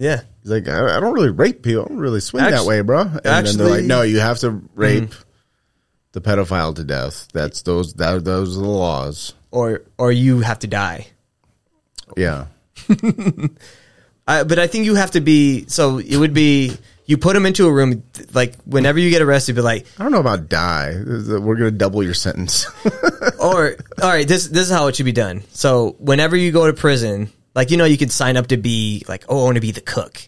[0.02, 1.86] Yeah He's like, "I, I don't really rape people.
[1.86, 4.49] I don't really swing that way, bro." And then they're like, "No, you have to
[4.73, 5.22] rape mm-hmm.
[6.14, 7.28] the pedophile to death.
[7.32, 11.07] That's those that those are the laws." or or you have to die
[12.18, 12.48] Yeah,
[14.28, 15.65] I, but I think you have to be.
[15.68, 16.76] So it would be
[17.06, 18.03] you put him into a room.
[18.34, 20.95] Like whenever you get arrested, be like, I don't know about die.
[20.95, 22.65] We're gonna double your sentence.
[23.40, 25.44] or all right, this this is how it should be done.
[25.52, 29.03] So whenever you go to prison, like you know, you can sign up to be
[29.07, 30.22] like, oh, I want to be the cook.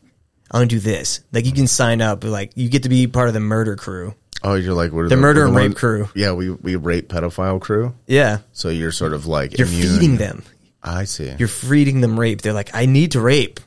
[0.51, 1.21] I want to do this.
[1.31, 2.23] Like you can sign up.
[2.23, 4.13] Like you get to be part of the murder crew.
[4.43, 6.09] oh, you're like what are The murder we're and rape crew.
[6.15, 7.95] Yeah, we we rape pedophile crew.
[8.07, 9.81] Yeah, So you're sort of like you're immune.
[9.99, 10.43] feeding them.
[10.83, 11.33] I see.
[11.39, 12.41] You're feeding them rape.
[12.41, 13.59] They're like, I need to rape.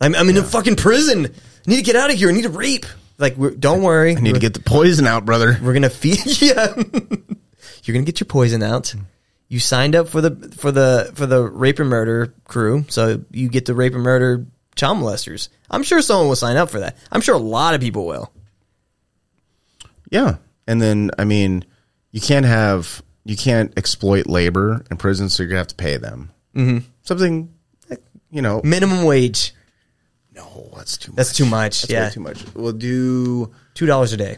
[0.00, 1.26] I'm, I'm in a fucking prison.
[1.26, 2.28] I need to get out of here.
[2.30, 2.86] I need to rape.
[3.18, 4.16] Like, we're, don't worry.
[4.16, 5.58] I need to get the poison out, brother.
[5.62, 6.40] We're gonna feed.
[6.40, 6.72] Yeah,
[7.84, 8.94] you're gonna get your poison out.
[9.48, 13.48] You signed up for the for the for the rape and murder crew, so you
[13.48, 14.46] get to rape and murder
[14.76, 15.48] child molesters.
[15.70, 16.96] I'm sure someone will sign up for that.
[17.10, 18.30] I'm sure a lot of people will.
[20.10, 21.64] Yeah, And then, I mean,
[22.12, 25.96] you can't have you can't exploit labor in prison, so you're gonna have to pay
[25.98, 26.84] them Mhm.
[27.02, 27.52] something.
[28.30, 29.54] You know, Minimum wage.
[30.34, 31.10] no, that's too.
[31.12, 31.16] much.
[31.16, 31.82] That's too much.
[31.82, 32.44] That's yeah, too much.
[32.54, 33.50] We'll do.
[33.74, 34.36] two dollars a day.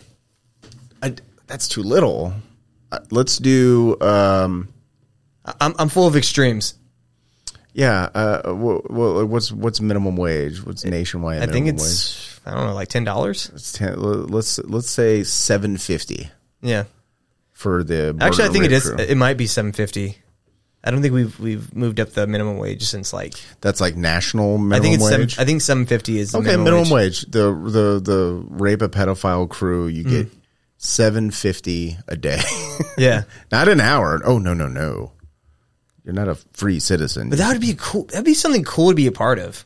[1.03, 1.15] I,
[1.49, 2.33] that's too little.
[2.93, 3.97] Uh, let's do.
[4.01, 4.69] Um,
[5.61, 6.75] I'm I'm full of extremes.
[7.73, 8.09] yeah.
[8.15, 10.65] Uh, wha- what's what's minimum wage?
[10.65, 11.43] What's nationwide?
[11.43, 13.51] I think minimum it's I don't know, like ten dollars.
[13.55, 16.31] It's ten, let's let's say seven fifty
[16.63, 16.85] Yeah.
[17.53, 18.17] for the.
[18.21, 18.89] Actually, I think it is.
[18.89, 18.97] crew.
[18.99, 20.17] It might be seven fifty.
[20.83, 24.57] I don't think we've we've moved up the minimum wage since like That's like national
[24.57, 25.35] minimum I think it's wage.
[25.35, 27.23] seven, I think seven fifty is the okay, minimum, minimum wage.
[27.25, 27.31] wage.
[27.33, 30.37] The the the rape a pedophile crew, you get Mm.
[30.79, 32.41] seven fifty a day.
[32.97, 34.23] Yeah, Not an hour.
[34.25, 35.13] Oh no no no.
[36.05, 37.29] You're not a free citizen.
[37.31, 38.05] but that would be cool.
[38.05, 39.65] That'd be something cool to be a part of.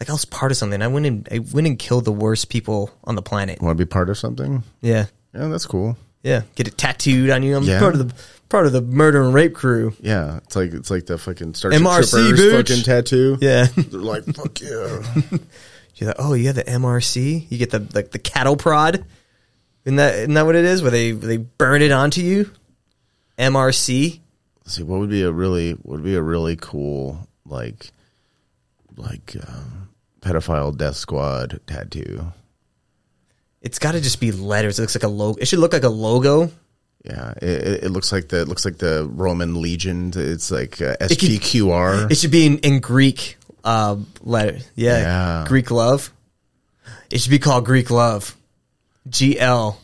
[0.00, 0.80] Like I was part of something.
[0.82, 3.60] I went and I went and killed the worst people on the planet.
[3.62, 4.64] Want to be part of something?
[4.80, 5.96] Yeah, Yeah, that's cool.
[6.22, 6.42] yeah.
[6.56, 7.56] Get it tattooed on you.
[7.56, 7.78] I'm Yeah.
[7.78, 8.14] part of the
[8.48, 9.94] part of the murder and rape crew.
[10.00, 12.68] Yeah, it's like it's like the fucking Starship MRC, Troopers bitch.
[12.68, 13.38] fucking tattoo.
[13.40, 13.66] Yeah.
[13.76, 15.02] They're like fuck yeah.
[15.96, 17.46] You're like, oh, you have the MRC.
[17.48, 19.04] You get the like the cattle prod.
[19.84, 20.82] Isn't that isn't that what it is?
[20.82, 22.50] Where they they burn it onto you.
[23.38, 24.20] MRC.
[24.66, 27.90] See what would be a really would be a really cool like
[28.96, 29.88] like um,
[30.20, 32.26] pedophile death squad tattoo.
[33.60, 34.78] It's got to just be letters.
[34.78, 35.38] It looks like a logo.
[35.40, 36.50] It should look like a logo.
[37.04, 40.12] Yeah, it, it- looks like the it looks like the Roman legion.
[40.14, 42.10] It's like uh, It could- SPQR.
[42.10, 44.58] It should be in, in Greek uh, letter.
[44.76, 44.98] Yeah.
[44.98, 45.44] Yeah.
[45.48, 46.12] Greek love.
[47.10, 48.36] It should be called Greek love.
[49.08, 49.76] GL.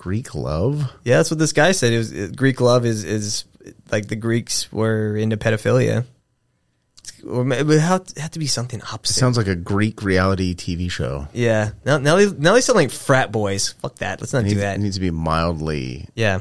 [0.00, 0.90] Greek love.
[1.04, 1.92] Yeah, that's what this guy said.
[1.92, 3.44] It was it- Greek love is is
[3.92, 6.06] like the Greeks were into pedophilia.
[7.28, 9.20] Or it would have have to be something It opposite.
[9.20, 11.28] sounds like a Greek reality TV show.
[11.34, 11.72] yeah.
[11.84, 13.72] Now now they now they sound like frat boys.
[13.82, 14.22] Fuck that.
[14.22, 14.76] Let's not It do needs, that.
[14.76, 16.40] it needs to be mildly Yeah.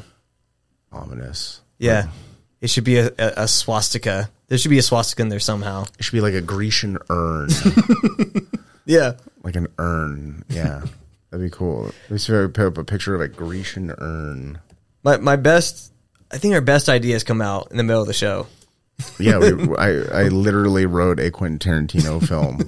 [0.94, 1.60] ominous.
[1.80, 2.08] Yeah.
[2.62, 4.30] It should be a, a, a swastika.
[4.48, 5.84] There should be a swastika in there somehow.
[5.98, 7.50] It should be like a Grecian urn,
[8.86, 9.14] Yeah.
[9.44, 10.44] like an urn.
[10.50, 10.84] Yeah,
[11.32, 11.92] that'd be cool.
[12.10, 14.60] We should put up a picture of a Grecian urn.
[15.04, 15.92] My my best
[16.32, 18.48] I think our best ideas come out in the middle of the show.
[19.20, 21.58] Yeah, we, I I literally wrote a Quentin
[21.88, 22.60] Tarantino film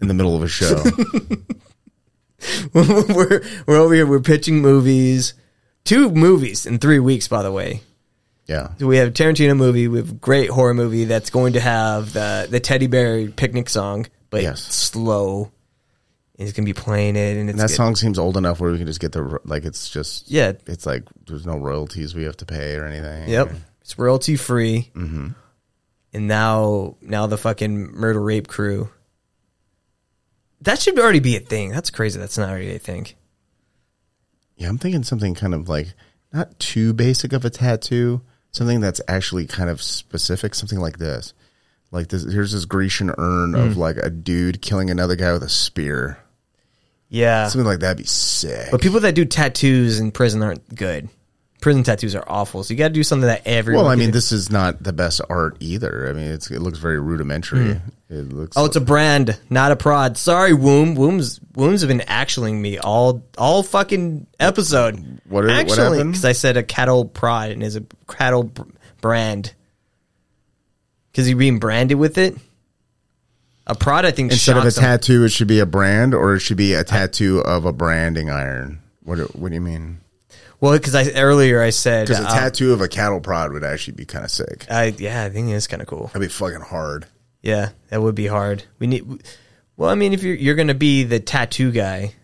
[0.00, 0.82] in the middle of a show.
[2.72, 4.06] we're we're over here.
[4.06, 5.34] We're pitching movies,
[5.84, 7.26] two movies in three weeks.
[7.28, 7.82] By the way,
[8.46, 9.88] Yeah, so we have a Tarantino movie.
[9.88, 13.68] We have a great horror movie that's going to have the the teddy bear picnic
[13.68, 14.60] song, but Yes.
[14.62, 15.50] slow.
[16.38, 17.74] And He's gonna be playing it, and it's and that good.
[17.76, 19.64] song seems old enough where we can just get the like.
[19.64, 20.52] It's just Yeah.
[20.66, 23.28] It's like there's no royalties we have to pay or anything.
[23.28, 24.90] Yep, it's royalty free.
[24.94, 25.28] Mm-hmm.
[26.14, 28.88] And now, now the fucking murder rape crew.
[30.62, 31.70] That should already be a thing.
[31.70, 32.18] That's crazy.
[32.18, 33.08] That's not already a thing.
[34.56, 35.92] Yeah, I'm thinking something kind of like
[36.32, 41.32] not too basic of a tattoo, something that's actually kind of specific, something like this.
[41.90, 43.76] Like this here's this Grecian urn of Mm.
[43.76, 46.18] like a dude killing another guy with a spear.
[47.10, 48.70] Yeah, Something like that'd be sick.
[48.70, 51.08] but people that do tattoos in prison aren't good.
[51.60, 52.62] Prison tattoos are awful.
[52.62, 53.84] So you got to do something that everyone.
[53.84, 56.08] well, I mean, this is not the best art either.
[56.08, 57.72] I mean, it's, it looks very rudimentary.
[57.74, 57.88] Hmm.
[58.10, 58.56] It looks.
[58.56, 60.16] Oh, it's a brand, not a prod.
[60.16, 60.94] Sorry, Womb.
[60.94, 65.20] Wombs Wombs have been actuallying me all all fucking episode.
[65.28, 68.62] What are- what Actually, because I said a cattle prod and is a cattle br-
[69.00, 69.52] brand.
[71.10, 72.36] Because you're being branded with it.
[73.68, 74.84] A prod, I think, instead of a shocks them.
[74.84, 78.30] tattoo, it should be a brand, or it should be a tattoo of a branding
[78.30, 78.80] iron.
[79.02, 79.16] What?
[79.16, 80.00] do- What do you mean?
[80.60, 83.62] Well, because I earlier I said Because a uh, tattoo of a cattle prod would
[83.62, 84.66] actually be kind of sick.
[84.68, 86.06] I yeah, I think it's kind of cool.
[86.08, 87.06] That'd be fucking hard.
[87.42, 88.64] Yeah, that would be hard.
[88.80, 89.04] We need.
[89.76, 92.14] Well, I mean, if you're you're gonna be the tattoo guy,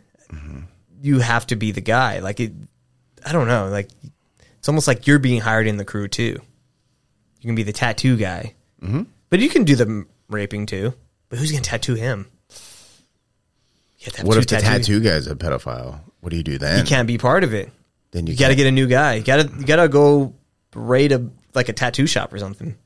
[1.01, 2.19] you have to be the guy.
[2.21, 2.53] Like it,
[3.25, 3.69] I don't know.
[3.69, 3.89] Like
[4.59, 6.41] it's almost like you're being hired in the crew too.
[7.41, 9.03] You can be the tattoo guy, mm-hmm.
[9.31, 10.95] but you can do the m- raping too.
[11.35, 12.31] But who's gonna tattoo him?
[14.23, 15.99] What if the tattoo guy's a pedophile?
[16.21, 16.79] What do you do then?
[16.79, 17.73] You can't be part of it.
[18.13, 19.15] Then You, you, got to get a new guy.
[19.15, 20.33] You got to you got to go
[20.77, 22.77] raid a like a tattoo shop or something.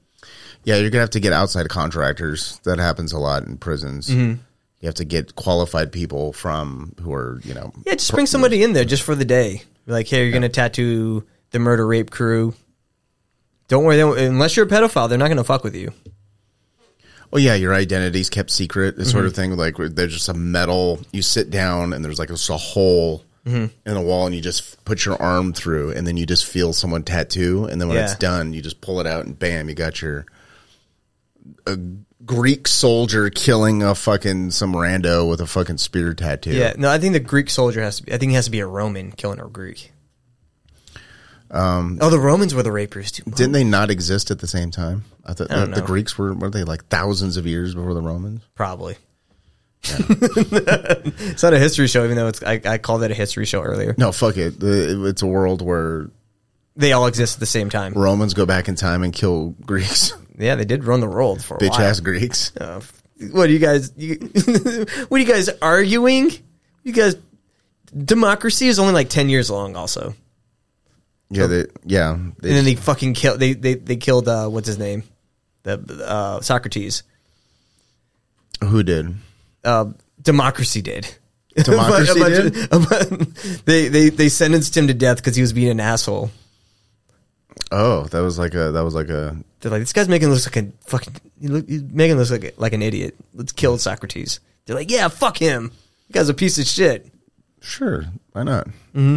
[0.65, 2.59] Yeah, you're gonna have to get outside contractors.
[2.65, 4.09] That happens a lot in prisons.
[4.09, 4.41] Mm-hmm.
[4.81, 7.75] You have to get qualified people from who are you know.
[7.85, 9.61] Yeah, just bring somebody in there just for the day.
[9.87, 12.55] Like, hey, you're gonna tattoo the murder rape crew.
[13.69, 15.93] Don't worry, they unless you're a pedophile, they're not gonna fuck with you.
[17.33, 18.97] Oh yeah, your identity's kept secret.
[18.97, 19.13] This Mm-hmm.
[19.17, 19.57] sort of thing.
[19.57, 21.01] Like there's just a metal.
[21.13, 23.67] You sit down and there's like just a hole Mm-hmm.
[23.89, 26.75] in the wall, and you just put your arm through, and then you just feel
[26.75, 28.05] someone tattoo, and then when Yeah.
[28.05, 30.27] it's done, you just pull it out, and bam, you got your
[31.67, 31.79] a
[32.27, 36.51] Greek soldier killing a fucking some rando with a fucking spear tattoo.
[36.53, 38.13] Yeah, no, I think the Greek soldier has to be.
[38.13, 39.93] I think he has to be a Roman killing a Greek.
[41.51, 43.23] Um, Oh, the Romans were the rapers too.
[43.25, 45.05] didn't they not exist at the same time?
[45.25, 45.87] I thought I don't the, the.
[45.87, 48.43] Greeks were were they like thousands of years before the Romans?
[48.55, 48.97] Probably.
[49.85, 52.43] it's not a history show, even though it's.
[52.43, 53.95] I, I called it a history show earlier.
[53.97, 54.59] No, fuck it.
[54.61, 56.11] The, it's a world where
[56.77, 57.95] They all exist at the same time.
[57.95, 61.57] Romans go back in time and kill Greeks, Yeah, they did run the world for
[61.57, 61.83] a bitch while.
[61.83, 62.53] ass Greeks.
[62.57, 62.81] Uh,
[63.33, 63.93] what are you guys?
[63.97, 64.15] You,
[65.09, 66.31] what are you guys arguing?
[66.85, 67.17] You guys,
[67.97, 69.77] democracy is only like ten years long.
[69.77, 70.15] Also,
[71.31, 72.15] Yeah, they, yeah.
[72.15, 73.39] and then they fucking killed.
[73.41, 74.29] They they they killed.
[74.29, 75.03] Uh, what's his name?
[75.65, 77.03] The uh, Socrates.
[78.65, 79.15] who did?
[79.65, 79.93] Uh,
[80.23, 81.07] democracy did.
[81.57, 82.73] Democracy A did?
[82.73, 86.31] of- they they they sentenced him to death because he was being an asshole.
[87.73, 90.47] Oh, that was like a that was like a They're like, this guy's making looks
[90.47, 91.17] like a fucking.
[91.41, 93.17] He look, he's making looks like like an idiot.
[93.35, 94.41] Let's kill Socrates.
[94.65, 95.73] They're like, yeah, fuck him.
[96.09, 97.07] You guy's a piece of shit.
[97.61, 98.05] sure.
[98.33, 98.69] Why not?
[98.95, 99.17] Hmm.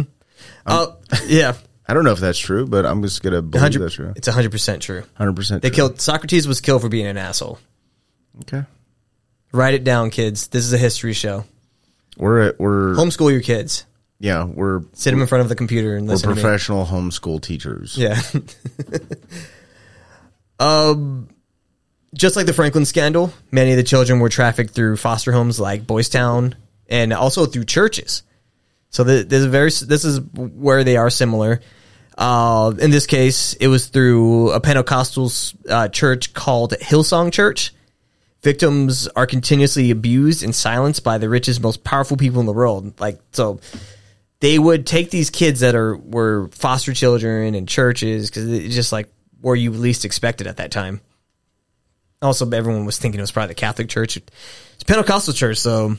[0.66, 1.54] Oh yeah,
[1.86, 4.12] I don't know if that's true, but I'm just gonna believe that's true.
[4.16, 5.02] It's hundred percent true.
[5.14, 5.62] Hundred percent.
[5.62, 7.58] They killed Socrates was killed for being an asshole.
[8.42, 8.64] Okay,
[9.52, 10.48] Write it down, kids.
[10.48, 11.44] This is a history show.
[12.16, 13.84] we're at, we're Homeschool your kids.
[14.20, 16.40] yeah we're Sit them in front of the computer and we're listen to me.
[16.40, 17.96] professional homeschool teachers.
[17.98, 18.20] Yeah.
[20.58, 21.28] um,
[22.14, 25.86] just like the Franklin scandal, many of the children were trafficked through foster homes like
[25.86, 26.54] Boys Town
[26.88, 28.22] and also through churches.
[28.92, 31.60] So the, there's a very this is where they are similar.
[32.16, 35.32] Uh, in this case, it was through a Pentecostal
[35.68, 37.72] uh, church called Hillsong Church.
[38.42, 43.00] Victims are continuously abused and silenced by the richest, most powerful people in the world.
[43.00, 43.60] Like so,
[44.40, 48.92] they would take these kids that are were foster children in churches because it's just
[48.92, 49.08] like
[49.40, 51.00] where you least expected at that time.
[52.20, 54.16] Also, everyone was thinking it was probably the Catholic Church.
[54.18, 55.96] It's Pentecostal church, so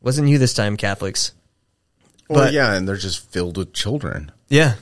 [0.00, 1.32] wasn't you this time, Catholics?
[2.28, 4.32] Well, But- yeah, and they're just filled with children.
[4.48, 4.74] Yeah,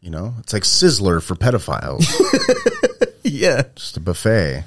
[0.00, 2.04] You know, it's like Sizzler for pedophiles.
[3.22, 4.64] yeah, just a buffet.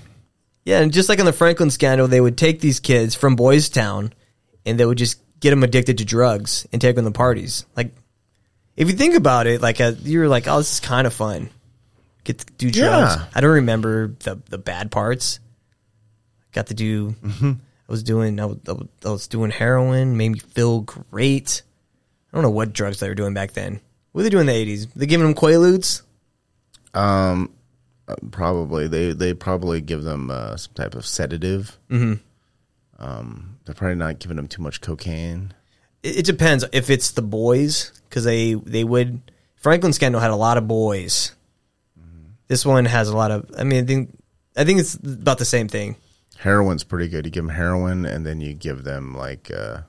[0.66, 0.80] yeah.
[0.80, 4.14] And just like in the Franklin scandal, they would take these kids from Boys Town,
[4.66, 7.66] and they would just get them addicted to drugs and take them to parties.
[7.76, 7.94] Like,
[8.78, 11.50] if you think about it, like uh you're like, oh, this is kind of fun.
[12.24, 13.16] Get to do drugs.
[13.16, 13.26] Yeah.
[13.36, 15.40] I don't remember the the bad parts.
[16.54, 17.16] Got to do.
[17.42, 17.56] I
[17.92, 18.40] was doing.
[18.40, 18.60] I was-
[19.06, 20.16] I was doing heroin.
[20.16, 21.64] Made me feel great.
[22.34, 23.80] I don't know what drugs they were doing back then.
[24.12, 24.88] What were they doing in the eighties?
[24.88, 26.02] They giving them Quaaludes.
[26.94, 27.54] Um,
[28.08, 31.78] uh, probably they they probably give them uh, some type of sedative.
[31.90, 32.14] Mm-hmm.
[32.98, 35.54] Um, they're probably not giving them too much cocaine.
[36.02, 39.22] It, it depends if it's the boys because they they would.
[39.56, 41.36] Franklin Scandal had a lot of boys.
[42.48, 43.50] This one has a lot of.
[43.58, 44.18] I mean, I think
[44.56, 45.96] I think it's about the same thing.
[46.40, 47.26] Heroin's pretty good.
[47.26, 49.82] You give them heroin, and then you give them like, uh,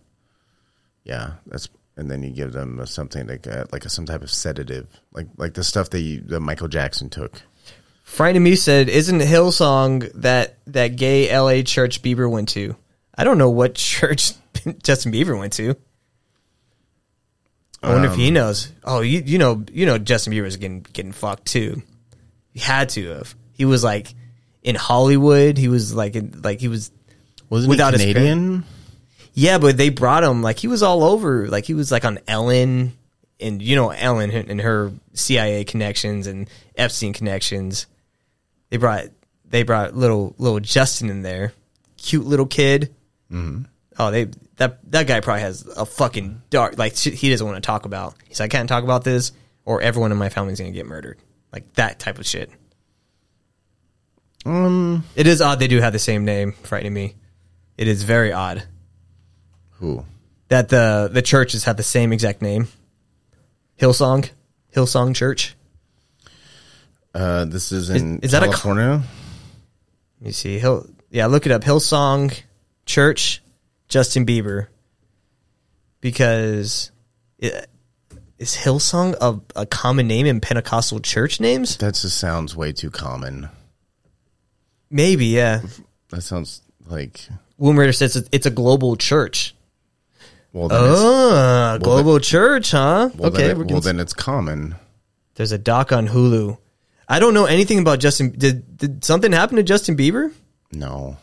[1.03, 4.31] yeah, that's, and then you give them something like uh, like a, some type of
[4.31, 7.43] sedative, like like the stuff that you, that Michael Jackson took.
[8.03, 11.63] Frightened Me said, "Isn't Hillsong that that gay L.A.
[11.63, 12.77] church Bieber went to?
[13.17, 14.33] I don't know what church
[14.83, 15.77] Justin Bieber went to.
[17.83, 18.73] I wonder if he knows.
[18.83, 21.83] Oh, you you know you know Justin Bieber was getting getting fucked too.
[22.53, 23.35] He had to have.
[23.53, 24.15] He was like
[24.63, 25.59] in Hollywood.
[25.59, 26.91] He was like in, like he was
[27.51, 28.65] Wasn't Without his he Canadian?
[29.35, 31.49] Yeah, but they brought him like he was all over.
[31.49, 32.97] Like he was like on Ellen,
[33.41, 37.87] and you know Ellen and her CIA connections and Epstein connections.
[38.71, 39.07] They brought
[39.45, 41.53] they brought little little Justin in there,
[41.97, 42.95] cute little kid.
[43.31, 43.65] Mm-hmm.
[43.99, 47.57] Oh, they that that guy probably has a fucking dark like shit he doesn't want
[47.57, 48.15] to talk about.
[48.29, 49.33] He's like, I can't talk about this,
[49.65, 51.19] or everyone in my family's gonna get murdered.
[51.53, 52.51] Like that type of shit.
[54.47, 57.15] Um, It is odd they do have the same name, frightening me.
[57.79, 58.65] It is very odd.
[59.75, 60.05] Who?
[60.49, 62.69] that the the churches have the same exact name.
[63.81, 64.31] Hillsong,
[64.75, 65.57] Hillsong Church.
[67.15, 69.03] Uh, this is in is that a co- California.
[70.21, 70.59] Let me see.
[70.59, 71.63] Hill, yeah, look it up.
[71.63, 72.41] Hillsong
[72.87, 73.43] Church,
[73.89, 74.69] Justin Bieber.
[76.01, 76.91] Because
[77.39, 77.69] it,
[78.39, 81.79] is Hillsong a, a common name in Pentecostal church names?
[81.79, 83.49] that just sounds way too common.
[84.91, 85.63] Maybe, yeah.
[86.11, 87.27] That sounds like
[87.57, 89.55] Womb Raider says it's a global church.
[90.55, 93.11] Well, then it's, Oh, global church, huh?
[93.17, 94.77] well, okay, then it- we're well then it's common.
[95.35, 96.57] there's a doc on Hulu.
[97.07, 98.31] I don't know anything about Justin.
[98.39, 100.33] Did did something happen to Justin Bieber?
[100.73, 101.19] No,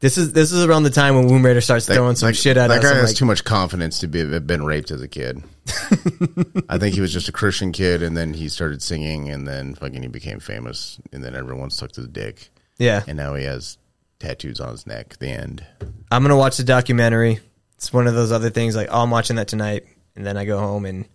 [0.00, 2.68] This is this is around the time when Womb Raider starts throwing some shit at
[2.68, 2.84] that us.
[2.84, 5.42] guy I'm has like, too much confidence to be have been raped as a kid.
[6.68, 9.74] I think he was just a Christian kid, and then he started singing, and then
[9.74, 12.50] fucking he became famous, and then everyone sucked his dick.
[12.76, 13.02] Yeah.
[13.06, 13.78] and now he has
[14.18, 15.16] tattoos on his neck.
[15.18, 15.64] The end.
[16.10, 17.40] I'm gonna watch the documentary.
[17.76, 19.84] It's one of those other things like oh, I'm watching that tonight,
[20.16, 21.06] and then I go home and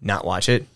[0.00, 0.66] not watch it.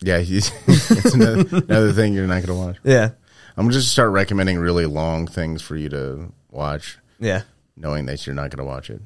[0.00, 2.76] Yeah, he's, it's another, another thing you're not going to watch.
[2.82, 3.10] Yeah,
[3.56, 7.42] I'm gonna just start recommending really long things for you to watch, yeah,
[7.76, 9.00] knowing that you're not going to watch it.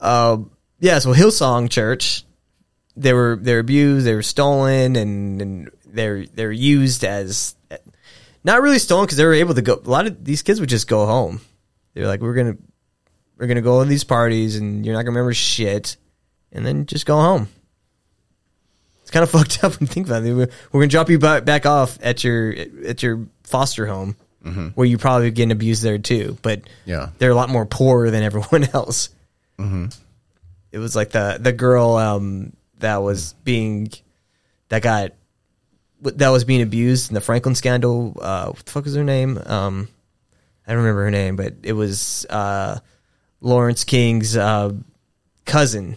[0.00, 0.38] uh,
[0.80, 0.98] yeah.
[0.98, 2.24] So Hillsong Church,
[2.96, 7.54] they were they're abused, they were stolen, and, and they're they're used as
[8.44, 9.80] not really stolen because they were able to go.
[9.84, 11.40] A lot of these kids would just go home.
[11.94, 12.56] They're like, we're gonna
[13.36, 15.96] we're gonna go to these parties, and you're not gonna remember shit,
[16.52, 17.48] and then just go home.
[19.02, 20.32] It's kind of fucked up when you think about it.
[20.34, 22.54] We're, we're gonna drop you back off at your
[22.86, 24.16] at your foster home,
[24.74, 26.38] where you probably getting abused there too.
[26.42, 27.10] But Yeah.
[27.18, 29.10] they're a lot more poor than everyone else.
[29.58, 33.90] It was like the the girl um, that was being
[34.68, 35.12] that got
[36.02, 38.16] that was being abused in the Franklin scandal.
[38.20, 39.38] Uh, what the fuck was her name?
[39.44, 39.88] Um,
[40.66, 42.78] I don't remember her name, but it was uh,
[43.40, 44.72] Lawrence King's uh,
[45.44, 45.96] cousin.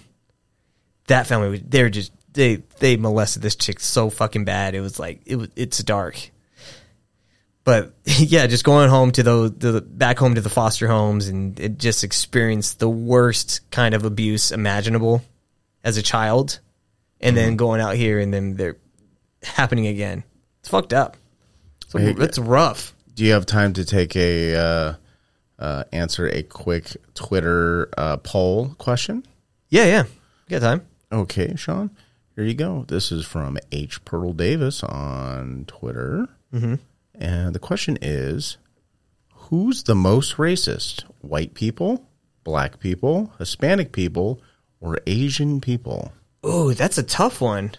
[1.07, 4.76] That family, they were just they they molested this chick so fucking bad.
[4.76, 6.32] It was like it was it's dark.
[7.64, 11.60] But yeah, just going home to the, the back home to the foster homes and
[11.60, 15.22] it just experienced the worst kind of abuse imaginable
[15.84, 16.60] as a child,
[17.19, 18.78] and then going out here and then they're
[19.43, 20.23] happening again.
[20.59, 21.18] It's fucked up.
[21.84, 22.95] It's, Hey, it's rough.
[23.15, 24.93] Do you have time to take a uh,
[25.59, 29.26] uh, answer a quick Twitter uh, poll question?
[29.69, 30.03] Yeah, yeah.
[30.47, 30.88] You got time.
[31.11, 31.91] Okay, Sean.
[32.35, 32.85] Here you go.
[32.88, 34.03] This is from H.
[34.05, 36.30] Pearl Davis on Twitter.
[36.53, 36.76] Mm-hmm.
[37.15, 38.57] And the question is
[39.34, 41.03] Who's the most racist?
[41.19, 42.05] White people,
[42.43, 44.41] black people, Hispanic people,
[44.80, 46.13] or Asian people?
[46.43, 47.72] Oh, that's a tough one.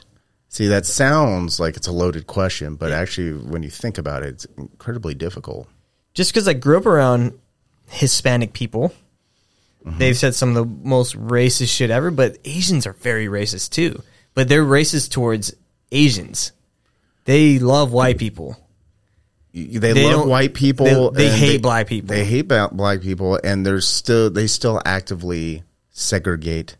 [0.52, 4.28] See, that sounds like it's a loaded question, but actually, when you think about it,
[4.28, 5.66] it's incredibly difficult.
[6.12, 7.32] Just because I grew up around
[7.88, 8.92] Hispanic people,
[9.82, 9.96] mm-hmm.
[9.96, 14.02] they've said some of the most racist shit ever, but Asians are very racist too.
[14.34, 15.54] But they're racist towards
[15.90, 16.52] Asians.
[17.24, 18.58] They love white people.
[19.54, 21.12] They, They love white people.
[21.12, 22.14] they- they hate black people.
[22.14, 25.62] They hate black people, and there's still they still actively
[25.92, 26.76] segregate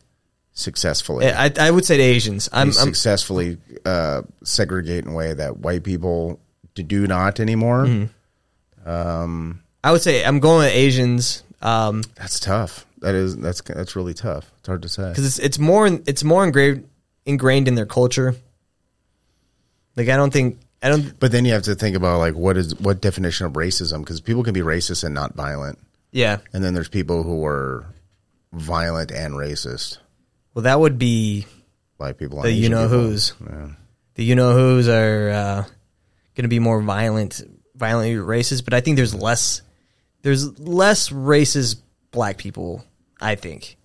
[0.53, 1.27] successfully.
[1.31, 2.49] I, I would say to Asians.
[2.53, 6.41] I'm, I'm successfully uh, segregate in a way that white people
[6.75, 7.85] do not anymore.
[7.87, 9.53] Mm-hmm.
[9.85, 11.43] I would say I'm going with Asians.
[11.61, 12.87] Um, That's tough.
[12.99, 14.51] That is that's that's really tough.
[14.59, 15.09] It's hard to say.
[15.09, 16.85] because it's it's more it's more engraved
[17.27, 18.37] ingrained in their culture.
[19.97, 21.19] Like I don't think I don't.
[21.19, 24.21] But then you have to think about like what is what definition of racism because
[24.21, 25.81] people can be racist and not violent,
[26.13, 26.39] Yeah.
[26.53, 27.87] and then there's people who are
[28.53, 29.99] violent and racist.
[30.55, 31.47] Well, that would be
[31.97, 32.99] White people, The you know people.
[33.01, 33.33] who's.
[33.41, 33.69] Yeah.
[34.15, 35.63] the you know who's are uh,
[36.35, 37.41] going to be more violent,
[37.75, 38.65] violently racist.
[38.65, 39.63] But I think there's less
[40.23, 41.81] there's less racist
[42.11, 42.85] black people.
[43.21, 43.77] I think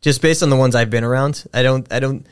[0.00, 1.44] just based on the ones I've been around.
[1.52, 2.26] I don't I don't.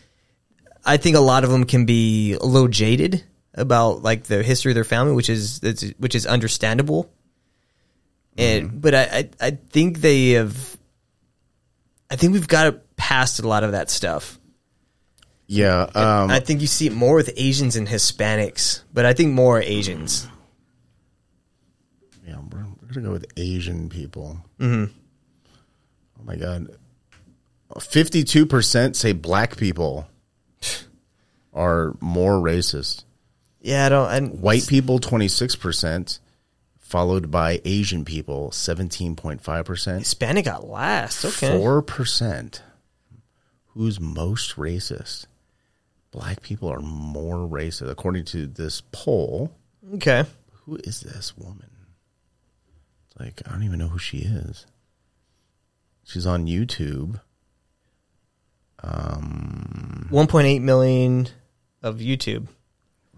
[0.84, 3.22] I think a lot of them can be a little jaded
[3.54, 7.10] about like the history of their family, which is it's, which is understandable.
[8.36, 10.76] And but I, I I think they have.
[12.10, 14.38] I think we've got past a lot of that stuff.
[15.46, 19.34] Yeah, um, I think you see it more with Asians and Hispanics, but I think
[19.34, 20.26] more Asians.
[22.26, 24.38] Yeah, we're, we're gonna go with Asian people.
[24.58, 24.90] Mm-hmm.
[26.18, 26.68] Oh my god,
[27.78, 30.08] fifty-two percent say black people
[31.52, 33.04] are more racist.
[33.60, 34.10] Yeah, I don't.
[34.10, 36.20] And White people twenty-six percent,
[36.78, 39.98] followed by Asian people seventeen point five percent.
[39.98, 41.22] Hispanic got last.
[41.22, 41.58] Okay.
[41.58, 42.62] Four percent.
[43.74, 45.26] Who's most racist?
[46.12, 49.52] Black people are more racist, according to this poll.
[49.94, 50.24] Okay.
[50.64, 51.70] Who is this woman?
[53.06, 54.64] It's like I don't even know who she is.
[56.04, 57.20] She's on YouTube.
[58.82, 61.28] Um, 1.8 million
[61.82, 62.46] of YouTube.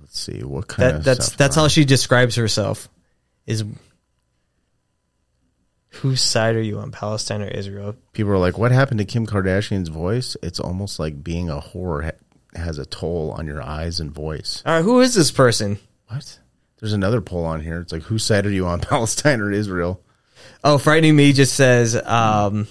[0.00, 2.88] Let's see what kind That of that's that's how she describes herself.
[3.46, 3.64] Is
[5.96, 7.96] whose side are you on, Palestine or Israel?
[8.12, 12.04] people are like, "What happened to Kim Kardashian's voice?" It's almost like being a whore
[12.04, 14.62] ha- has a toll on your eyes and voice.
[14.64, 15.78] All right, who is this person?
[16.08, 16.38] What?
[16.80, 17.80] There's another poll on here.
[17.80, 20.00] It's like, whose side are you on, Palestine or Israel?
[20.62, 21.96] Oh, frightening me just says.
[21.96, 22.68] um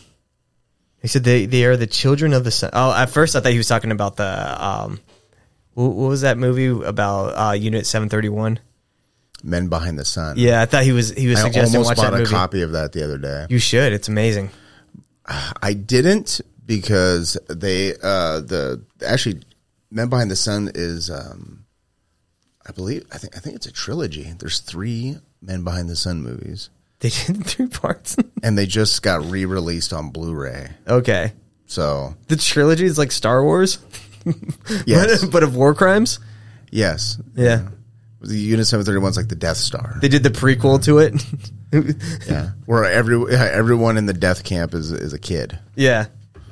[1.02, 2.69] He said they they are the children of the sun.
[2.73, 4.99] Oh, at first I thought he was talking about the um.
[5.73, 7.27] What, was that movie about?
[7.38, 8.60] Uh, Unit Seven Thirty One.
[9.46, 10.38] Men Behind the Sun.
[10.38, 12.32] Yeah, I thought he was he was I suggesting almost watch bought that a movie.
[12.32, 13.46] copy of that the other day.
[13.50, 13.94] You should.
[13.94, 14.50] It's amazing.
[15.28, 19.42] I didn't because they uh the actually
[19.92, 21.66] Men Behind the Sun is um
[22.68, 24.34] I believe I think I think it's a trilogy.
[24.38, 26.70] There's three Men Behind the Sun movies,
[27.00, 28.18] They did three parts.
[28.44, 30.72] and they just got re-released on Blu-ray.
[30.88, 31.34] okay.
[31.68, 33.78] So The trilogy is like Star Wars,
[34.86, 36.20] yes, but, but of war crimes.
[36.72, 37.68] yes, Yeah.
[38.27, 39.97] The Unit Seven Thirty One's like the Death Star.
[40.02, 41.14] They did the prequel to it.
[42.30, 45.60] Yeah, where every everyone in the death camp is is a kid.
[45.76, 46.06] yeah.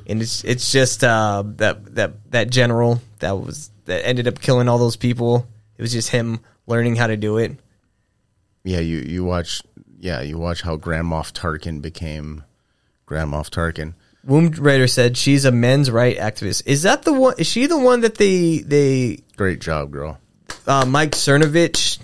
[0.06, 4.68] And it's it's just uh, that that that general that was that ended up killing
[4.68, 5.48] all those people.
[5.78, 7.58] It was just him learning how to do it.
[8.66, 9.62] Yeah, you you watch.
[9.98, 12.44] Yeah, you watch how Grand Moff Tarkin became
[13.06, 13.94] Grand Moff Tarkin.
[14.26, 16.64] Womb Raider said she's a men's right activist.
[16.66, 17.36] Is that the one?
[17.38, 20.20] Is she the one that they they Great job, girl.
[20.68, 22.00] Uh, Mike Cernovich?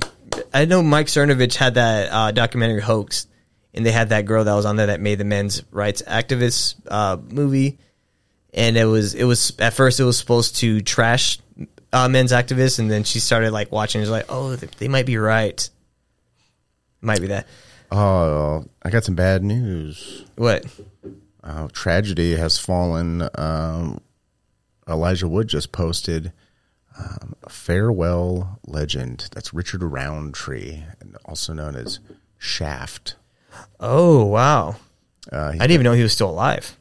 [0.53, 3.27] I know Mike Cernovich had that uh, documentary hoax,
[3.73, 6.75] and they had that girl that was on there that made the men's rights activist
[6.87, 7.77] uh, movie,
[8.53, 11.39] and it was it was at first it was supposed to trash
[11.93, 14.01] uh, men's activists, and then she started like watching.
[14.01, 15.69] She's like, oh, they, they might be right.
[17.01, 17.47] Might be that.
[17.91, 20.25] Oh, I got some bad news.
[20.35, 20.65] What?
[21.43, 23.27] Uh, tragedy has fallen.
[23.35, 24.01] Um,
[24.87, 26.33] Elijah Wood just posted
[26.99, 29.29] um, a farewell legend.
[29.33, 31.99] That's Richard Roundtree, and also known as
[32.37, 33.15] Shaft.
[33.79, 34.75] Oh wow!
[35.31, 36.77] Uh, I didn't even know he was still alive.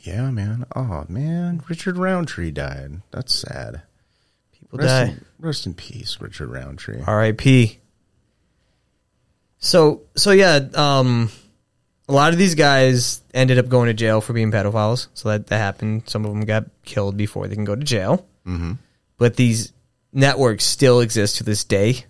[0.00, 0.64] Yeah, man.
[0.74, 3.02] Oh man, Richard Roundtree died.
[3.10, 3.82] That's sad.
[4.52, 5.12] People Rest die.
[5.12, 7.02] in, rest in peace, Richard Roundtree.
[7.06, 7.78] R.I.P.
[9.58, 11.30] So so yeah, um,
[12.08, 15.06] a lot of these guys ended up going to jail for being pedophiles.
[15.14, 16.04] So that that happened.
[16.06, 18.26] Some of them got killed before they can go to jail.
[18.46, 18.72] Mm-hmm.
[19.22, 19.72] But these
[20.12, 22.06] networks still exist to this day.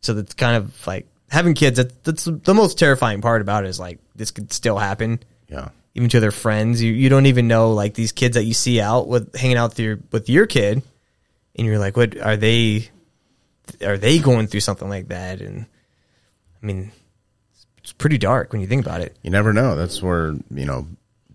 [0.00, 1.78] So that's kind of like having kids.
[1.78, 5.18] That, that's the most terrifying part about it is like this could still happen.
[5.48, 5.70] Yeah.
[5.96, 8.80] Even to their friends, you you don't even know like these kids that you see
[8.80, 10.84] out with hanging out with your with your kid,
[11.56, 12.88] and you're like, what are they?
[13.84, 15.40] Are they going through something like that?
[15.40, 15.66] And
[16.62, 16.92] I mean,
[17.78, 19.16] it's pretty dark when you think about it.
[19.22, 19.74] You never know.
[19.74, 20.86] That's where you know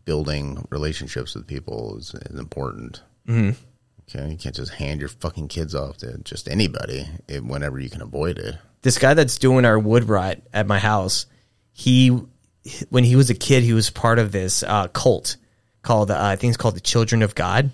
[0.06, 3.02] building relationships with people is, is important.
[3.28, 3.62] Mm-hmm.
[4.10, 7.06] Okay, you can't just hand your fucking kids off to just anybody
[7.42, 8.56] whenever you can avoid it.
[8.82, 11.26] This guy that's doing our wood rot at my house,
[11.74, 12.10] he
[12.90, 15.36] when he was a kid, he was part of this uh, cult
[15.82, 17.72] called uh, I think it's called the Children of God.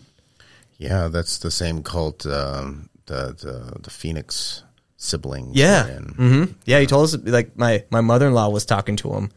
[0.78, 4.64] Yeah, that's the same cult um, the, the the Phoenix
[4.98, 5.56] siblings.
[5.56, 5.86] Yeah.
[5.86, 6.04] were in.
[6.16, 9.30] hmm Yeah, he told us like my my mother in law was talking to him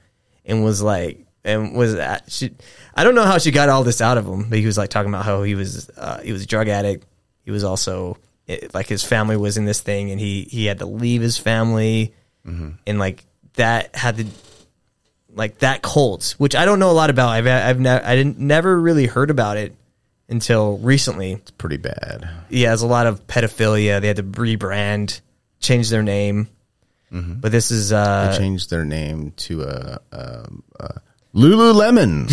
[0.45, 2.51] and was like and was at, she
[2.95, 4.91] I don't know how she got all this out of him, but he was like
[4.91, 7.07] talking about how he was uh, he was a drug addict.
[7.45, 10.81] He was also it, like his family was in this thing and he he had
[10.81, 12.15] to leave his family
[12.87, 13.25] and like
[13.55, 14.27] that had to
[15.35, 17.31] like that cult, which I don't know a lot about.
[17.31, 19.75] I've I've ne- I didn't never really heard about it
[20.29, 21.33] until recently.
[21.33, 22.29] It's pretty bad.
[22.49, 24.01] Yeah, there's a lot of pedophilia.
[24.01, 25.21] They had to rebrand,
[25.61, 26.49] change their name.
[27.11, 30.49] But this is uh They changed their name to a, a,
[30.81, 31.01] a
[31.37, 32.29] Lululemon.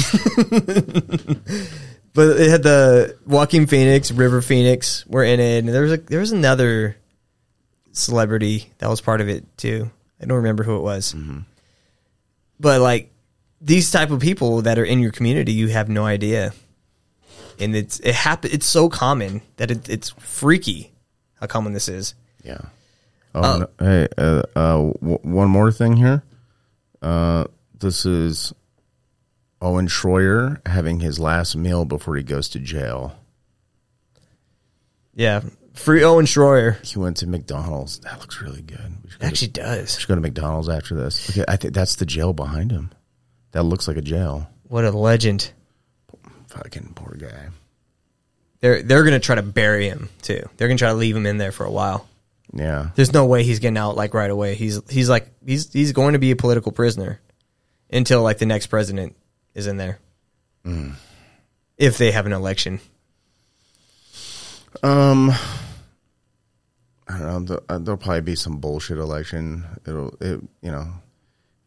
[2.13, 5.97] but it had the Joaquin Phoenix, River Phoenix were in it, and there was a
[5.97, 6.95] there was another
[7.91, 9.91] celebrity that was part of it too.
[10.21, 11.13] I don't remember who it was.
[12.59, 13.11] But like
[13.59, 16.53] these type of people that are in your community, you have no idea,
[17.59, 18.51] and it's it happen.
[18.53, 20.93] It's so common that it, it's freaky
[21.39, 22.15] how common this is.
[22.41, 22.61] Yeah.
[23.35, 26.23] Oh, no, hey, uh, uh, w- one more thing here.
[27.01, 27.45] Uh,
[27.80, 28.53] this is
[29.64, 33.15] Owen Schroyer having his last meal before he goes to jail.
[35.15, 35.41] Yeah,
[35.73, 37.99] free Owen Schroyer He went to McDonald's.
[37.99, 38.98] That looks really good.
[39.03, 39.95] We should go, actually to, does.
[39.95, 41.30] we should go to McDonald's after this.
[41.30, 42.91] Okay, I think that's the jail behind him.
[43.52, 44.49] That looks like a jail.
[44.64, 45.52] What a legend.
[46.49, 47.49] Fucking poor guy.
[48.60, 50.41] They're they're gonna try to bury him too.
[50.57, 52.07] They're gonna try to leave him in there for a while.
[52.53, 52.90] Yeah.
[52.95, 54.56] There's no way he's getting out like right away.
[54.56, 57.22] He's he's like he's he's going to be a political prisoner
[57.90, 59.15] until like the next president
[59.55, 59.99] is in there.
[61.77, 62.80] If they have an election.
[64.81, 65.31] Um,
[67.07, 67.39] I don't know.
[67.41, 69.65] There'll, uh, there'll probably be some bullshit election.
[69.85, 70.88] It'll, it, you know,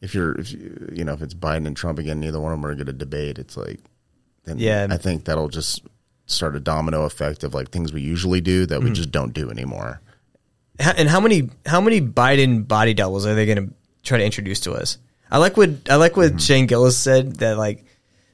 [0.01, 2.61] if you're, if you, you know, if it's Biden and Trump again, neither one of
[2.61, 3.39] them are going to debate.
[3.39, 3.81] It's like,
[4.45, 4.87] then Yeah.
[4.91, 5.83] I think that'll just
[6.27, 9.49] start a domino effect of like things we usually do that we just don't do
[9.51, 10.01] anymore.
[10.79, 14.61] And how many how many Biden body doubles are they going to try to introduce
[14.61, 14.99] to us?
[15.31, 17.85] I like what I like what Shane Gillis said that like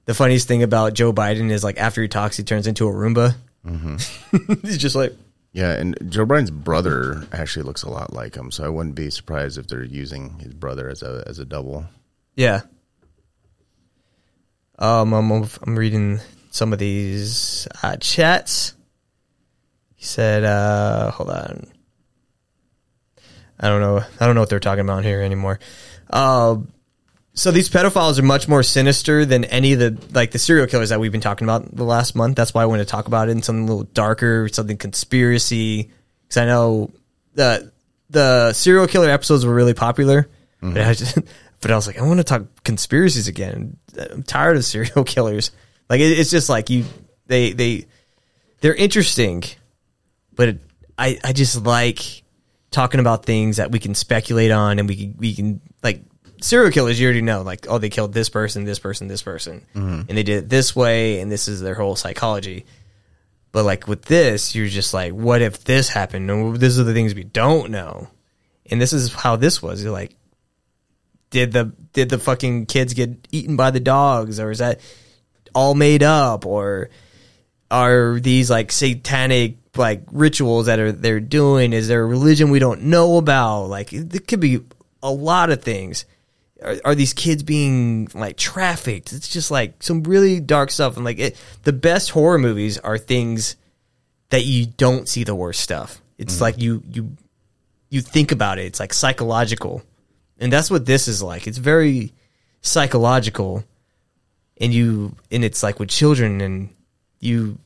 [0.04, 2.92] the funniest thing about Joe Biden is like after he talks he turns into a
[2.92, 3.34] Roomba.
[4.62, 5.14] he's just like
[5.52, 9.10] Yeah, and Joe Biden's brother actually looks a lot like him, so I wouldn't be
[9.10, 11.86] surprised if they're using his brother as a as a double.
[12.34, 12.62] Yeah.
[14.78, 16.20] Um, I'm I'm reading
[16.50, 18.74] some of these uh, chats.
[19.94, 21.66] He said, uh, "Hold on."
[23.60, 24.02] I don't know.
[24.18, 25.60] I don't know what they're talking about here anymore.
[26.10, 26.56] Uh,
[27.34, 30.90] so these pedophiles are much more sinister than any of the like the serial killers
[30.90, 32.36] that we've been talking about the last month.
[32.36, 35.90] That's why I want to talk about it in something a little darker, something conspiracy.
[36.24, 36.90] Because I know
[37.34, 37.72] the
[38.10, 40.28] the serial killer episodes were really popular,
[40.62, 40.74] mm-hmm.
[40.74, 41.18] but I just
[41.62, 43.78] but I was like, I want to talk conspiracies again.
[43.98, 45.52] I'm tired of serial killers.
[45.88, 46.84] Like it, it's just like you
[47.28, 47.86] they they
[48.60, 49.42] they're interesting,
[50.34, 50.60] but it,
[50.98, 52.24] I I just like
[52.70, 56.02] talking about things that we can speculate on and we can we can like
[56.42, 59.64] serial killers you already know like oh they killed this person this person this person.
[59.74, 60.08] Mhm.
[60.08, 62.64] and they did it this way and this is their whole psychology.
[63.52, 66.30] But like with this you're just like what if this happened?
[66.30, 68.08] And these are the things we don't know.
[68.70, 69.82] And this is how this was.
[69.82, 70.14] You're like
[71.30, 74.38] did the did the fucking kids get eaten by the dogs?
[74.38, 74.80] Or is that
[75.54, 76.44] all made up?
[76.46, 76.90] Or
[77.70, 81.72] are these like satanic like rituals that are they're doing?
[81.72, 83.64] Is there a religion we don't know about?
[83.66, 84.60] Like it could be
[85.02, 86.04] a lot of things
[86.64, 89.12] are, are these kids being like trafficked?
[89.12, 90.96] It's just like some really dark stuff.
[90.96, 93.56] And like it, the best horror movies are things
[94.30, 96.00] that you don't see the worst stuff.
[96.18, 96.42] It's mm-hmm.
[96.42, 97.16] like you you
[97.90, 98.66] you think about it.
[98.66, 99.82] It's like psychological.
[100.38, 101.46] And that's what this is like.
[101.46, 102.12] It's very
[102.62, 103.64] psychological.
[104.58, 106.74] And you and it's like with children and
[107.20, 107.58] you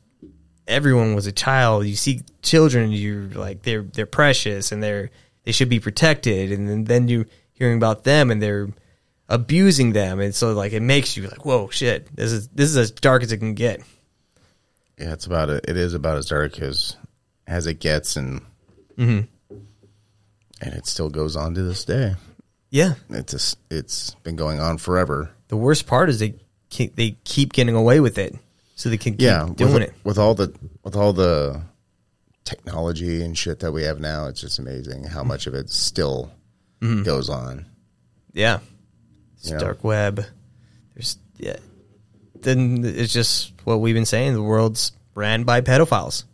[0.67, 1.87] everyone was a child.
[1.87, 5.11] You see children you're like they're they're precious and they're
[5.45, 6.53] they should be protected.
[6.53, 8.69] And then, then you hearing about them and they're
[9.29, 12.77] abusing them and so like it makes you like whoa shit this is this is
[12.77, 13.81] as dark as it can get
[14.99, 15.65] Yeah, it's about it.
[15.69, 16.97] It is about as dark as
[17.47, 18.41] as it gets, and
[18.99, 19.27] Mhm.
[20.61, 22.15] and it still goes on to this day.
[22.71, 22.95] Yeah.
[23.11, 25.31] it's just, it's been going on forever.
[25.49, 26.35] the worst part is they
[26.71, 28.35] keep, they keep getting away with it
[28.75, 31.63] so they can keep yeah, doing with, it with all the with all the
[32.45, 34.27] technology and shit that we have now.
[34.29, 36.33] It's just amazing how much of it still
[36.81, 37.05] Mhm.
[37.05, 37.67] goes on.
[38.33, 38.59] Yeah.
[39.39, 39.59] It's know?
[39.59, 40.25] dark web.
[40.95, 41.57] There's yeah.
[42.35, 44.35] Then it's just what we've been saying.
[44.35, 46.25] The world's ran by pedophiles.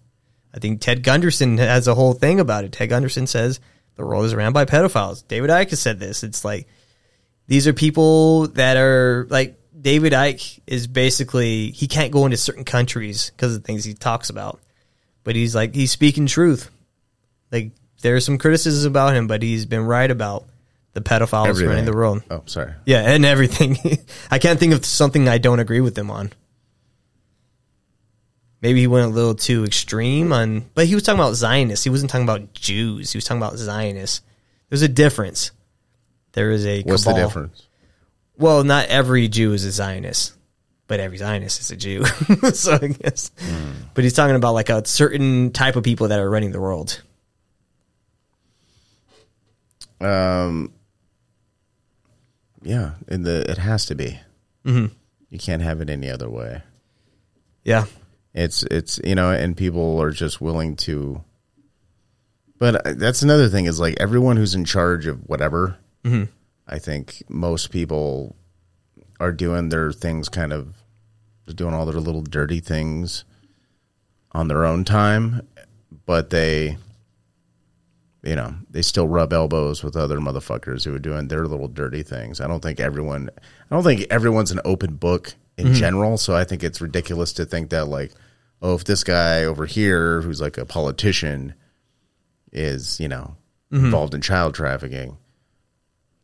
[0.55, 2.73] I think Ted Gunderson has a whole thing about it.
[2.73, 3.61] Ted Gunderson says
[3.97, 5.27] the world is ran by pedophiles.
[5.27, 6.23] David Icke has said this.
[6.23, 6.67] It's like
[7.47, 12.65] these are people that are like David Icke is basically he can't go into certain
[12.65, 14.61] countries because of the things he talks about.
[15.25, 16.71] But he's like he's speaking truth.
[17.51, 17.73] Like
[18.03, 20.45] there's some criticisms about him, but he's been right about
[20.93, 21.69] the pedophiles Everything.
[21.69, 22.23] running the world.
[22.31, 22.75] Oh, sorry.
[22.85, 23.77] Yeah, and everything.
[24.31, 26.33] I can't think of something I don't agree with him on.
[28.61, 31.83] Maybe he went a little too extreme on, but he was talking about Zionists.
[31.83, 33.11] He wasn't talking about Jews.
[33.13, 34.23] He was talking about Zionists.
[34.69, 35.51] There's a difference.
[36.33, 37.67] There is a What's the difference?
[38.39, 40.35] Well, not every Jew is a Zionist,
[40.87, 42.05] but every Zionist is a Jew.
[42.53, 43.31] so I guess.
[43.95, 47.03] But he's talking about like a certain type of people that are running the world.
[50.01, 50.73] Um,
[52.63, 54.21] yeah, in the it has to be.
[54.65, 54.91] Mhm.
[55.29, 56.63] You can't have it any other way.
[57.65, 57.87] Yeah.
[58.35, 61.23] It's it's you know, and people are just willing to.
[62.59, 65.77] But that's another thing is like everyone who's in charge of whatever.
[66.05, 66.29] Mhm.
[66.67, 68.37] I think most people
[69.21, 70.75] are doing their things kind of
[71.55, 73.25] doing all their little dirty things
[74.33, 75.47] on their own time,
[76.07, 76.79] but they
[78.23, 82.03] you know, they still rub elbows with other motherfuckers who are doing their little dirty
[82.03, 82.41] things.
[82.41, 83.31] I don't think everyone
[83.71, 85.75] I don't think everyone's an open book in Mhm.
[85.75, 88.13] general, so I think it's ridiculous to think that like
[88.65, 91.53] oh, if this guy over here who's like a politician
[92.53, 93.37] is, you know,
[93.73, 93.87] Mhm.
[93.87, 95.17] involved in child trafficking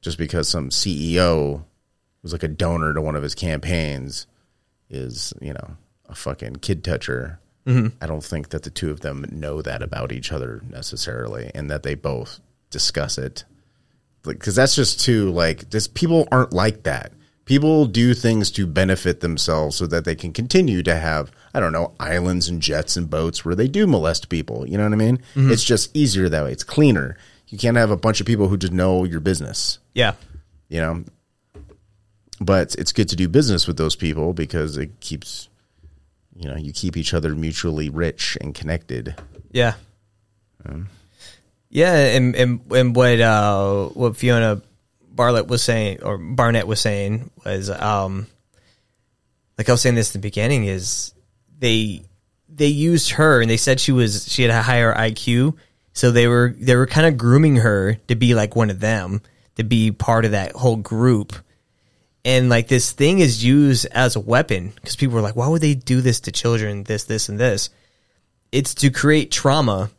[0.03, 1.65] just because some CEO
[2.23, 4.27] was like a donor to one of his campaigns
[4.89, 5.77] is, you know,
[6.09, 7.41] a fucking kid toucher.
[7.69, 7.93] Mhm.
[8.01, 11.71] I don't think that the two of them know that about each other necessarily and
[11.71, 12.41] that they both
[12.71, 13.45] discuss it.
[14.25, 17.13] Like cuz that's just too like this people aren't like that.
[17.45, 21.73] People do things to benefit themselves so that they can continue to have I don't
[21.73, 24.97] know, islands and jets and boats where they do molest people, you know what I
[24.97, 25.19] mean?
[25.35, 25.51] Mhm.
[25.51, 26.53] It's just easier that way.
[26.53, 27.17] It's cleaner.
[27.49, 30.13] You can't have a bunch of people who just know your business Yeah.
[30.69, 31.05] you know
[32.41, 35.49] but it's good to do business with those people because it keeps
[36.39, 39.15] you know you keep each other mutually rich and connected.
[39.51, 39.75] Yeah.
[40.65, 40.89] Um,
[41.71, 44.63] Yeah, and and and what uh what Fiona
[45.11, 48.27] Barlett was saying or Barnett was saying was um
[49.59, 51.13] like I was saying this in the beginning is
[51.59, 52.03] they
[52.49, 55.57] they used her and they said she was she had a higher IQ
[55.93, 59.21] so they were they were kind of grooming her to be like one of them
[59.57, 61.35] to be part of that whole group
[62.29, 65.63] and like this thing is used as a weapon because people were like why would
[65.63, 67.71] they do this to children this this and this
[68.53, 69.91] it's to create trauma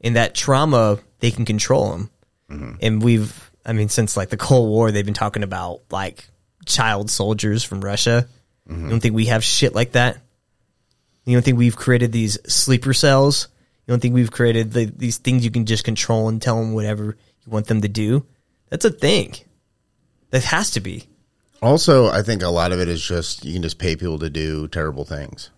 [0.00, 2.10] and that trauma they can control them
[2.50, 2.72] mm-hmm.
[2.80, 6.28] and we've I mean since like the Cold War they've been talking about like
[6.64, 8.26] child soldiers from Russia.
[8.66, 10.18] You don't think we have shit like that?
[11.24, 13.48] You don't think we've created these sleeper cells?
[13.86, 16.72] You don't think we've created the, these things you can just control and tell them
[16.72, 18.24] whatever you want them to do?
[18.70, 19.34] That's a thing.
[20.30, 21.06] That has to be.
[21.64, 24.28] Also, I think a lot of it is just you can just pay people to
[24.30, 25.50] do terrible things.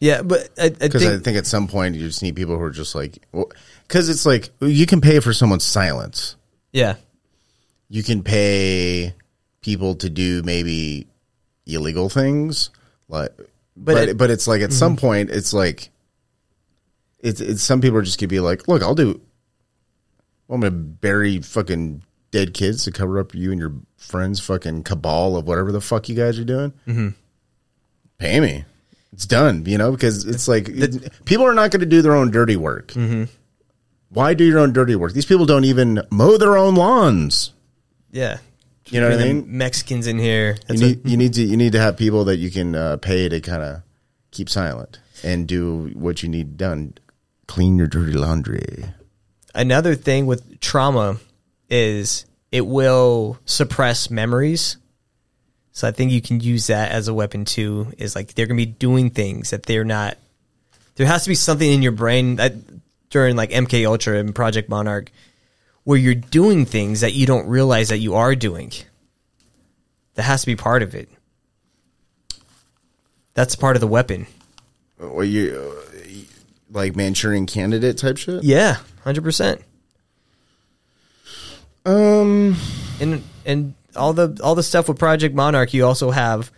[0.00, 2.56] Yeah, but I, I Because think I think at some point you just need people
[2.56, 3.24] who are just like,
[3.86, 6.36] because it's like you can pay for someone's silence.
[6.72, 6.96] yeah,
[7.88, 9.14] You can pay
[9.60, 11.06] people to do maybe
[11.66, 12.70] illegal things,
[13.08, 13.46] like, But
[13.94, 14.74] but it- but, it's like at Mhm.
[14.74, 15.90] some point it's like,
[17.20, 19.20] it's, it's some people are just gonna be like, look, I'll do.
[20.50, 22.02] I'm gonna bury fucking
[22.34, 26.08] dead kids to cover up you and your friends' fucking cabal of whatever the fuck
[26.08, 26.72] you guys are doing.
[26.86, 27.14] Mhm.
[28.18, 28.64] Pay me.
[29.12, 30.66] It's done, you know, because it's like
[31.24, 32.88] people are not going to do their own dirty work.
[32.88, 33.28] Mhm.
[34.08, 35.12] Why do your own dirty work?
[35.12, 37.52] These people don't even mow their own lawns.
[38.12, 38.38] yeah.
[38.90, 39.44] You know what I mean?
[39.48, 40.58] Mexicans in here.
[40.68, 43.30] You need you need to you need to have people that you can uh, pay
[43.30, 43.80] to kind of
[44.30, 46.92] keep silent and do what you need done.
[47.46, 48.84] Clean your dirty laundry.
[49.54, 51.16] another thing with trauma
[51.70, 54.76] is it will suppress memories.
[55.72, 57.92] So I think you can use that as a weapon too.
[57.98, 60.18] Is like they're gonna be doing things that they're not.
[60.96, 62.54] There has to be something in your brain that
[63.10, 65.10] during like MK Ultra and Project Monarch
[65.84, 68.72] where you're doing things that you don't realize that you are doing.
[70.14, 71.08] That has to be part of it.
[73.34, 74.26] That's part of the weapon.
[74.98, 76.08] Or you uh,
[76.70, 78.44] like Manchurian Candidate type shit.
[78.44, 79.60] Yeah, hundred percent.
[81.84, 82.56] Um,
[83.00, 86.50] and and all the all the stuff with Project Monarch, you also have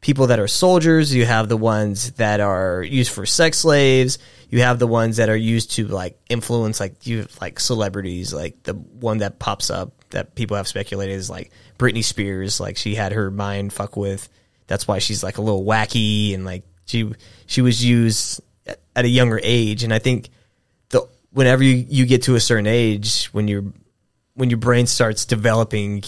[0.00, 1.14] people that are soldiers.
[1.14, 4.18] You have the ones that are used for sex slaves.
[4.50, 8.32] You have the ones that are used to like influence, like you like celebrities.
[8.32, 12.60] Like the one that pops up that people have speculated is like Britney Spears.
[12.60, 14.28] Like she had her mind fuck with.
[14.66, 17.10] That's why she's like a little wacky and like she
[17.46, 19.82] she was used at- a younger age.
[19.82, 20.28] And I think
[20.90, 23.64] the whenever you, you get to a certain age, when you're
[24.34, 26.02] when your brain starts developing,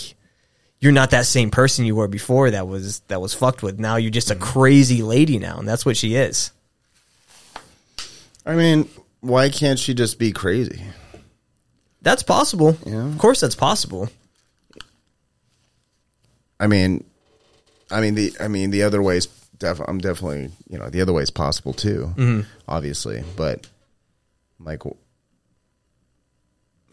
[0.81, 3.79] you're not that same person you were before that was that was fucked with.
[3.79, 6.51] Now you're just a crazy lady now, and that's what she is.
[8.45, 8.89] I mean,
[9.21, 10.83] why can't she just be crazy?
[12.03, 12.77] That's possible.
[12.87, 14.09] Of course, that's possible.
[16.61, 17.05] I mean,
[17.91, 19.27] I mean the I mean the other ways.
[19.59, 22.13] Def, I'm definitely you know the other way is possible too.
[22.17, 22.47] Mhm.
[22.69, 23.67] Obviously, but
[24.61, 24.83] like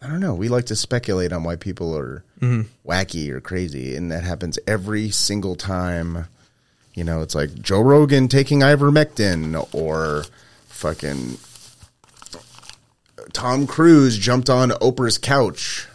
[0.04, 0.34] I don't know.
[0.34, 2.66] We like to speculate on why people are Mhm.
[2.86, 6.26] wacky or crazy, and that happens every single time.
[6.94, 10.26] You know, it's like Joe Rogan taking ivermectin, or
[10.68, 11.38] fucking
[13.32, 15.88] Tom Cruise jumped on Oprah's couch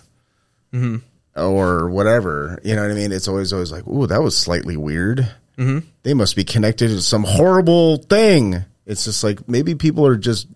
[0.73, 1.03] Mhm.
[1.37, 2.59] or whatever.
[2.65, 3.13] You know what I mean?
[3.13, 5.29] It's always always like, ooh, that was slightly weird.
[5.59, 5.83] Mhm.
[6.03, 8.65] They must be connected to some horrible thing.
[8.87, 10.47] It's just like maybe people are just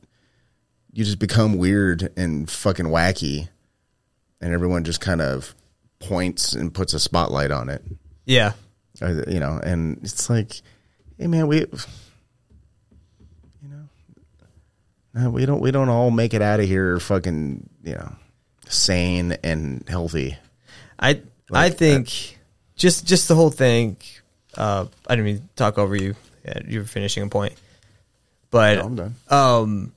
[0.92, 3.48] you just become weird and fucking wacky,
[4.40, 5.54] and everyone just kind of
[5.98, 7.82] points and puts a spotlight on it.
[8.26, 8.52] Yeah.
[9.00, 10.60] Uh, you know, and it's like,
[11.18, 11.68] hey man, we, you
[13.64, 13.88] know,
[15.14, 18.12] no, we don't we don't all make it out of here fucking you know
[18.68, 20.36] sane and healthy.
[20.98, 21.20] I I
[21.68, 22.38] Like, think
[22.76, 23.96] just just the whole thing.
[24.56, 26.14] Uh, I didn't mean to talk over you.
[26.44, 27.54] Yeah, you were finishing a point,
[28.50, 29.14] but No, I'm done.
[29.30, 29.92] um,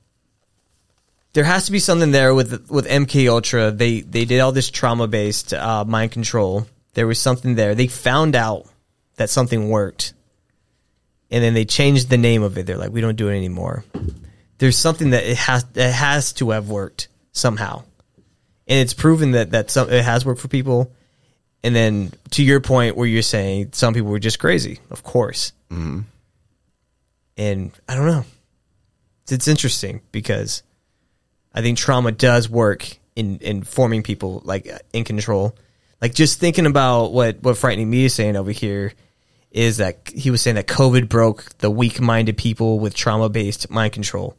[1.36, 3.70] there has to be something there with with MK Ultra.
[3.70, 6.66] They they did all this trauma based uh, mind control.
[6.94, 7.74] There was something there.
[7.74, 8.64] They found out
[9.16, 10.14] that something worked,
[11.30, 12.64] and then they changed the name of it.
[12.64, 13.84] They're like, we don't do it anymore.
[14.56, 17.82] There's something that it has it has to have worked somehow,
[18.66, 20.90] and it's proven that that some it has worked for people.
[21.62, 25.52] And then to your point where you're saying some people were just crazy, of course.
[25.70, 26.00] Mm-hmm.
[27.36, 28.24] And I don't know.
[29.24, 30.62] It's, it's interesting because
[31.56, 35.56] I think trauma does work in in forming people like in control.
[36.00, 38.92] Like just thinking about what what frightening me is saying over here
[39.50, 43.70] is that he was saying that COVID broke the weak minded people with trauma based
[43.70, 44.36] mind control.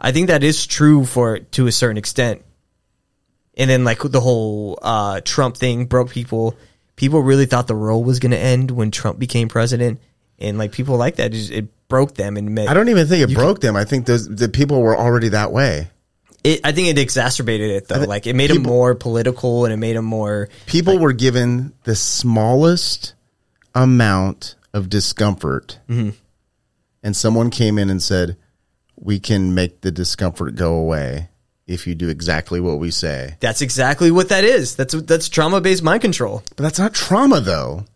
[0.00, 2.42] I think that is true for to a certain extent.
[3.56, 6.56] And then like the whole uh, Trump thing broke people.
[6.96, 10.00] People really thought the world was going to end when Trump became president,
[10.38, 13.34] and like people like that, it, it broke them and I don't even think it
[13.34, 13.76] broke them.
[13.76, 15.90] I think those the people were already that way.
[16.44, 18.00] It, I think it exacerbated it though.
[18.04, 20.50] Like it made him more political and it made him more.
[20.66, 23.14] People were given the smallest
[23.74, 26.14] amount of discomfort, Mhm.
[27.02, 28.36] and someone came in and said,
[28.96, 31.30] "We can make the discomfort go away."
[31.66, 33.36] if you do exactly what we say.
[33.40, 34.76] That's exactly what that is.
[34.76, 36.42] That's that's trauma based mind control.
[36.56, 37.86] But that's not trauma though.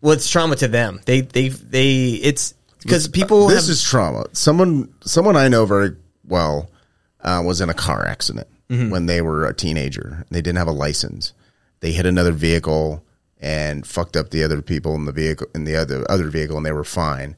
[0.00, 1.00] Well, it's trauma to them.
[1.04, 2.06] They they they.
[2.14, 3.46] It's because people.
[3.46, 4.24] this have, is trauma.
[4.32, 5.94] Someone someone I know very
[6.26, 6.70] well
[7.28, 8.90] uh, was in a car accident Mm-hmm.
[8.90, 10.26] when they were a teenager.
[10.30, 11.32] They didn't have a license.
[11.80, 13.02] They hit another vehicle
[13.40, 16.66] and fucked up the other people in the vehicle in the other other vehicle, and
[16.66, 17.34] they were fine.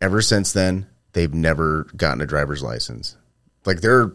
[0.00, 3.16] Ever since then, they've never gotten a driver's license.
[3.66, 4.12] Like they're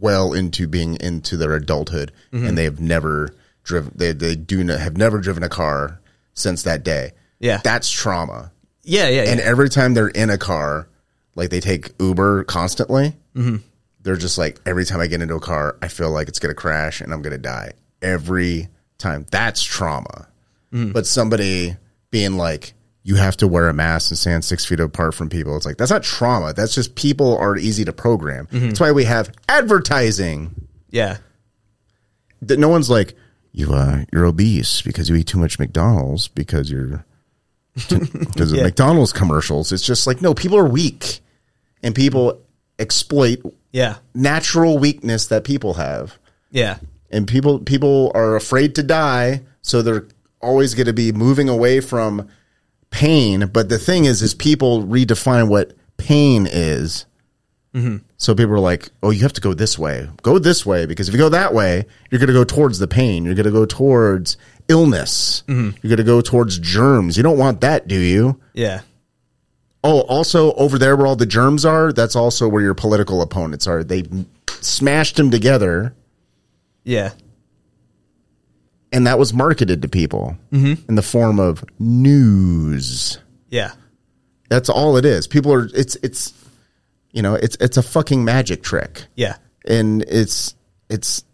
[0.00, 2.46] well into being into their adulthood, Mm-hmm.
[2.46, 3.28] and they have never
[3.62, 3.92] driven.
[3.94, 6.00] They they do not, have never driven a car
[6.34, 7.12] since that day.
[7.38, 7.60] Yeah.
[7.62, 8.50] that's trauma.
[8.82, 9.46] yeah yeah And yeah.
[9.46, 10.88] every time they're in a car,
[11.36, 13.56] like they take Uber constantly, Mm-hmm.
[14.02, 16.50] They're just like, every time I get into a car, I feel like it's going
[16.50, 17.72] to crash and I'm going to die.
[18.00, 18.68] Every
[18.98, 19.26] time.
[19.30, 20.28] That's trauma.
[20.72, 20.92] Mm-hmm.
[20.92, 21.76] But somebody
[22.10, 22.74] being like,
[23.04, 25.56] you have to wear a mask and stand six feet apart from people.
[25.56, 26.52] It's like, that's not trauma.
[26.52, 28.46] That's just people are easy to program.
[28.46, 28.68] Mm-hmm.
[28.68, 30.68] That's why we have advertising.
[30.90, 31.18] yeah.
[32.42, 33.14] That no one's like,
[33.52, 37.04] you, uh, you're obese because you eat too much McDonald's because you're
[37.88, 38.64] because of Yeah.
[38.64, 39.70] McDonald's commercials.
[39.72, 41.20] It's just like no, people are weak,
[41.84, 42.41] and people
[42.82, 43.40] exploit
[43.72, 43.96] Yeah.
[44.14, 46.18] natural weakness that people have,
[46.50, 46.76] Yeah.
[47.10, 50.04] and people people are afraid to die, so they're
[50.40, 52.28] always going to be moving away from
[52.90, 53.48] pain.
[53.52, 57.06] But the thing is, is people redefine what pain is.
[57.74, 57.98] Mm-hmm.
[58.18, 60.06] So people are like, "Oh, you have to go this way.
[60.22, 62.86] Go this way because if you go that way, you're going to go towards the
[62.86, 63.24] pain.
[63.24, 64.36] You're going to go towards
[64.68, 65.42] illness.
[65.48, 65.76] Mm-hmm.
[65.80, 67.16] You're going to go towards germs.
[67.16, 68.80] You don't want that, do you?" Yeah.
[69.84, 73.66] Oh, also over there where all the germs are, that's also where your political opponents
[73.66, 73.82] are.
[73.82, 74.04] They
[74.60, 75.94] smashed them together,
[76.84, 77.10] Yeah.
[78.92, 80.88] and that was marketed to people mm-hmm.
[80.88, 83.18] in the form of news.
[83.48, 83.72] Yeah.
[84.48, 85.26] That's all it is.
[85.26, 85.68] People are.
[85.74, 86.32] It's it's
[87.10, 89.36] you know it's it's a fucking magic trick, Yeah.
[89.66, 90.54] and it's
[90.90, 91.24] it's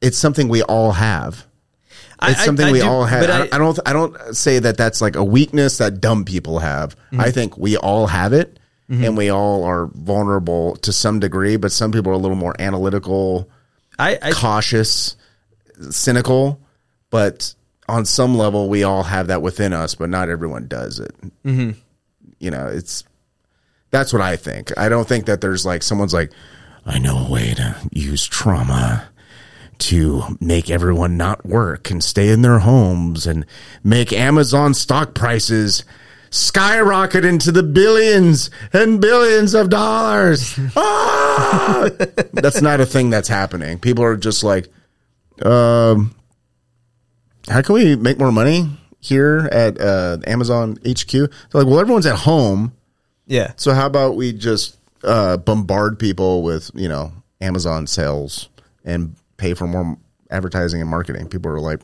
[0.00, 1.46] it's something we all have.
[2.30, 3.28] It's I- something I we do- all have.
[3.30, 3.78] I, I don't.
[3.86, 6.96] I don't say that that's like a weakness that dumb people have.
[6.96, 7.20] Mm-hmm.
[7.20, 11.56] I think we all have it, and we all are vulnerable to some degree.
[11.56, 13.48] But some people are a little more analytical,
[13.98, 15.16] I, I cautious,
[15.90, 16.60] cynical.
[17.10, 17.54] But
[17.88, 19.94] on some level, we all have that within us.
[19.94, 21.14] But not everyone does it.
[21.44, 21.70] Mm-hmm.
[22.38, 23.04] You know, it's
[23.90, 24.76] that's what I think.
[24.78, 26.32] I don't think that there's like someone's like,
[26.84, 29.08] I know a way to use trauma
[29.78, 33.44] to make everyone not work and stay in their homes and
[33.82, 35.84] make Amazon stock prices
[36.30, 40.58] skyrocket into the billions and billions of dollars.
[40.76, 41.88] Ah!
[42.32, 43.78] that's not a thing that's happening.
[43.78, 44.68] People are just like,
[45.42, 46.14] um,
[47.48, 48.68] how can we make more money
[49.00, 51.10] here at uh, Amazon HQ?
[51.10, 52.72] They're like, well, everyone's at home.
[53.26, 53.52] yeah.
[53.56, 58.48] So how about we just uh, bombard people with you know Amazon sales
[58.84, 59.96] and pay for more
[60.30, 61.28] advertising and marketing?
[61.28, 61.80] People are like,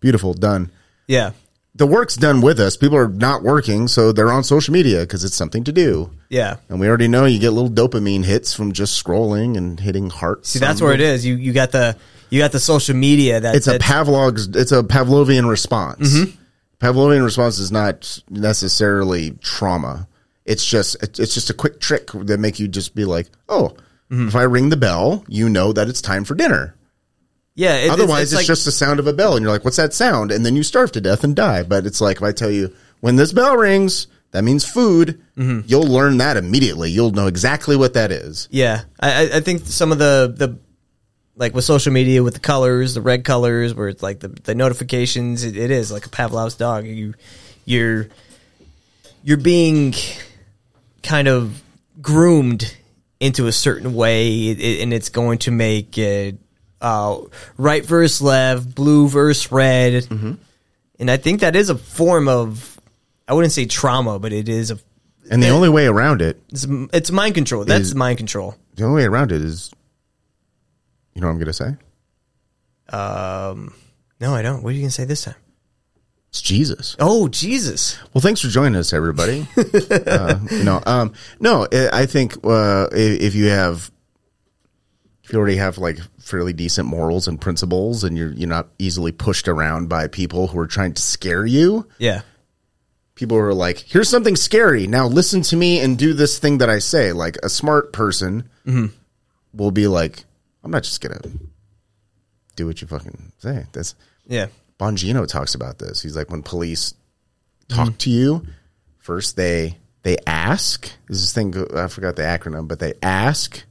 [0.00, 0.70] beautiful, done.
[1.06, 1.32] Yeah.
[1.74, 2.76] The work's done with us.
[2.76, 6.10] People are not working, so they're on social media because it's something to do.
[6.28, 6.56] Yeah.
[6.68, 10.50] And we already know you get little dopamine hits from just scrolling and hitting hearts.
[10.50, 11.24] See, that's where it is.
[11.24, 11.96] You you got the
[12.28, 14.48] you got the social media that It's a Pavlov's.
[14.48, 16.12] It's a Pavlovian response.
[16.14, 16.36] Mm-hmm.
[16.78, 20.08] Pavlovian response is not necessarily trauma.
[20.44, 23.76] It's just it's just a quick trick that make you just be like, oh,
[24.12, 24.28] Mm-hmm.
[24.28, 26.74] if I ring the bell, you know that it's time for dinner.
[27.54, 27.76] yeah.
[27.76, 29.94] it- Otherwise, it's, like- just the sound of a bell, and you're like, what's that
[29.94, 30.30] sound?
[30.30, 31.62] And then you starve to death and die.
[31.62, 35.20] But it's like if I tell you when this bell rings, that means food.
[35.36, 35.60] Mm-hmm.
[35.66, 36.90] You'll learn that immediately.
[36.90, 38.48] You'll know exactly what that is.
[38.50, 40.58] Yeah, I, I- I think some of the the
[41.34, 44.54] like with social media with the colors, the red colors, where it's like the, the
[44.54, 46.84] notifications, it, it is like a Pavlov's dog.
[46.86, 47.14] You
[47.64, 48.08] you're
[49.24, 49.94] you're being
[51.02, 51.62] kind of
[52.02, 52.76] groomed
[53.22, 56.36] into a certain way, it, it- and it's going to make it
[56.80, 57.18] uh,
[57.56, 60.06] right versus left, blue versus red,
[60.98, 62.78] and I think that is a form of
[63.28, 64.78] I wouldn't say trauma, but it is a
[65.30, 67.64] And the only way around it, it's, it's mind control.
[67.64, 68.56] That's Is- mind control.
[68.74, 69.70] the only way around it is,
[71.14, 71.76] you know what I'm going to say?
[72.96, 73.72] Um,
[74.20, 74.62] no, I don't.
[74.62, 75.34] What are you gonna say this time?
[76.32, 76.96] It's Jesus.
[76.98, 77.98] Oh, Jesus!
[78.14, 79.46] Well, thanks for joining us, everybody.
[80.06, 83.90] uh, you know, um, no, I think uh, if you have,
[85.24, 89.12] if you already have like fairly decent morals and principles, and you're you're not easily
[89.12, 92.22] pushed around by people who are trying to scare you, Yeah,
[93.14, 94.86] people who are like, "Here's something scary.
[94.86, 98.48] Now listen to me and do this thing that I say." Like a smart person
[99.52, 100.24] will be like,
[100.64, 101.20] "I'm not just gonna
[102.56, 103.94] do what you fucking say." That's
[104.26, 104.46] yeah,
[104.82, 106.02] Bongino talks about this.
[106.02, 106.94] He's like, when police
[107.68, 108.44] talk to you,
[108.98, 110.90] first they they ask.
[111.08, 113.62] This is this thing I forgot the acronym, but they ask,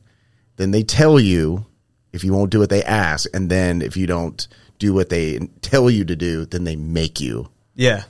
[0.55, 1.65] then they tell you,
[2.13, 4.47] if you won't do what they ask, and then if you don't
[4.79, 7.49] do what they tell you to do, then they make you.
[7.75, 8.03] Yeah.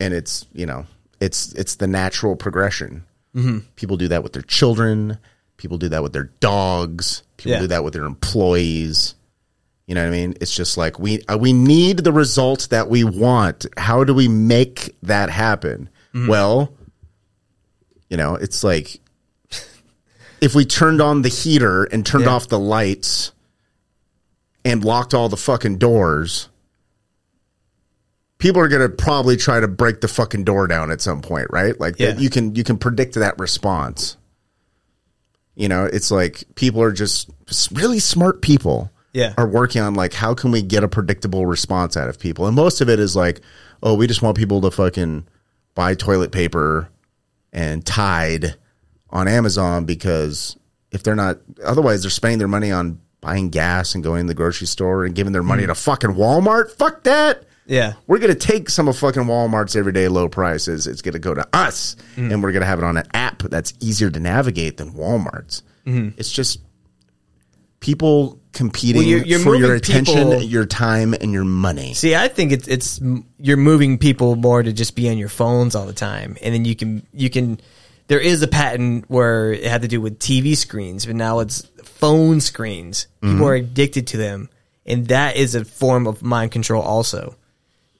[0.00, 0.86] And it's you know
[1.20, 3.04] it's it's the natural progression.
[3.36, 3.64] Mhm.
[3.76, 5.18] People do that with their children.
[5.56, 7.22] People do that with their dogs.
[7.36, 7.60] People Yeah.
[7.60, 9.14] do that with their employees.
[9.88, 10.34] You know what I mean?
[10.40, 13.64] It's just like we uh, we need the result that we want.
[13.78, 15.88] How do we make that happen?
[16.14, 16.28] Mhm.
[16.28, 16.74] Well,
[18.10, 19.00] you know, it's like
[20.42, 22.32] if we turned on the heater and turned Yeah.
[22.32, 23.32] off the lights
[24.62, 26.50] and locked all the fucking doors,
[28.36, 31.46] people are going to probably try to break the fucking door down at some point,
[31.50, 31.80] right?
[31.80, 32.14] Like Yeah.
[32.18, 34.18] you can you can predict that response.
[35.54, 37.30] You know, it's like people are just
[37.72, 39.32] really smart people Yeah.
[39.38, 42.46] are working on like how can we get a predictable response out of people.
[42.46, 43.40] And most of it is like,
[43.82, 45.26] oh, we just want people to fucking
[45.74, 46.88] buy toilet paper
[47.52, 48.54] and Tide
[49.10, 50.56] on Amazon because
[50.92, 54.34] if they're not otherwise they're spending their money on buying gas and going to the
[54.34, 56.70] grocery store and giving their money to fucking Walmart.
[56.72, 57.44] Fuck that.
[57.66, 57.94] Yeah.
[58.06, 60.86] We're gonna take some of fucking Walmart's everyday low prices.
[60.86, 62.32] It's gonna go to us, Mm.
[62.32, 65.62] and we're gonna have it on an app that's easier to navigate than Walmart's.
[65.86, 66.14] Mhm.
[66.16, 66.60] It's just
[67.80, 71.94] people competing Well, you're- you're for your attention, people- your time, and your money.
[71.94, 73.00] See, I think it's it's
[73.38, 76.64] you're moving people more to just be on your phones all the time, and then
[76.64, 77.60] you can you can.
[78.08, 81.66] There is a patent where it had to do with TV screens, but now it's
[81.84, 83.06] phone screens.
[83.20, 83.48] People Mhm.
[83.50, 84.48] are addicted to them,
[84.86, 86.82] and that is a form of mind control.
[86.82, 87.34] Also,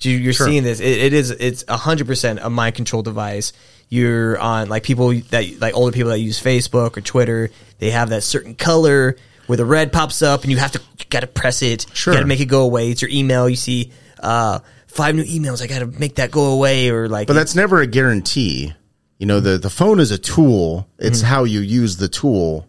[0.00, 0.46] you, you're Sure.
[0.46, 0.80] seeing this.
[0.80, 3.52] It, it is it's hundred percent a mind control device.
[3.90, 7.50] You're on like people that like older people that use Facebook or Twitter.
[7.78, 9.16] They have that certain color
[9.48, 11.84] where the red pops up, and you have to you got to press it.
[11.92, 12.12] Sure.
[12.14, 12.90] You got to make it go away.
[12.90, 13.48] It's your email.
[13.48, 15.60] You see uh, five new emails.
[15.60, 18.72] I got to make that go away, or like But that's never a guarantee.
[19.18, 20.86] You know, the the phone is a tool.
[20.98, 21.24] It's Mhm.
[21.24, 22.68] how you use the tool.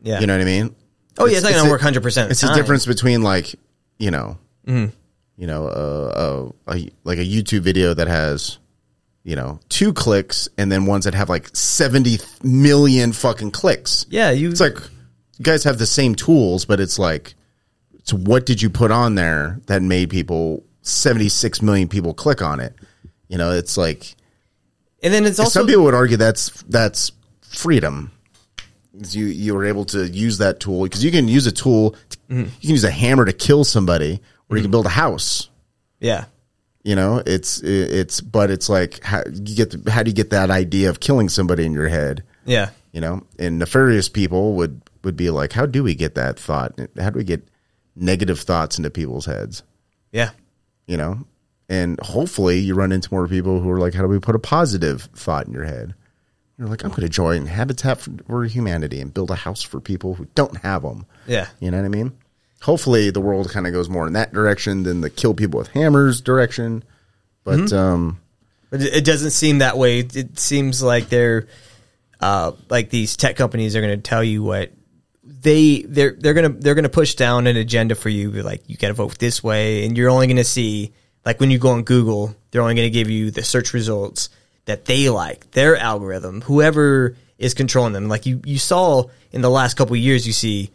[0.00, 0.20] Yeah.
[0.20, 0.74] You know what I mean?
[1.18, 3.52] Oh, yeah, it's not gonna work 100% It's the difference between like,
[3.98, 4.38] you know,
[4.68, 4.92] Mhm.
[5.36, 8.58] you know, uh, uh, a, like a YouTube video that has,
[9.24, 14.06] you know, two clicks and then ones that have like 70 million fucking clicks.
[14.08, 14.78] Yeah, you It's like
[15.38, 17.34] you guys have the same tools, but it's like
[18.04, 22.60] so what did you put on there that made people 76 million people click on
[22.60, 22.74] it?
[23.28, 24.14] You know, it's like
[25.02, 27.12] and then it's also some people would argue that's that's
[27.42, 28.10] freedom.
[29.10, 31.90] You you were able to use that tool because you can use a tool.
[32.10, 32.40] to- Mm-hmm.
[32.42, 34.20] You can use a hammer to kill somebody,
[34.50, 35.48] or you can build a house.
[35.98, 36.26] yeah.
[36.84, 40.28] You know, it's it's but it's like how you get the, how do you get
[40.30, 42.22] that idea of killing somebody in your head?
[42.46, 42.68] Yeah.
[42.98, 46.76] You know, and nefarious people would would be like, how do we get that thought?
[46.98, 47.46] How do we get
[47.94, 49.62] negative thoughts into people's heads?
[50.10, 50.30] Yeah.
[50.88, 51.24] You know,
[51.68, 54.40] and hopefully you run into more people who are like, how do we put a
[54.40, 55.94] positive thought in your head?
[56.58, 60.14] You're like, I'm going to join Habitat for, Humanity and build a house for people
[60.14, 61.06] who don't have them.
[61.28, 61.46] Yeah.
[61.60, 62.10] You know what I mean?
[62.62, 65.68] Hopefully the world kind of goes more in that direction than the kill people with
[65.68, 66.82] hammers direction.
[67.44, 67.72] But Mhm.
[67.78, 68.18] um,
[68.70, 70.00] But it doesn't seem that way.
[70.00, 71.46] It seems like they're
[72.20, 74.72] uh, like these tech companies are going to tell you what
[75.22, 78.30] they they're they're gonna they're gonna push down an agenda for you.
[78.30, 80.92] Like you got to vote this way, and you're only going to see
[81.24, 84.30] like when you go on Google, they're only going to give you the search results
[84.64, 88.08] that they like, their algorithm, whoever is controlling them.
[88.08, 90.70] Like you you saw in the last couple of years, you see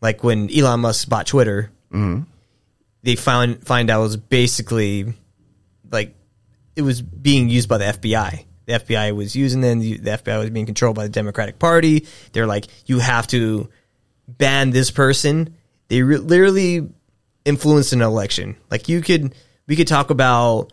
[0.00, 2.26] like when Elon Musk bought Twitter, mhm.
[3.02, 5.14] they found find out it was basically
[5.90, 6.14] like
[6.76, 8.44] it was being used by the FBI.
[8.66, 9.80] The FBI was using them.
[9.80, 12.06] The FBI was being controlled by the Democratic Party.
[12.32, 13.68] They're like, you have to
[14.28, 15.56] ban this person.
[15.88, 16.88] They re- literally
[17.44, 18.56] influenced an election.
[18.70, 19.34] Like you could,
[19.66, 20.72] we could talk about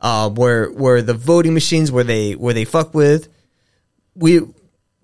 [0.00, 3.28] uh, where where the voting machines where they where they fuck with.
[4.14, 4.40] We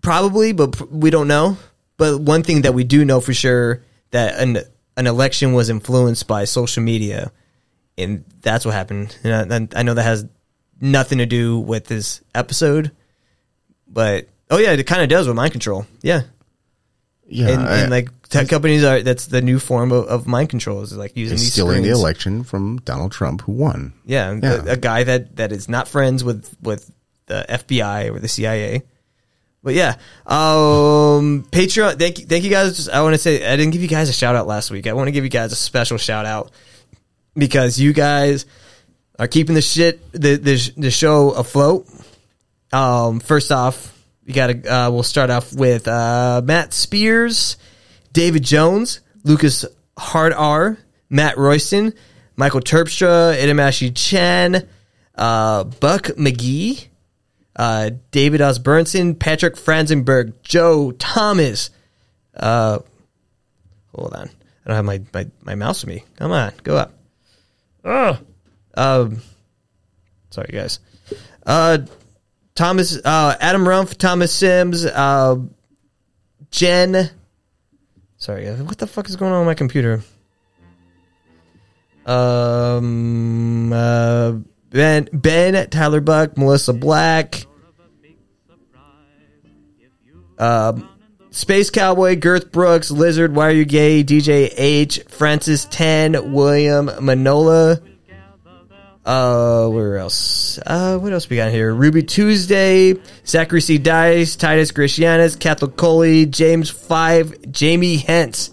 [0.00, 1.56] probably, but pr- we don't know.
[1.96, 4.58] But one thing that we do know for sure that an
[4.96, 7.32] an election was influenced by social media,
[7.96, 9.16] and that's what happened.
[9.24, 10.26] And I, I know that has
[10.82, 12.90] nothing to do with this episode,
[13.88, 15.86] but oh yeah, it kind of does with mind control.
[16.02, 16.22] Yeah,
[17.26, 20.48] yeah, and, I- and like tech companies are that's the new form of, of mind
[20.50, 23.92] control is like using these stealing the election from Donald Trump, who won.
[24.04, 24.62] Yeah, Yeah.
[24.66, 26.90] A, a guy that that is not friends with with
[27.26, 28.82] the FBI or the CIA.
[29.64, 29.94] But yeah,
[30.26, 31.96] um, Patreon.
[31.98, 32.74] Thank you, thank you guys.
[32.74, 34.88] Just, I want to say I didn't give you guys a shout out last week.
[34.88, 36.50] I want to give you guys a special shout out
[37.36, 38.44] because you guys
[39.18, 41.88] are keeping the shit the the, the show afloat.
[42.72, 47.56] Um, first off, we got to uh, we'll start off with uh, Matt Spears,
[48.12, 49.64] David Jones, Lucas
[49.98, 50.78] Hard R,
[51.10, 51.92] Matt Royston,
[52.36, 54.68] Michael Terpstra, Idamashi Chen,
[55.14, 56.86] uh, Buck McGee,
[57.56, 61.70] uh, David Osburnson, Patrick Franzenberg, Joe Thomas,
[62.34, 62.78] uh,
[63.94, 64.30] Hold on.
[64.64, 66.04] I don't have my, my, my mouse with me.
[66.16, 66.94] Come on, go up.
[67.84, 68.18] Oh,
[68.74, 69.20] um,
[70.30, 70.80] sorry guys.
[71.44, 71.78] Uh,
[72.54, 75.36] Thomas, uh, Adam Rumpf, Thomas Sims, uh,
[76.50, 77.10] Jen.
[78.18, 80.02] Sorry, what the fuck is going on with my computer?
[82.06, 84.32] Um, uh,
[84.70, 87.46] Ben, Ben, Tyler Buck, Melissa Black,
[90.38, 90.88] um,
[91.30, 97.80] Space Cowboy, Girth Brooks, Lizard, Why Are You Gay, DJ H, Francis Ten, William Manola.
[99.04, 100.58] Uh, where else?
[100.64, 101.74] Uh, what else we got here?
[101.74, 102.94] Ruby Tuesday,
[103.26, 103.78] Zachary C.
[103.78, 108.50] Dice, Titus Christianis, Catholic Coley, James Five, Jamie Hentz.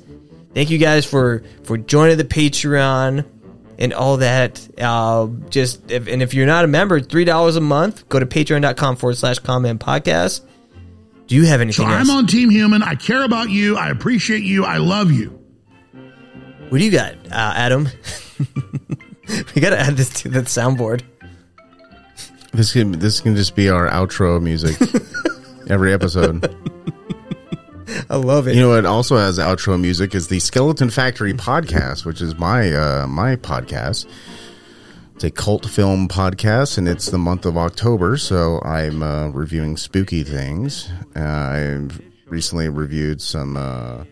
[0.56, 3.26] Thank you guys for for joining the Patreon
[3.78, 4.68] and all that.
[4.80, 8.10] Uh, just if, and if you're not a member, three dollars a month.
[8.10, 10.42] Go to patreon.com forward slash conmen podcast.
[11.28, 12.10] Do you have anything So else?
[12.10, 12.82] I'm on Team Human.
[12.82, 13.78] I care about you.
[13.78, 14.66] I appreciate you.
[14.66, 15.30] I love you.
[16.70, 17.88] What do you got, uh, Adam?
[19.56, 21.03] we got to add this to the soundboard.
[22.51, 24.76] This can this can just be our outro music
[25.69, 26.43] every episode.
[28.10, 28.56] I love it.
[28.56, 32.73] You know what also has outro music is the Skeleton Factory podcast, which is my
[32.73, 34.07] uh, my podcast.
[35.15, 39.77] It's a cult film podcast, and it's the month of October, so I'm uh, reviewing
[39.77, 40.89] spooky things.
[41.15, 44.06] Uh, I've recently reviewed some uh,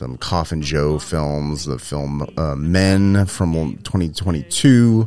[0.00, 5.06] some Coffin Joe films, the film uh, Men from 2022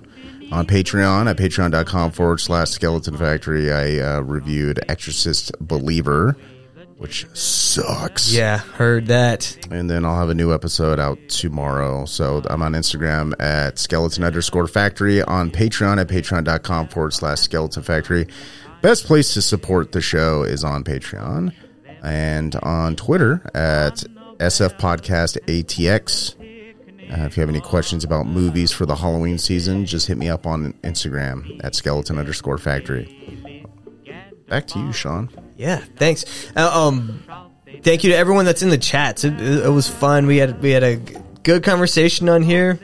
[0.52, 3.72] on Patreon at patreon.com forward slash skeleton factory.
[3.74, 6.38] I uh, reviewed Exorcist Believer,
[7.00, 8.32] which sucks.
[8.32, 9.58] Yeah, heard that.
[9.72, 12.06] And then I'll have a new episode out tomorrow.
[12.06, 17.82] So I'm on Instagram at skeleton underscore factory, on Patreon at patreon.com forward slash skeleton
[17.82, 18.28] factory.
[18.84, 21.52] Best place to support the show is on Patreon
[22.04, 24.04] and on Twitter at
[24.44, 26.36] SF Podcast ATX.
[27.12, 30.30] Uh, if you have any questions about movies for the Halloween season, just hit me
[30.30, 33.66] up on Instagram at skeleton underscore factory.
[34.48, 35.30] Back to you, Sean.
[35.56, 36.26] Yeah, thanks.
[36.56, 37.24] Uh, um,
[37.84, 39.24] thank you to everyone that's in the chats.
[39.24, 40.28] It, it, was fun.
[40.28, 40.98] We had we had a
[41.44, 42.80] good conversation on here.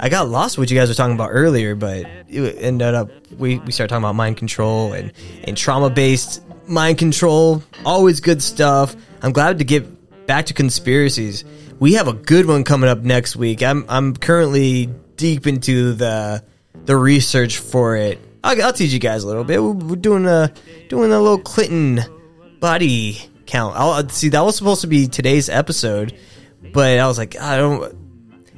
[0.00, 3.58] I got lost what you guys were talking about earlier, but it ended up we,
[3.60, 5.12] we started talking about mind control and,
[5.44, 7.62] and trauma based mind control.
[7.84, 8.96] Always good stuff.
[9.22, 9.86] I'm glad to get
[10.32, 11.44] back to conspiracies.
[11.78, 13.62] We have a good one coming up next week.
[13.62, 14.86] I'm I'm currently
[15.16, 16.42] deep into the
[16.86, 18.18] the research for it.
[18.42, 19.62] I'll, I'll teach you guys a little bit.
[19.62, 20.50] We're, we're doing a
[20.88, 22.00] doing a little Clinton
[22.60, 23.76] body count.
[23.76, 26.16] I'll see that was supposed to be today's episode,
[26.72, 27.94] but I was like, I don't.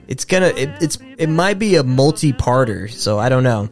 [0.06, 0.52] It's gonna.
[0.56, 0.98] It, it's.
[1.18, 3.68] It might be a multi-parter, so I don't know.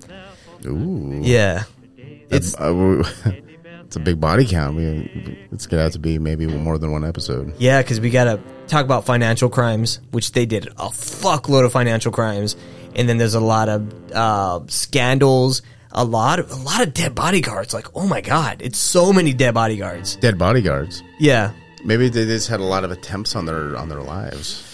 [0.66, 1.20] Ooh.
[1.22, 1.62] Yeah,
[1.96, 3.04] it's Uh,
[3.92, 4.74] it's a big body count.
[4.74, 7.52] We, it's gonna have to be maybe more than one episode.
[7.58, 12.10] yeah, because we gotta talk about financial crimes, which they did a fuckload of financial
[12.10, 12.56] crimes,
[12.96, 15.60] and then there's a lot of uh, scandals,
[15.90, 17.74] a lot of a lot of dead bodyguards.
[17.74, 20.16] Like, oh my god, it's so many dead bodyguards.
[20.16, 21.02] Dead bodyguards.
[21.20, 21.52] Yeah,
[21.84, 24.64] Maybe they just had a lot of attempts on their on their lives,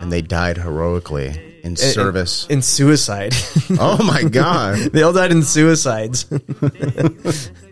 [0.00, 2.48] and they died heroically in service.
[2.48, 3.32] in suicide.
[3.78, 4.78] oh my god!
[4.92, 6.24] they all died in suicides.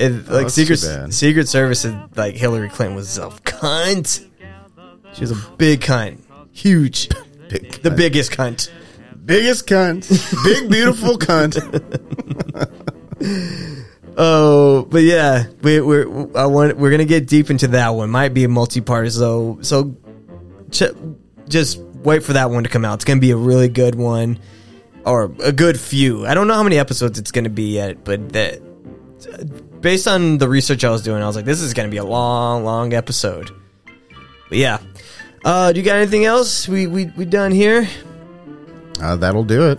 [0.00, 1.12] And, oh, like that's Secret.
[1.12, 4.24] Secret Service, said, like Hillary Clinton was a cunt.
[5.14, 6.18] She was a big cunt,
[6.52, 7.08] huge,
[7.48, 7.96] Big the cunt.
[7.96, 8.70] biggest cunt.
[9.24, 11.56] biggest cunt, big beautiful cunt.
[14.20, 18.10] Oh, but yeah, we, we're I want we're gonna get deep into that one.
[18.10, 19.94] Might be a multi-part, so so
[20.72, 20.90] ch-
[21.48, 22.94] just wait for that one to come out.
[22.94, 24.40] It's gonna be a really good one,
[25.06, 26.26] or a good few.
[26.26, 28.60] I don't know how many episodes it's gonna be yet, but that
[29.80, 32.04] based on the research I was doing, I was like, this is gonna be a
[32.04, 33.50] long, long episode.
[34.48, 34.78] But yeah,
[35.44, 36.68] uh, do you got anything else?
[36.68, 37.88] We we we done here.
[39.00, 39.78] Uh, that'll do it.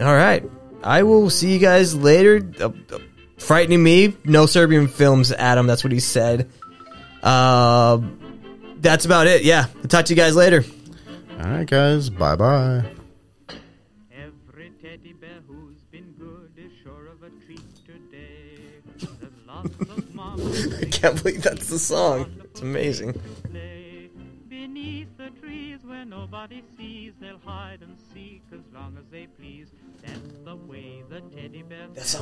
[0.00, 0.44] All right.
[0.82, 2.40] I will see you guys later.
[2.60, 2.98] Uh, uh,
[3.38, 4.16] frightening me.
[4.24, 5.66] No Serbian films, Adam.
[5.66, 6.50] That's what he said.
[7.22, 8.00] Uh,
[8.78, 9.44] that's about it.
[9.44, 9.66] Yeah.
[9.76, 10.64] I'll talk to you guys later.
[11.38, 12.08] All right, guys.
[12.08, 12.84] Bye bye.
[19.62, 22.30] I can't believe that's the song.
[22.44, 23.20] It's amazing.
[24.48, 29.68] Beneath the trees where nobody sees, they'll hide and seek as long as they please.
[30.02, 31.88] That's the way the teddy bear.
[31.94, 32.14] That's